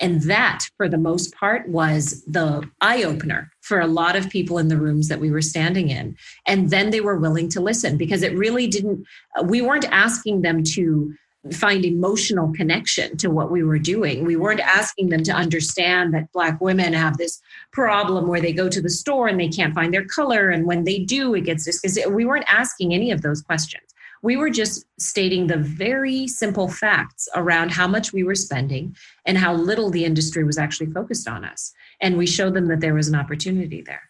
And 0.00 0.22
that, 0.22 0.66
for 0.76 0.88
the 0.88 0.98
most 0.98 1.34
part, 1.34 1.68
was 1.68 2.24
the 2.26 2.68
eye 2.80 3.04
opener 3.04 3.50
for 3.60 3.80
a 3.80 3.86
lot 3.86 4.16
of 4.16 4.28
people 4.28 4.58
in 4.58 4.68
the 4.68 4.76
rooms 4.76 5.08
that 5.08 5.20
we 5.20 5.30
were 5.30 5.42
standing 5.42 5.88
in. 5.88 6.16
And 6.46 6.70
then 6.70 6.90
they 6.90 7.00
were 7.00 7.18
willing 7.18 7.48
to 7.50 7.60
listen 7.60 7.96
because 7.96 8.22
it 8.22 8.36
really 8.36 8.66
didn't, 8.66 9.06
uh, 9.38 9.44
we 9.44 9.62
weren't 9.62 9.88
asking 9.90 10.42
them 10.42 10.64
to 10.64 11.14
find 11.52 11.84
emotional 11.84 12.52
connection 12.54 13.16
to 13.18 13.28
what 13.28 13.50
we 13.50 13.62
were 13.62 13.78
doing. 13.78 14.24
We 14.24 14.36
weren't 14.36 14.60
asking 14.60 15.10
them 15.10 15.22
to 15.24 15.32
understand 15.32 16.14
that 16.14 16.32
Black 16.32 16.60
women 16.60 16.94
have 16.94 17.18
this 17.18 17.40
problem 17.72 18.26
where 18.26 18.40
they 18.40 18.52
go 18.52 18.68
to 18.68 18.80
the 18.80 18.90
store 18.90 19.28
and 19.28 19.38
they 19.38 19.48
can't 19.48 19.74
find 19.74 19.92
their 19.92 20.06
color. 20.06 20.48
And 20.48 20.66
when 20.66 20.84
they 20.84 21.00
do, 21.00 21.34
it 21.34 21.42
gets 21.42 21.66
this. 21.66 21.98
We 22.08 22.24
weren't 22.24 22.46
asking 22.48 22.94
any 22.94 23.10
of 23.10 23.22
those 23.22 23.42
questions. 23.42 23.84
We 24.24 24.38
were 24.38 24.48
just 24.48 24.86
stating 24.98 25.48
the 25.48 25.58
very 25.58 26.26
simple 26.26 26.66
facts 26.66 27.28
around 27.34 27.72
how 27.72 27.86
much 27.86 28.14
we 28.14 28.24
were 28.24 28.34
spending 28.34 28.96
and 29.26 29.36
how 29.36 29.52
little 29.52 29.90
the 29.90 30.06
industry 30.06 30.44
was 30.44 30.56
actually 30.56 30.90
focused 30.92 31.28
on 31.28 31.44
us. 31.44 31.74
And 32.00 32.16
we 32.16 32.26
showed 32.26 32.54
them 32.54 32.68
that 32.68 32.80
there 32.80 32.94
was 32.94 33.06
an 33.06 33.16
opportunity 33.16 33.82
there. 33.82 34.00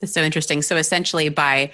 That's 0.00 0.12
so 0.12 0.22
interesting. 0.22 0.62
So 0.62 0.76
essentially, 0.76 1.28
by 1.28 1.70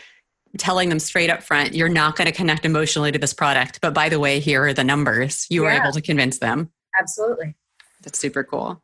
telling 0.59 0.91
them 0.91 0.99
straight 0.99 1.31
up 1.31 1.43
front, 1.43 1.75
you're 1.75 1.89
not 1.89 2.15
going 2.17 2.27
to 2.27 2.33
connect 2.33 2.67
emotionally 2.67 3.11
to 3.11 3.19
this 3.19 3.33
product. 3.33 3.81
But 3.81 3.95
by 3.95 4.11
the 4.11 4.21
way, 4.21 4.39
here 4.39 4.65
are 4.65 4.75
the 4.75 4.85
numbers. 4.85 5.47
You 5.49 5.65
yeah. 5.65 5.79
were 5.79 5.83
able 5.83 5.93
to 5.93 6.03
convince 6.03 6.39
them. 6.41 6.71
Absolutely. 7.01 7.55
That's 8.03 8.19
super 8.19 8.45
cool. 8.45 8.83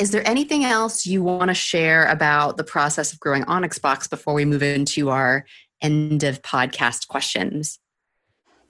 Is 0.00 0.10
there 0.10 0.26
anything 0.26 0.64
else 0.64 1.06
you 1.06 1.22
want 1.22 1.46
to 1.46 1.54
share 1.54 2.06
about 2.06 2.56
the 2.56 2.64
process 2.64 3.12
of 3.12 3.20
growing 3.20 3.44
Onyx 3.44 3.78
Box 3.78 4.08
before 4.08 4.34
we 4.34 4.44
move 4.44 4.64
into 4.64 5.10
our 5.10 5.44
end 5.80 6.24
of 6.24 6.42
podcast 6.42 7.06
questions? 7.06 7.78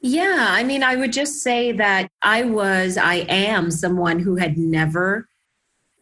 Yeah, 0.01 0.47
I 0.49 0.65
mean, 0.65 0.83
I 0.83 0.97
would 0.97 1.13
just 1.13 1.43
say 1.43 1.73
that 1.73 2.09
I 2.23 2.45
was, 2.45 2.97
I 2.97 3.27
am 3.29 3.71
someone 3.71 4.19
who 4.19 4.37
had 4.37 4.57
never 4.57 5.29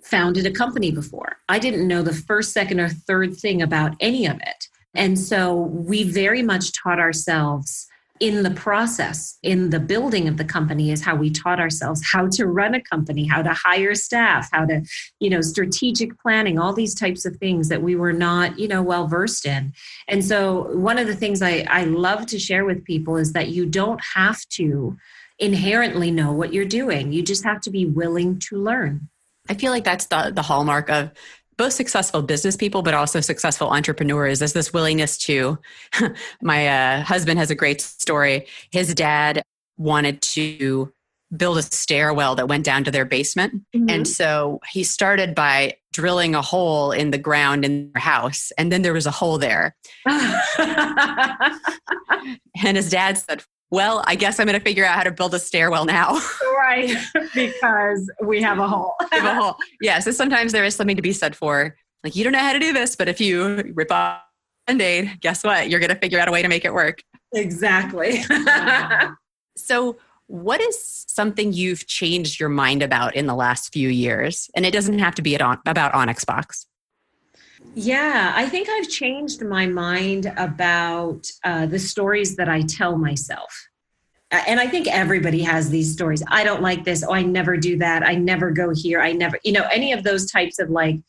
founded 0.03 0.47
a 0.47 0.53
company 0.53 0.93
before. 0.93 1.39
I 1.49 1.59
didn't 1.59 1.89
know 1.89 2.03
the 2.03 2.15
first, 2.15 2.53
second, 2.53 2.79
or 2.79 2.89
third 2.89 3.37
thing 3.37 3.61
about 3.61 3.97
any 3.99 4.27
of 4.27 4.37
it. 4.37 4.69
And 4.95 5.19
so 5.19 5.55
we 5.55 6.05
very 6.05 6.43
much 6.43 6.73
taught 6.73 7.01
ourselves 7.01 7.88
in 8.21 8.43
the 8.43 8.51
process, 8.51 9.39
in 9.43 9.71
the 9.71 9.81
building 9.81 10.29
of 10.29 10.37
the 10.37 10.45
company, 10.45 10.91
is 10.91 11.03
how 11.03 11.15
we 11.15 11.31
taught 11.31 11.61
ourselves 11.61 12.03
how 12.11 12.29
to 12.29 12.47
run 12.47 12.75
a 12.75 12.83
company, 12.83 13.27
how 13.27 13.43
to 13.43 13.53
hire 13.53 13.95
staff, 13.95 14.49
how 14.53 14.65
to, 14.67 14.83
you 15.21 15.31
know, 15.31 15.41
strategic 15.41 16.19
planning, 16.21 16.59
all 16.59 16.73
these 16.73 16.95
types 16.95 17.25
of 17.25 17.37
things 17.37 17.69
that 17.69 17.83
we 17.83 17.97
were 17.97 18.13
not, 18.13 18.59
you 18.59 18.69
know, 18.69 18.83
well 18.83 19.07
versed 19.07 19.47
in. 19.47 19.73
And 20.09 20.25
so, 20.25 20.77
one 20.77 20.99
of 20.99 21.07
the 21.07 21.17
things 21.17 21.43
I, 21.43 21.67
I 21.69 21.85
love 21.85 22.27
to 22.27 22.39
share 22.39 22.65
with 22.65 22.85
people 22.85 23.17
is 23.17 23.33
that 23.33 23.49
you 23.49 23.67
don't 23.67 24.01
have 24.15 24.41
to 24.51 24.97
inherently 25.39 26.11
know 26.11 26.33
what 26.33 26.53
you're 26.53 26.65
doing, 26.65 27.13
you 27.13 27.23
just 27.23 27.45
have 27.45 27.61
to 27.63 27.71
be 27.71 27.87
willing 27.87 28.39
to 28.41 28.57
learn. 28.57 29.09
I 29.49 29.55
feel 29.55 29.73
like 29.73 29.85
that's 29.85 30.07
the 30.07 30.31
the 30.35 30.43
hallmark 30.43 30.91
of 30.91 31.13
both 31.59 31.73
successful 31.73 32.23
business 32.23 32.57
people, 32.57 32.83
but 32.83 32.95
also 32.95 33.21
successful 33.21 33.69
entrepreneurs 33.69 34.41
is 34.41 34.55
this 34.55 34.73
willingness 34.73 35.19
to. 35.19 35.59
my 36.43 36.69
uh, 36.69 37.03
husband 37.03 37.39
has 37.39 37.51
a 37.51 37.55
great 37.55 37.81
story. 37.81 38.47
His 38.71 38.95
dad 38.95 39.43
wanted 39.77 40.23
to 40.23 40.93
build 41.37 41.59
a 41.59 41.63
stairwell 41.63 42.35
that 42.37 42.49
went 42.49 42.65
down 42.65 42.85
to 42.85 42.91
their 42.91 43.05
basement. 43.05 43.63
Mm-hmm. 43.75 43.91
And 43.91 44.09
so 44.09 44.61
he 44.71 44.83
started 44.83 45.35
by 45.35 45.75
drilling 45.93 46.35
a 46.35 46.41
hole 46.41 46.93
in 46.93 47.11
the 47.11 47.19
ground 47.19 47.67
in 47.67 47.91
their 47.93 48.01
house. 48.01 48.51
And 48.57 48.73
then 48.73 48.81
there 48.83 48.95
was 48.95 49.07
a 49.07 49.11
hole 49.11 49.37
there. 49.37 49.77
and 50.59 51.59
his 52.77 52.89
dad 52.89 53.19
said, 53.19 53.43
well, 53.71 54.03
I 54.07 54.15
guess 54.15 54.41
I'm 54.41 54.47
going 54.47 54.59
to 54.59 54.65
figure 54.65 54.85
out 54.85 54.97
how 54.97 55.03
to 55.03 55.11
build 55.11 55.35
a 55.35 55.39
stairwell 55.39 55.85
now. 55.85 56.21
right. 56.57 56.95
Because 57.35 58.11
we 58.23 58.41
have 58.43 58.59
a 58.59 58.67
hole. 58.67 58.95
have 59.13 59.25
a 59.25 59.35
hole. 59.35 59.57
Yeah. 59.81 59.99
So 59.99 60.11
sometimes 60.11 60.53
there 60.53 60.65
is 60.65 60.75
something 60.75 60.97
to 60.97 61.03
be 61.03 61.13
said 61.13 61.37
for, 61.37 61.77
like, 62.03 62.17
you 62.17 62.25
don't 62.25 62.33
know 62.33 62.39
how 62.39 62.53
to 62.53 62.59
do 62.59 62.73
this, 62.73 62.97
but 62.97 63.09
if 63.09 63.21
you 63.21 63.73
rip 63.75 63.93
off 63.93 64.23
band 64.67 64.81
aid, 64.83 65.19
guess 65.21 65.45
what? 65.45 65.69
You're 65.69 65.81
going 65.81 65.91
to 65.91 65.97
figure 65.97 66.19
out 66.19 66.29
a 66.29 66.33
way 66.33 66.43
to 66.43 66.49
make 66.49 66.65
it 66.65 66.73
work. 66.73 67.03
Exactly. 67.35 68.23
so, 69.57 69.97
what 70.27 70.61
is 70.61 71.05
something 71.09 71.53
you've 71.53 71.87
changed 71.87 72.39
your 72.39 72.51
mind 72.51 72.83
about 72.83 73.17
in 73.17 73.27
the 73.27 73.35
last 73.35 73.73
few 73.73 73.89
years? 73.89 74.51
And 74.55 74.67
it 74.67 74.73
doesn't 74.73 74.99
have 74.99 75.15
to 75.17 75.23
be 75.23 75.35
about 75.35 75.95
Onyx 75.95 76.25
Box. 76.25 76.67
Yeah, 77.75 78.33
I 78.35 78.49
think 78.49 78.69
I've 78.69 78.89
changed 78.89 79.45
my 79.45 79.67
mind 79.67 80.33
about 80.37 81.31
uh, 81.45 81.67
the 81.67 81.79
stories 81.79 82.37
that 82.37 82.49
I 82.49 82.63
tell 82.63 82.97
myself. 82.97 83.69
And 84.31 84.61
I 84.61 84.67
think 84.67 84.87
everybody 84.89 85.43
has 85.43 85.71
these 85.71 85.93
stories. 85.93 86.23
I 86.29 86.45
don't 86.45 86.61
like 86.61 86.85
this. 86.85 87.03
Oh, 87.03 87.15
I 87.15 87.23
never 87.23 87.57
do 87.57 87.79
that. 87.79 88.07
I 88.07 88.15
never 88.15 88.51
go 88.51 88.75
here. 88.75 89.01
I 89.01 89.13
never, 89.13 89.39
you 89.43 89.53
know, 89.53 89.67
any 89.73 89.93
of 89.93 90.03
those 90.05 90.31
types 90.31 90.59
of 90.59 90.69
like 90.69 91.01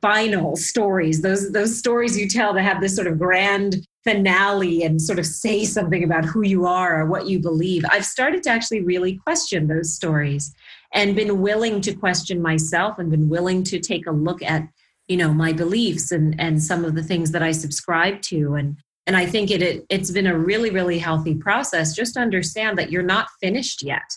final 0.00 0.56
stories, 0.56 1.20
those 1.20 1.52
those 1.52 1.76
stories 1.76 2.18
you 2.18 2.28
tell 2.28 2.54
that 2.54 2.62
have 2.62 2.80
this 2.80 2.94
sort 2.94 3.06
of 3.06 3.18
grand 3.18 3.86
finale 4.04 4.84
and 4.84 5.02
sort 5.02 5.18
of 5.18 5.26
say 5.26 5.64
something 5.64 6.04
about 6.04 6.24
who 6.24 6.42
you 6.42 6.64
are 6.64 7.00
or 7.00 7.06
what 7.06 7.26
you 7.26 7.40
believe. 7.40 7.84
I've 7.90 8.06
started 8.06 8.42
to 8.44 8.50
actually 8.50 8.82
really 8.82 9.16
question 9.16 9.66
those 9.66 9.92
stories 9.92 10.54
and 10.94 11.16
been 11.16 11.42
willing 11.42 11.80
to 11.82 11.92
question 11.92 12.40
myself 12.40 12.98
and 12.98 13.10
been 13.10 13.28
willing 13.28 13.64
to 13.64 13.80
take 13.80 14.06
a 14.06 14.12
look 14.12 14.42
at 14.42 14.66
you 15.08 15.16
know 15.16 15.32
my 15.32 15.52
beliefs 15.52 16.12
and 16.12 16.38
and 16.40 16.62
some 16.62 16.84
of 16.84 16.94
the 16.94 17.02
things 17.02 17.30
that 17.32 17.42
i 17.42 17.52
subscribe 17.52 18.20
to. 18.22 18.54
And 18.54 18.76
and 19.06 19.16
i 19.16 19.26
think 19.26 19.50
it, 19.50 19.62
it 19.62 19.86
it's 19.88 20.10
been 20.10 20.26
a 20.26 20.38
really 20.38 20.70
really 20.70 20.98
healthy 20.98 21.34
process. 21.34 21.94
Just 21.94 22.16
understand 22.16 22.78
that 22.78 22.90
you're 22.90 23.02
not 23.02 23.28
finished 23.40 23.82
yet. 23.82 24.10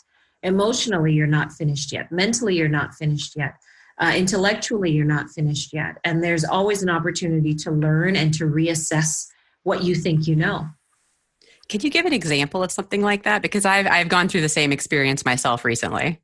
Emotionally 0.44 1.14
you're 1.14 1.28
not 1.28 1.52
finished 1.52 1.92
yet. 1.92 2.12
Mentally 2.12 2.58
you're 2.58 2.70
not 2.70 2.94
finished 2.96 3.34
yet. 3.36 3.56
Uh, 4.00 4.14
intellectually 4.16 4.92
you're 4.92 5.06
not 5.06 5.30
finished 5.30 5.74
yet. 5.74 5.98
And 6.06 6.24
there's 6.24 6.46
always 6.46 6.82
an 6.84 6.90
opportunity 6.90 7.54
to 7.56 7.72
learn 7.72 8.16
and 8.16 8.34
to 8.36 8.46
reassess 8.46 9.28
what 9.64 9.84
you 9.84 9.94
think 9.94 10.26
you 10.26 10.38
know. 10.38 10.70
Could 11.68 11.84
you 11.84 11.90
give 11.90 12.06
an 12.06 12.14
example 12.14 12.64
of 12.64 12.72
something 12.72 13.02
like 13.02 13.24
that? 13.24 13.42
Because 13.42 13.66
i've 13.66 13.88
i've 13.88 14.10
gone 14.10 14.28
through 14.28 14.42
the 14.42 14.50
same 14.50 14.72
experience 14.72 15.26
myself 15.26 15.64
recently. 15.64 16.20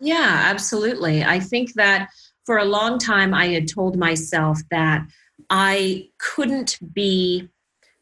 Yeah 0.00 0.42
absolutely. 0.44 1.24
I 1.24 1.40
think 1.40 1.74
that 1.74 2.08
for 2.46 2.58
a 2.58 2.64
long 2.64 2.98
time, 2.98 3.34
I 3.34 3.48
had 3.48 3.68
told 3.68 3.98
myself 3.98 4.60
that 4.70 5.06
I 5.50 6.08
couldn't 6.18 6.78
be 6.94 7.48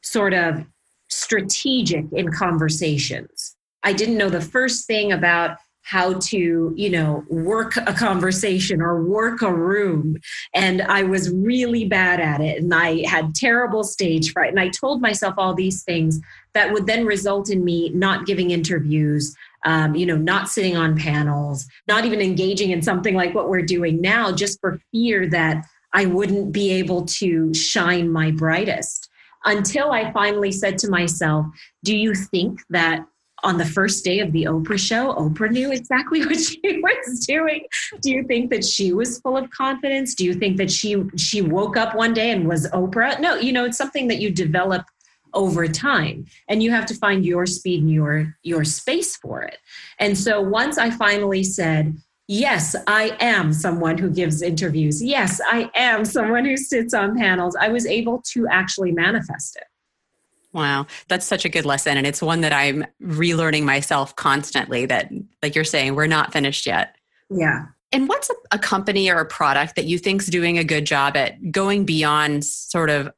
sort 0.02 0.34
of 0.34 0.64
strategic 1.08 2.04
in 2.12 2.30
conversations. 2.30 3.56
I 3.82 3.94
didn't 3.94 4.18
know 4.18 4.30
the 4.30 4.40
first 4.40 4.86
thing 4.86 5.12
about 5.12 5.56
how 5.82 6.14
to, 6.14 6.72
you 6.74 6.90
know, 6.90 7.22
work 7.28 7.76
a 7.76 7.92
conversation 7.92 8.80
or 8.80 9.02
work 9.02 9.42
a 9.42 9.52
room. 9.52 10.16
And 10.54 10.80
I 10.80 11.02
was 11.02 11.30
really 11.30 11.84
bad 11.84 12.20
at 12.20 12.40
it. 12.40 12.62
And 12.62 12.72
I 12.74 13.06
had 13.06 13.34
terrible 13.34 13.84
stage 13.84 14.32
fright. 14.32 14.48
And 14.50 14.58
I 14.58 14.70
told 14.70 15.02
myself 15.02 15.34
all 15.36 15.54
these 15.54 15.82
things 15.82 16.20
that 16.54 16.72
would 16.72 16.86
then 16.86 17.04
result 17.04 17.50
in 17.50 17.64
me 17.64 17.90
not 17.90 18.24
giving 18.24 18.50
interviews, 18.50 19.36
um, 19.64 19.94
you 19.94 20.06
know, 20.06 20.16
not 20.16 20.48
sitting 20.48 20.76
on 20.76 20.96
panels, 20.96 21.66
not 21.88 22.04
even 22.04 22.20
engaging 22.20 22.70
in 22.70 22.82
something 22.82 23.14
like 23.14 23.34
what 23.34 23.48
we're 23.48 23.62
doing 23.62 24.00
now, 24.00 24.30
just 24.32 24.60
for 24.60 24.80
fear 24.92 25.28
that 25.30 25.64
I 25.92 26.06
wouldn't 26.06 26.52
be 26.52 26.70
able 26.72 27.06
to 27.06 27.54
shine 27.54 28.10
my 28.10 28.30
brightest. 28.30 29.08
Until 29.46 29.92
I 29.92 30.10
finally 30.12 30.52
said 30.52 30.78
to 30.78 30.90
myself, 30.90 31.46
Do 31.82 31.94
you 31.94 32.14
think 32.14 32.60
that 32.70 33.06
on 33.44 33.58
the 33.58 33.64
first 33.64 34.04
day 34.04 34.20
of 34.20 34.32
the 34.32 34.44
Oprah 34.44 34.78
show, 34.78 35.12
Oprah 35.14 35.50
knew 35.50 35.70
exactly 35.70 36.20
what 36.26 36.40
she 36.40 36.60
was 36.82 37.26
doing. 37.26 37.64
Do 38.00 38.10
you 38.10 38.24
think 38.24 38.50
that 38.50 38.64
she 38.64 38.92
was 38.92 39.20
full 39.20 39.36
of 39.36 39.50
confidence? 39.50 40.14
Do 40.14 40.24
you 40.24 40.34
think 40.34 40.56
that 40.56 40.70
she 40.70 40.96
she 41.16 41.42
woke 41.42 41.76
up 41.76 41.94
one 41.94 42.14
day 42.14 42.30
and 42.30 42.48
was 42.48 42.68
Oprah? 42.70 43.20
No, 43.20 43.36
you 43.36 43.52
know, 43.52 43.64
it's 43.64 43.78
something 43.78 44.08
that 44.08 44.20
you 44.20 44.30
develop 44.30 44.84
over 45.34 45.64
mm-hmm. 45.64 45.72
time 45.72 46.26
and 46.48 46.62
you 46.62 46.70
have 46.70 46.86
to 46.86 46.94
find 46.94 47.24
your 47.24 47.46
speed 47.46 47.82
and 47.82 47.90
your 47.90 48.36
your 48.42 48.64
space 48.64 49.16
for 49.16 49.42
it 49.42 49.58
and 49.98 50.16
so 50.16 50.40
once 50.40 50.78
i 50.78 50.90
finally 50.90 51.44
said 51.44 51.96
yes 52.28 52.74
i 52.86 53.16
am 53.20 53.52
someone 53.52 53.98
who 53.98 54.10
gives 54.10 54.42
interviews 54.42 55.02
yes 55.02 55.40
i 55.50 55.70
am 55.74 56.04
someone 56.04 56.44
who 56.44 56.56
sits 56.56 56.94
on 56.94 57.16
panels 57.16 57.56
i 57.60 57.68
was 57.68 57.86
able 57.86 58.22
to 58.22 58.46
actually 58.48 58.92
manifest 58.92 59.56
it 59.56 59.64
Wow, 60.54 60.86
that's 61.08 61.26
such 61.26 61.44
a 61.44 61.48
good 61.48 61.66
lesson. 61.66 61.98
And 61.98 62.06
it's 62.06 62.22
one 62.22 62.40
that 62.42 62.52
I'm 62.52 62.86
relearning 63.02 63.64
myself 63.64 64.14
constantly 64.14 64.86
that, 64.86 65.10
like 65.42 65.56
you're 65.56 65.64
saying, 65.64 65.96
we're 65.96 66.06
not 66.06 66.32
finished 66.32 66.64
yet. 66.64 66.94
Yeah. 67.28 67.66
And 67.90 68.08
what's 68.08 68.30
a, 68.30 68.34
a 68.52 68.58
company 68.58 69.10
or 69.10 69.18
a 69.18 69.26
product 69.26 69.74
that 69.74 69.86
you 69.86 69.98
think's 69.98 70.26
doing 70.26 70.56
a 70.58 70.64
good 70.64 70.84
job 70.84 71.16
at 71.16 71.50
going 71.50 71.84
beyond 71.84 72.44
sort 72.44 72.88
of 72.88 73.12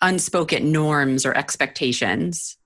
unspoken 0.00 0.72
norms 0.72 1.26
or 1.26 1.36
expectations? 1.36 2.56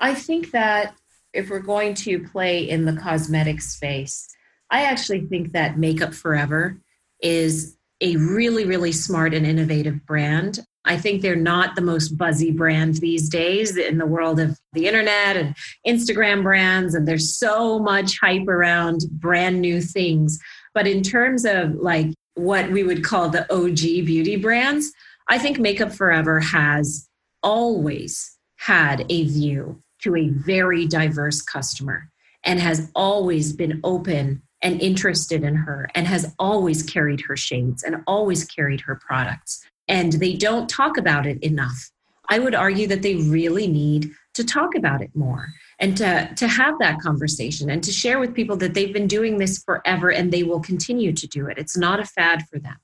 I 0.00 0.14
think 0.14 0.50
that 0.52 0.94
if 1.32 1.50
we're 1.50 1.60
going 1.60 1.94
to 1.94 2.20
play 2.20 2.68
in 2.68 2.84
the 2.84 2.96
cosmetic 2.96 3.60
space, 3.60 4.26
I 4.70 4.82
actually 4.82 5.26
think 5.26 5.52
that 5.52 5.78
Makeup 5.78 6.14
Forever 6.14 6.80
is 7.20 7.76
a 8.00 8.16
really, 8.16 8.64
really 8.64 8.92
smart 8.92 9.34
and 9.34 9.46
innovative 9.46 10.06
brand. 10.06 10.60
I 10.84 10.96
think 10.96 11.20
they're 11.20 11.36
not 11.36 11.76
the 11.76 11.82
most 11.82 12.16
buzzy 12.16 12.50
brand 12.50 12.96
these 12.96 13.28
days 13.28 13.76
in 13.76 13.98
the 13.98 14.06
world 14.06 14.40
of 14.40 14.58
the 14.72 14.86
internet 14.86 15.36
and 15.36 15.54
Instagram 15.86 16.42
brands, 16.42 16.94
and 16.94 17.06
there's 17.06 17.38
so 17.38 17.78
much 17.78 18.18
hype 18.18 18.48
around 18.48 19.02
brand 19.12 19.60
new 19.60 19.82
things. 19.82 20.40
But 20.72 20.86
in 20.86 21.02
terms 21.02 21.44
of 21.44 21.74
like 21.74 22.08
what 22.34 22.70
we 22.70 22.82
would 22.82 23.04
call 23.04 23.28
the 23.28 23.52
OG 23.52 24.06
beauty 24.06 24.36
brands, 24.36 24.90
I 25.30 25.38
think 25.38 25.60
Makeup 25.60 25.92
Forever 25.92 26.40
has 26.40 27.08
always 27.40 28.36
had 28.56 29.06
a 29.08 29.24
view 29.24 29.80
to 30.02 30.16
a 30.16 30.28
very 30.28 30.88
diverse 30.88 31.40
customer 31.40 32.10
and 32.42 32.58
has 32.58 32.90
always 32.96 33.52
been 33.52 33.80
open 33.84 34.42
and 34.60 34.82
interested 34.82 35.44
in 35.44 35.54
her 35.54 35.88
and 35.94 36.08
has 36.08 36.34
always 36.40 36.82
carried 36.82 37.20
her 37.20 37.36
shades 37.36 37.84
and 37.84 38.02
always 38.08 38.44
carried 38.44 38.80
her 38.80 38.96
products. 38.96 39.64
And 39.86 40.14
they 40.14 40.34
don't 40.34 40.68
talk 40.68 40.96
about 40.96 41.26
it 41.26 41.40
enough. 41.44 41.92
I 42.28 42.40
would 42.40 42.56
argue 42.56 42.88
that 42.88 43.02
they 43.02 43.14
really 43.14 43.68
need 43.68 44.10
to 44.34 44.42
talk 44.42 44.74
about 44.74 45.00
it 45.00 45.14
more 45.14 45.46
and 45.78 45.96
to, 45.96 46.28
to 46.34 46.48
have 46.48 46.74
that 46.80 46.98
conversation 46.98 47.70
and 47.70 47.84
to 47.84 47.92
share 47.92 48.18
with 48.18 48.34
people 48.34 48.56
that 48.56 48.74
they've 48.74 48.92
been 48.92 49.06
doing 49.06 49.38
this 49.38 49.62
forever 49.62 50.10
and 50.10 50.32
they 50.32 50.42
will 50.42 50.60
continue 50.60 51.12
to 51.12 51.28
do 51.28 51.46
it. 51.46 51.56
It's 51.56 51.76
not 51.76 52.00
a 52.00 52.04
fad 52.04 52.48
for 52.50 52.58
them. 52.58 52.76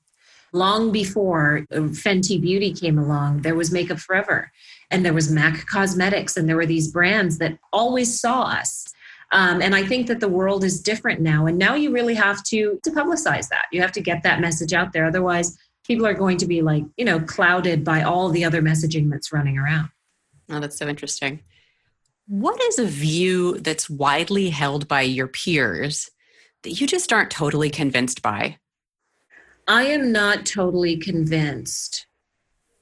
Long 0.53 0.91
before 0.91 1.65
Fenty 1.71 2.39
Beauty 2.39 2.73
came 2.73 2.97
along, 2.97 3.41
there 3.41 3.55
was 3.55 3.71
Makeup 3.71 3.99
Forever 3.99 4.51
and 4.89 5.05
there 5.05 5.13
was 5.13 5.31
MAC 5.31 5.65
Cosmetics 5.67 6.37
and 6.37 6.47
there 6.47 6.55
were 6.55 6.65
these 6.65 6.91
brands 6.91 7.37
that 7.39 7.57
always 7.73 8.19
saw 8.19 8.43
us 8.43 8.87
um, 9.31 9.61
and 9.61 9.75
I 9.75 9.83
think 9.83 10.07
that 10.07 10.19
the 10.19 10.29
world 10.29 10.63
is 10.63 10.81
different 10.81 11.19
now. 11.19 11.47
And 11.47 11.57
now 11.57 11.75
you 11.75 11.91
really 11.91 12.15
have 12.15 12.43
to, 12.45 12.79
to 12.83 12.91
publicize 12.91 13.49
that. 13.49 13.65
You 13.71 13.81
have 13.81 13.91
to 13.93 14.01
get 14.01 14.23
that 14.23 14.39
message 14.39 14.73
out 14.73 14.93
there. 14.93 15.05
Otherwise, 15.05 15.57
people 15.85 16.05
are 16.07 16.13
going 16.13 16.37
to 16.37 16.45
be 16.45 16.61
like, 16.61 16.83
you 16.95 17.05
know, 17.05 17.19
clouded 17.19 17.83
by 17.83 18.03
all 18.03 18.29
the 18.29 18.45
other 18.45 18.61
messaging 18.61 19.09
that's 19.09 19.33
running 19.33 19.57
around. 19.57 19.89
Oh, 20.49 20.59
that's 20.59 20.77
so 20.77 20.87
interesting. 20.87 21.41
What 22.27 22.61
is 22.61 22.79
a 22.79 22.85
view 22.85 23.57
that's 23.59 23.89
widely 23.89 24.49
held 24.49 24.87
by 24.87 25.01
your 25.01 25.27
peers 25.27 26.09
that 26.63 26.79
you 26.79 26.87
just 26.87 27.11
aren't 27.11 27.31
totally 27.31 27.69
convinced 27.69 28.21
by? 28.21 28.57
I 29.67 29.83
am 29.83 30.11
not 30.11 30.45
totally 30.45 30.97
convinced 30.97 32.07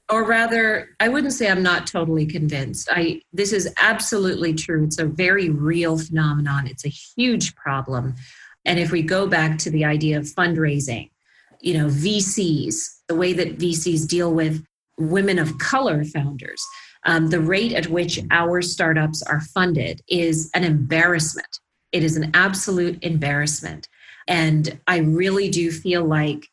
or 0.08 0.24
rather 0.24 0.90
i 1.00 1.08
wouldn't 1.08 1.32
say 1.32 1.48
i'm 1.50 1.62
not 1.62 1.86
totally 1.86 2.26
convinced. 2.26 2.88
I 2.90 3.22
this 3.32 3.52
is 3.52 3.72
absolutely 3.80 4.54
true. 4.54 4.84
It's 4.84 4.98
a 4.98 5.06
very 5.06 5.50
real 5.50 5.98
phenomenon. 5.98 6.66
It's 6.66 6.84
a 6.84 6.88
huge 6.88 7.54
problem. 7.56 8.14
And 8.64 8.78
if 8.78 8.90
we 8.90 9.02
go 9.02 9.26
back 9.26 9.58
to 9.58 9.70
the 9.70 9.84
idea 9.84 10.18
of 10.18 10.24
fundraising 10.24 11.10
you 11.60 11.76
know 11.76 11.86
vcs 11.86 12.98
the 13.08 13.14
way 13.14 13.32
that 13.32 13.58
vcs 13.58 14.06
deal 14.06 14.32
with 14.32 14.64
women 14.98 15.38
of 15.38 15.56
color 15.58 16.04
founders 16.04 16.64
um, 17.04 17.28
the 17.28 17.40
rate 17.40 17.72
at 17.72 17.86
which 17.86 18.20
our 18.30 18.60
startups 18.60 19.22
are 19.22 19.40
funded 19.40 20.02
is 20.08 20.50
an 20.54 20.64
embarrassment. 20.64 21.60
It 21.92 22.02
is 22.02 22.16
an 22.16 22.32
absolute 22.34 23.02
embarrassment. 23.02 23.88
And 24.28 24.78
i 24.86 24.98
really 24.98 25.48
do 25.48 25.70
feel 25.70 26.04
like 26.04 26.48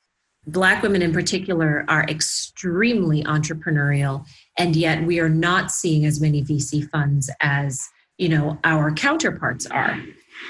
Black 0.48 0.84
women 0.84 1.02
in 1.02 1.14
particular 1.14 1.86
are 1.88 2.04
extremely 2.04 3.24
entrepreneurial, 3.24 4.26
and 4.58 4.76
yet 4.76 5.04
we 5.04 5.20
are 5.20 5.30
not 5.30 5.72
seeing 5.72 6.06
as 6.06 6.20
many 6.20 6.44
VC 6.44 6.90
funds 6.90 7.30
as 7.42 7.88
you 8.18 8.30
know 8.30 8.60
our 8.64 8.92
counterparts 8.92 9.66
are. 9.68 10.00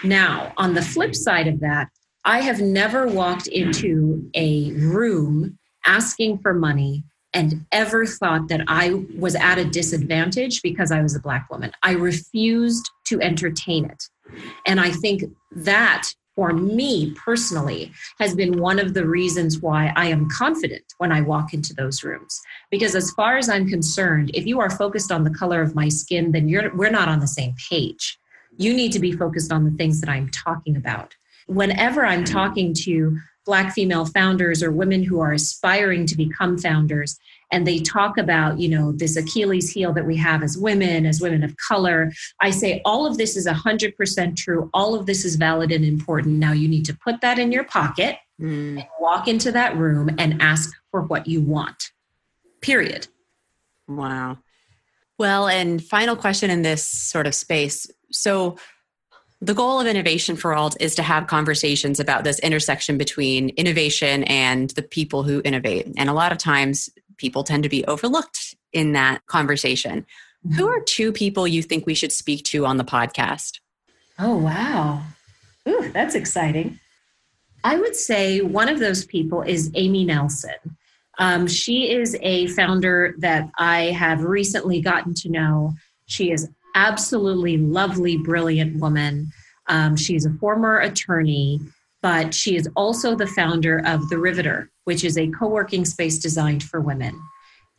Now, 0.04 0.54
on 0.58 0.74
the 0.74 0.82
flip 0.82 1.16
side 1.16 1.48
of 1.48 1.60
that, 1.60 1.90
I 2.26 2.42
have 2.42 2.62
never 2.62 3.06
walked 3.08 3.48
into 3.48 4.30
a 4.34 4.72
room 4.72 5.58
asking 5.86 6.40
for 6.40 6.54
money 6.54 7.04
and 7.34 7.66
ever 7.72 8.06
thought 8.06 8.48
that 8.48 8.64
I 8.68 9.06
was 9.18 9.36
at 9.36 9.58
a 9.58 9.66
disadvantage 9.66 10.62
because 10.62 10.92
I 10.92 11.02
was 11.02 11.16
a 11.16 11.20
Black 11.20 11.50
woman. 11.50 11.72
I 11.82 11.94
refused 11.94 12.90
to 13.08 13.22
entertain 13.22 13.86
it. 13.86 14.04
And 14.66 14.80
I 14.80 14.92
think 14.92 15.24
that 15.52 16.10
for 16.36 16.54
me 16.54 17.12
personally 17.12 17.92
has 18.20 18.36
been 18.36 18.60
one 18.60 18.80
of 18.80 18.94
the 18.94 19.06
reasons 19.06 19.60
why 19.60 19.94
I 19.96 20.08
am 20.08 20.30
confident 20.30 20.84
when 20.98 21.12
I 21.12 21.22
walk 21.22 21.54
into 21.54 21.74
those 21.74 22.04
rooms. 22.04 22.42
Because 22.72 22.96
as 22.96 23.12
far 23.12 23.38
as 23.38 23.50
I'm 23.50 23.68
concerned, 23.68 24.32
if 24.34 24.46
you 24.46 24.60
are 24.60 24.70
focused 24.70 25.12
on 25.12 25.24
the 25.24 25.34
color 25.34 25.62
of 25.62 25.76
my 25.76 25.90
skin, 25.90 26.32
then 26.32 26.48
you're 26.48 26.74
we're 26.76 26.90
not 26.90 27.08
on 27.08 27.20
the 27.20 27.28
same 27.28 27.54
page. 27.70 28.18
You 28.58 28.74
need 28.74 28.92
to 28.94 29.00
be 29.00 29.12
focused 29.12 29.52
on 29.52 29.66
the 29.66 29.78
things 29.78 30.02
that 30.02 30.10
I'm 30.10 30.30
talking 30.30 30.76
about. 30.76 31.16
Whenever 31.48 32.06
I'm 32.06 32.24
mm-hmm. 32.24 32.34
talking 32.34 32.74
to 32.86 33.18
black 33.46 33.74
female 33.74 34.06
founders 34.06 34.64
or 34.64 34.72
women 34.72 35.04
who 35.04 35.20
are 35.20 35.34
aspiring 35.34 36.06
to 36.08 36.16
become 36.16 36.58
founders, 36.58 37.18
and 37.52 37.68
they 37.68 37.80
talk 37.80 38.18
about 38.18 38.60
you 38.60 38.70
know 38.70 38.92
this 38.92 39.16
achilles 39.16 39.70
heel 39.70 39.94
that 39.94 40.06
we 40.06 40.16
have 40.16 40.44
as 40.44 40.58
women 40.58 41.06
as 41.06 41.22
women 41.22 41.44
of 41.44 41.56
color. 41.58 42.12
I 42.42 42.52
say 42.52 42.82
all 42.86 43.06
of 43.06 43.18
this 43.18 43.36
is 43.36 43.48
100% 43.48 44.36
true. 44.36 44.70
All 44.74 44.96
of 44.96 45.06
this 45.06 45.26
is 45.26 45.36
valid 45.36 45.72
and 45.72 45.86
important. 45.86 46.36
Now 46.36 46.52
you 46.52 46.68
need 46.68 46.86
to 46.86 46.98
put 47.04 47.22
that 47.22 47.40
in 47.40 47.52
your 47.52 47.64
pocket 47.64 48.18
mm. 48.40 48.80
and 48.80 48.88
walk 49.00 49.28
into 49.28 49.52
that 49.52 49.78
room 49.78 50.10
and 50.18 50.42
ask 50.42 50.72
for 50.92 51.02
what 51.02 51.28
you 51.28 51.42
want 51.42 51.92
period. 52.64 53.08
Wow. 53.88 54.40
Well 55.20 55.48
and 55.48 55.84
final 55.84 56.16
question 56.16 56.50
in 56.50 56.64
this 56.64 56.88
sort 56.88 57.28
of 57.28 57.36
space. 57.36 57.86
So 58.12 58.58
the 59.44 59.54
goal 59.54 59.82
of 59.82 59.88
innovation 59.88 60.38
for 60.38 60.54
all 60.54 60.72
is 60.80 60.96
to 60.96 61.04
have 61.04 61.28
conversations 61.28 62.00
about 62.00 62.24
this 62.24 62.40
intersection 62.40 62.98
between 62.98 63.50
innovation 63.50 64.24
and 64.24 64.70
the 64.72 64.82
people 64.82 65.24
who 65.24 65.42
innovate 65.44 65.92
and 65.98 66.10
a 66.10 66.14
lot 66.14 66.32
of 66.32 66.38
times 66.38 66.90
people 67.18 67.44
tend 67.44 67.64
to 67.64 67.70
be 67.70 67.84
overlooked 67.86 68.56
in 68.72 68.94
that 68.94 69.26
conversation. 69.28 70.06
Mm-hmm. 70.48 70.56
Who 70.56 70.68
are 70.68 70.80
two 70.80 71.12
people 71.12 71.46
you 71.46 71.62
think 71.62 71.86
we 71.86 71.94
should 71.94 72.14
speak 72.14 72.46
to 72.46 72.66
on 72.66 72.78
the 72.78 72.86
podcast? 72.86 73.60
Oh, 74.18 74.38
wow. 74.38 75.02
Ooh, 75.68 75.90
that's 75.94 76.16
exciting. 76.16 76.80
I 77.66 77.76
would 77.76 77.98
say 77.98 78.40
one 78.40 78.70
of 78.70 78.80
those 78.80 79.06
people 79.06 79.42
is 79.42 79.72
Amy 79.76 80.06
Nelson. 80.06 80.78
Um, 81.20 81.48
she 81.48 81.92
is 81.92 82.18
a 82.22 82.48
founder 82.48 83.16
that 83.20 83.50
I 83.58 83.92
have 83.92 84.24
recently 84.24 84.80
gotten 84.82 85.14
to 85.16 85.30
know. 85.30 85.74
She 86.06 86.32
is 86.32 86.50
absolutely 86.76 87.58
lovely, 87.58 88.18
brilliant 88.18 88.80
woman. 88.80 89.32
Um, 89.68 89.96
she's 89.96 90.26
a 90.26 90.34
former 90.34 90.80
attorney, 90.80 91.60
but 92.02 92.34
she 92.34 92.56
is 92.56 92.68
also 92.76 93.16
the 93.16 93.28
founder 93.28 93.82
of 93.86 94.10
The 94.10 94.18
Riveter, 94.18 94.70
which 94.84 95.04
is 95.04 95.18
a 95.18 95.30
co 95.30 95.48
working 95.48 95.86
space 95.86 96.20
designed 96.20 96.64
for 96.64 96.82
women. 96.82 97.20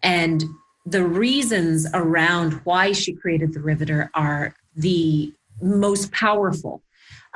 And 0.02 0.44
the 0.86 1.04
reasons 1.04 1.86
around 1.94 2.60
why 2.64 2.92
she 2.92 3.14
created 3.14 3.52
the 3.52 3.60
Riveter 3.60 4.10
are 4.14 4.54
the 4.76 5.32
most 5.62 6.12
powerful, 6.12 6.82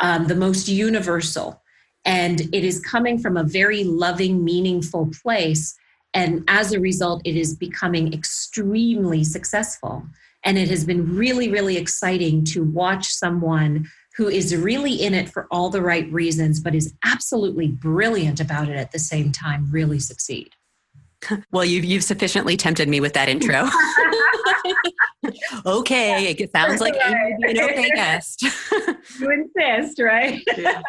um, 0.00 0.26
the 0.26 0.34
most 0.34 0.68
universal. 0.68 1.62
And 2.04 2.40
it 2.54 2.64
is 2.64 2.80
coming 2.80 3.18
from 3.18 3.36
a 3.36 3.44
very 3.44 3.84
loving, 3.84 4.44
meaningful 4.44 5.10
place. 5.22 5.76
And 6.14 6.44
as 6.48 6.72
a 6.72 6.80
result, 6.80 7.22
it 7.24 7.36
is 7.36 7.54
becoming 7.54 8.12
extremely 8.12 9.24
successful. 9.24 10.06
And 10.48 10.56
it 10.56 10.70
has 10.70 10.82
been 10.82 11.14
really, 11.14 11.50
really 11.50 11.76
exciting 11.76 12.42
to 12.46 12.64
watch 12.64 13.08
someone 13.08 13.86
who 14.16 14.28
is 14.28 14.56
really 14.56 14.94
in 14.94 15.12
it 15.12 15.28
for 15.28 15.46
all 15.50 15.68
the 15.68 15.82
right 15.82 16.10
reasons, 16.10 16.58
but 16.58 16.74
is 16.74 16.94
absolutely 17.04 17.68
brilliant 17.68 18.40
about 18.40 18.70
it 18.70 18.76
at 18.76 18.90
the 18.90 18.98
same 18.98 19.30
time, 19.30 19.68
really 19.70 19.98
succeed. 19.98 20.48
Well, 21.50 21.66
you've, 21.66 21.84
you've 21.84 22.04
sufficiently 22.04 22.56
tempted 22.56 22.88
me 22.88 23.00
with 23.00 23.12
that 23.12 23.28
intro. 23.28 23.68
okay, 25.66 26.28
it 26.28 26.50
sounds 26.52 26.80
like 26.80 26.94
Amy 26.94 27.34
would 27.38 27.52
be 27.52 27.58
an 27.58 27.70
okay 27.70 27.90
guest. 27.90 28.42
you 29.20 29.30
insist, 29.30 30.00
right? 30.00 30.40
Yeah. 30.56 30.80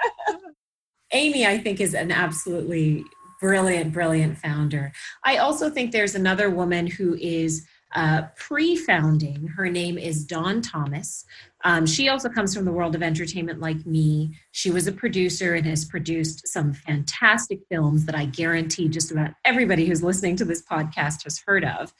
Amy, 1.12 1.46
I 1.46 1.58
think, 1.58 1.82
is 1.82 1.96
an 1.96 2.12
absolutely 2.12 3.04
brilliant, 3.42 3.92
brilliant 3.92 4.38
founder. 4.38 4.94
I 5.26 5.38
also 5.38 5.70
think 5.70 5.92
there's 5.92 6.16
another 6.16 6.50
woman 6.50 6.88
who 6.88 7.16
is 7.16 7.68
uh, 7.96 8.24
pre 8.36 8.76
founding. 8.76 9.48
Her 9.48 9.70
name 9.70 9.98
is 9.98 10.24
Dawn 10.24 10.62
Thomas. 10.62 11.26
Um, 11.64 11.86
she 11.86 12.08
also 12.08 12.30
comes 12.30 12.56
from 12.56 12.66
the 12.66 12.72
world 12.72 12.96
of 12.96 13.04
entertainment 13.04 13.60
like 13.60 13.86
me. 13.86 14.38
She 14.52 14.72
was 14.72 14.88
a 14.88 14.92
producer 14.92 15.56
and 15.56 15.66
has 15.66 15.86
produced 15.86 16.48
some 16.48 16.74
fantastic 16.74 17.60
films 17.70 18.06
that 18.06 18.16
I 18.16 18.26
guarantee 18.26 18.88
just 18.88 19.12
about 19.12 19.32
everybody 19.44 19.86
who's 19.86 20.04
listening 20.04 20.36
to 20.38 20.46
this 20.46 20.62
podcast 20.62 21.24
has 21.24 21.40
heard 21.46 21.66
of. 21.66 21.94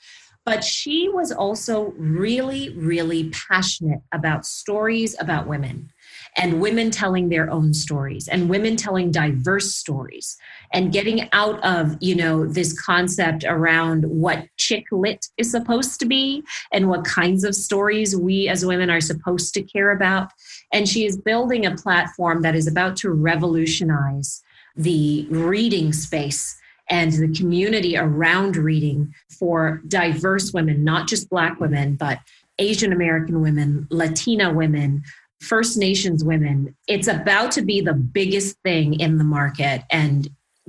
But 0.46 0.64
she 0.64 1.08
was 1.10 1.32
also 1.32 1.92
really, 1.98 2.70
really 2.70 3.28
passionate 3.30 4.00
about 4.12 4.46
stories 4.46 5.14
about 5.20 5.46
women 5.46 5.90
and 6.36 6.60
women 6.60 6.90
telling 6.90 7.28
their 7.28 7.50
own 7.50 7.74
stories 7.74 8.28
and 8.28 8.48
women 8.48 8.76
telling 8.76 9.10
diverse 9.10 9.74
stories 9.74 10.36
and 10.72 10.92
getting 10.92 11.28
out 11.32 11.62
of 11.64 11.96
you 12.00 12.14
know 12.14 12.46
this 12.46 12.78
concept 12.80 13.44
around 13.44 14.04
what 14.04 14.46
chick 14.56 14.84
lit 14.92 15.26
is 15.36 15.50
supposed 15.50 15.98
to 16.00 16.06
be 16.06 16.42
and 16.72 16.88
what 16.88 17.04
kinds 17.04 17.44
of 17.44 17.54
stories 17.54 18.16
we 18.16 18.48
as 18.48 18.64
women 18.64 18.90
are 18.90 19.00
supposed 19.00 19.54
to 19.54 19.62
care 19.62 19.90
about. 19.90 20.30
And 20.72 20.88
she 20.88 21.04
is 21.04 21.16
building 21.16 21.66
a 21.66 21.76
platform 21.76 22.42
that 22.42 22.54
is 22.54 22.66
about 22.66 22.96
to 22.98 23.10
revolutionize 23.10 24.42
the 24.76 25.26
reading 25.30 25.92
space 25.92 26.56
and 26.88 27.12
the 27.12 27.32
community 27.32 27.96
around 27.96 28.56
reading 28.56 29.14
for 29.38 29.80
diverse 29.86 30.52
women, 30.52 30.82
not 30.82 31.06
just 31.06 31.30
Black 31.30 31.60
women, 31.60 31.94
but 31.94 32.18
Asian 32.58 32.92
American 32.92 33.40
women, 33.40 33.86
Latina 33.90 34.52
women, 34.52 35.02
First 35.40 35.78
Nations 35.78 36.22
women. 36.22 36.76
It's 36.86 37.08
about 37.08 37.50
to 37.52 37.62
be 37.62 37.80
the 37.80 37.94
biggest 37.94 38.58
thing 38.62 39.00
in 39.00 39.18
the 39.18 39.24
market. 39.24 39.82
And 39.90 40.28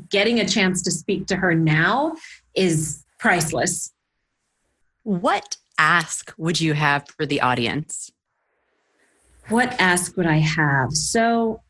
getting 0.09 0.39
a 0.39 0.47
chance 0.47 0.81
to 0.83 0.91
speak 0.91 1.27
to 1.27 1.35
her 1.35 1.53
now 1.53 2.15
is 2.55 3.03
priceless. 3.19 3.91
What 5.03 5.57
ask 5.77 6.33
would 6.37 6.61
you 6.61 6.73
have 6.73 7.07
for 7.17 7.25
the 7.25 7.41
audience? 7.41 8.11
What 9.49 9.75
ask 9.79 10.15
would 10.15 10.27
I 10.27 10.37
have? 10.37 10.93
So, 10.93 11.61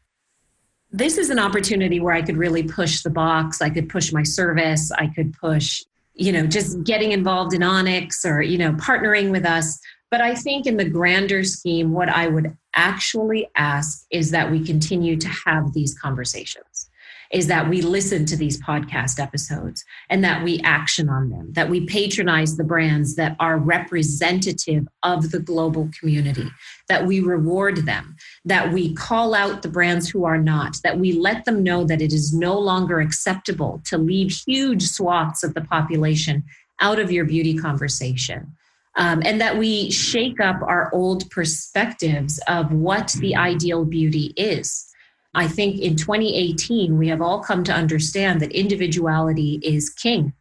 this 0.91 1.17
is 1.17 1.29
an 1.29 1.39
opportunity 1.39 2.01
where 2.01 2.13
I 2.13 2.21
could 2.21 2.35
really 2.35 2.63
push 2.63 3.01
the 3.01 3.09
box. 3.09 3.61
I 3.61 3.69
could 3.69 3.87
push 3.87 4.11
my 4.11 4.23
service. 4.23 4.91
I 4.91 5.07
could 5.07 5.33
push, 5.33 5.81
you 6.13 6.33
know, 6.33 6.45
just 6.45 6.83
getting 6.83 7.13
involved 7.13 7.53
in 7.53 7.63
Onyx 7.63 8.25
or, 8.25 8.41
you 8.41 8.57
know, 8.57 8.73
partnering 8.73 9.31
with 9.31 9.45
us. 9.45 9.79
But 10.11 10.21
I 10.21 10.35
think 10.35 10.67
in 10.67 10.77
the 10.77 10.89
grander 10.89 11.43
scheme, 11.43 11.93
what 11.93 12.09
I 12.09 12.27
would 12.27 12.55
actually 12.75 13.49
ask 13.55 14.05
is 14.11 14.31
that 14.31 14.51
we 14.51 14.63
continue 14.63 15.17
to 15.17 15.27
have 15.27 15.73
these 15.73 15.97
conversations 15.97 16.89
is 17.31 17.47
that 17.47 17.69
we 17.69 17.81
listen 17.81 18.25
to 18.25 18.35
these 18.35 18.61
podcast 18.61 19.19
episodes 19.19 19.83
and 20.09 20.23
that 20.23 20.43
we 20.43 20.59
action 20.63 21.09
on 21.09 21.29
them, 21.29 21.51
that 21.53 21.69
we 21.69 21.85
patronize 21.85 22.57
the 22.57 22.63
brands 22.63 23.15
that 23.15 23.35
are 23.39 23.57
representative 23.57 24.87
of 25.03 25.31
the 25.31 25.39
global 25.39 25.89
community, 25.97 26.49
that 26.89 27.05
we 27.05 27.19
reward 27.19 27.77
them, 27.85 28.15
that 28.45 28.71
we 28.73 28.93
call 28.93 29.33
out 29.33 29.61
the 29.61 29.69
brands 29.69 30.09
who 30.09 30.25
are 30.25 30.37
not, 30.37 30.75
that 30.83 30.99
we 30.99 31.13
let 31.13 31.45
them 31.45 31.63
know 31.63 31.83
that 31.85 32.01
it 32.01 32.11
is 32.11 32.33
no 32.33 32.57
longer 32.59 32.99
acceptable 32.99 33.81
to 33.85 33.97
leave 33.97 34.31
huge 34.45 34.83
swaths 34.83 35.43
of 35.43 35.53
the 35.53 35.61
population 35.61 36.43
out 36.79 36.99
of 36.99 37.11
your 37.11 37.25
beauty 37.25 37.57
conversation. 37.57 38.55
Um, 38.97 39.21
and 39.23 39.39
that 39.39 39.57
we 39.57 39.89
shake 39.89 40.41
up 40.41 40.61
our 40.61 40.93
old 40.93 41.29
perspectives 41.29 42.39
of 42.47 42.73
what 42.73 43.15
the 43.19 43.37
ideal 43.37 43.85
beauty 43.85 44.33
is 44.35 44.91
I 45.33 45.47
think 45.47 45.79
in 45.79 45.95
2018, 45.95 46.97
we 46.97 47.07
have 47.07 47.21
all 47.21 47.41
come 47.41 47.63
to 47.63 47.73
understand 47.73 48.41
that 48.41 48.51
individuality 48.51 49.59
is 49.63 49.89
king 49.89 50.33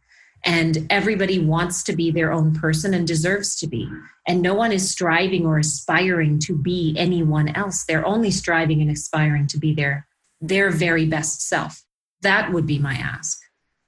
and 0.43 0.87
everybody 0.89 1.39
wants 1.39 1.83
to 1.83 1.95
be 1.95 2.11
their 2.11 2.33
own 2.33 2.53
person 2.53 2.93
and 2.93 3.07
deserves 3.07 3.55
to 3.57 3.67
be. 3.67 3.87
And 4.27 4.41
no 4.41 4.53
one 4.53 4.71
is 4.71 4.89
striving 4.89 5.45
or 5.45 5.59
aspiring 5.59 6.39
to 6.39 6.57
be 6.57 6.95
anyone 6.97 7.49
else. 7.55 7.85
They're 7.85 8.05
only 8.05 8.31
striving 8.31 8.81
and 8.81 8.89
aspiring 8.89 9.47
to 9.47 9.59
be 9.59 9.73
their, 9.73 10.07
their 10.41 10.71
very 10.71 11.05
best 11.05 11.47
self. 11.47 11.83
That 12.21 12.51
would 12.51 12.65
be 12.65 12.79
my 12.79 12.95
ask. 12.95 13.39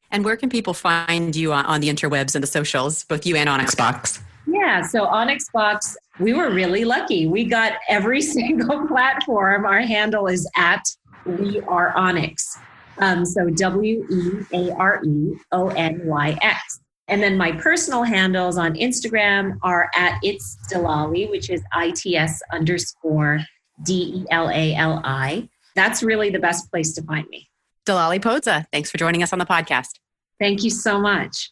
And 0.10 0.24
where 0.24 0.38
can 0.38 0.50
people 0.50 0.76
find 0.76 1.36
you 1.36 1.52
on, 1.54 1.66
on 1.66 1.82
the 1.82 1.90
interwebs 1.90 2.36
and 2.36 2.44
the 2.44 2.48
socials, 2.48 3.04
both 3.06 3.26
you 3.26 3.36
and 3.36 3.50
Onyx 3.50 3.76
Box? 3.76 4.22
Yeah, 4.46 4.82
so 4.82 5.06
Onyx 5.06 5.46
Box, 5.54 5.96
we 6.20 6.34
were 6.34 6.52
really 6.52 6.86
lucky. 6.86 7.28
We 7.28 7.46
got 7.46 7.74
every 7.90 8.22
single 8.38 8.88
platform. 8.88 9.66
Our 9.66 9.82
handle 9.82 10.28
is 10.28 10.50
at 10.58 10.84
We 11.26 11.62
Are 11.62 11.96
Onyx. 11.96 12.58
Um, 13.00 13.26
so 13.26 13.50
W 13.50 14.06
E 14.10 14.32
A 14.54 14.72
R 14.76 15.02
E 15.04 15.34
O 15.52 15.70
N 15.70 16.02
Y 16.06 16.38
X. 16.42 16.80
And 17.08 17.22
then 17.22 17.38
my 17.38 17.52
personal 17.52 18.04
handles 18.04 18.58
on 18.58 18.76
Instagram 18.76 19.58
are 19.62 19.90
at 19.96 20.20
It's 20.24 20.58
Delali, 20.72 21.30
which 21.30 21.50
is 21.50 21.62
I 21.74 21.92
T 21.92 22.16
S 22.16 22.42
underscore 22.52 23.40
D 23.84 23.94
E 23.94 24.26
L 24.32 24.50
A 24.50 24.76
L 24.76 25.02
I. 25.04 25.50
That's 25.76 26.04
really 26.04 26.30
the 26.30 26.40
best 26.40 26.70
place 26.72 26.94
to 26.94 27.02
find 27.04 27.28
me. 27.30 27.50
Delali 27.86 28.20
Podza, 28.20 28.66
thanks 28.72 28.90
for 28.90 28.98
joining 28.98 29.24
us 29.24 29.34
on 29.34 29.40
the 29.40 29.46
podcast. 29.46 30.00
Thank 30.40 30.64
you 30.64 30.70
so 30.70 31.00
much. 31.00 31.52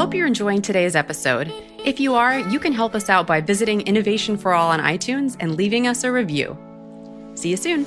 Hope 0.00 0.14
you're 0.14 0.26
enjoying 0.26 0.62
today's 0.62 0.96
episode. 0.96 1.52
If 1.84 2.00
you 2.00 2.14
are, 2.14 2.38
you 2.38 2.58
can 2.58 2.72
help 2.72 2.94
us 2.94 3.10
out 3.10 3.26
by 3.26 3.42
visiting 3.42 3.82
Innovation 3.82 4.38
for 4.38 4.54
All 4.54 4.70
on 4.70 4.80
iTunes 4.80 5.36
and 5.40 5.56
leaving 5.56 5.86
us 5.86 6.04
a 6.04 6.10
review. 6.10 6.56
See 7.34 7.50
you 7.50 7.58
soon. 7.58 7.84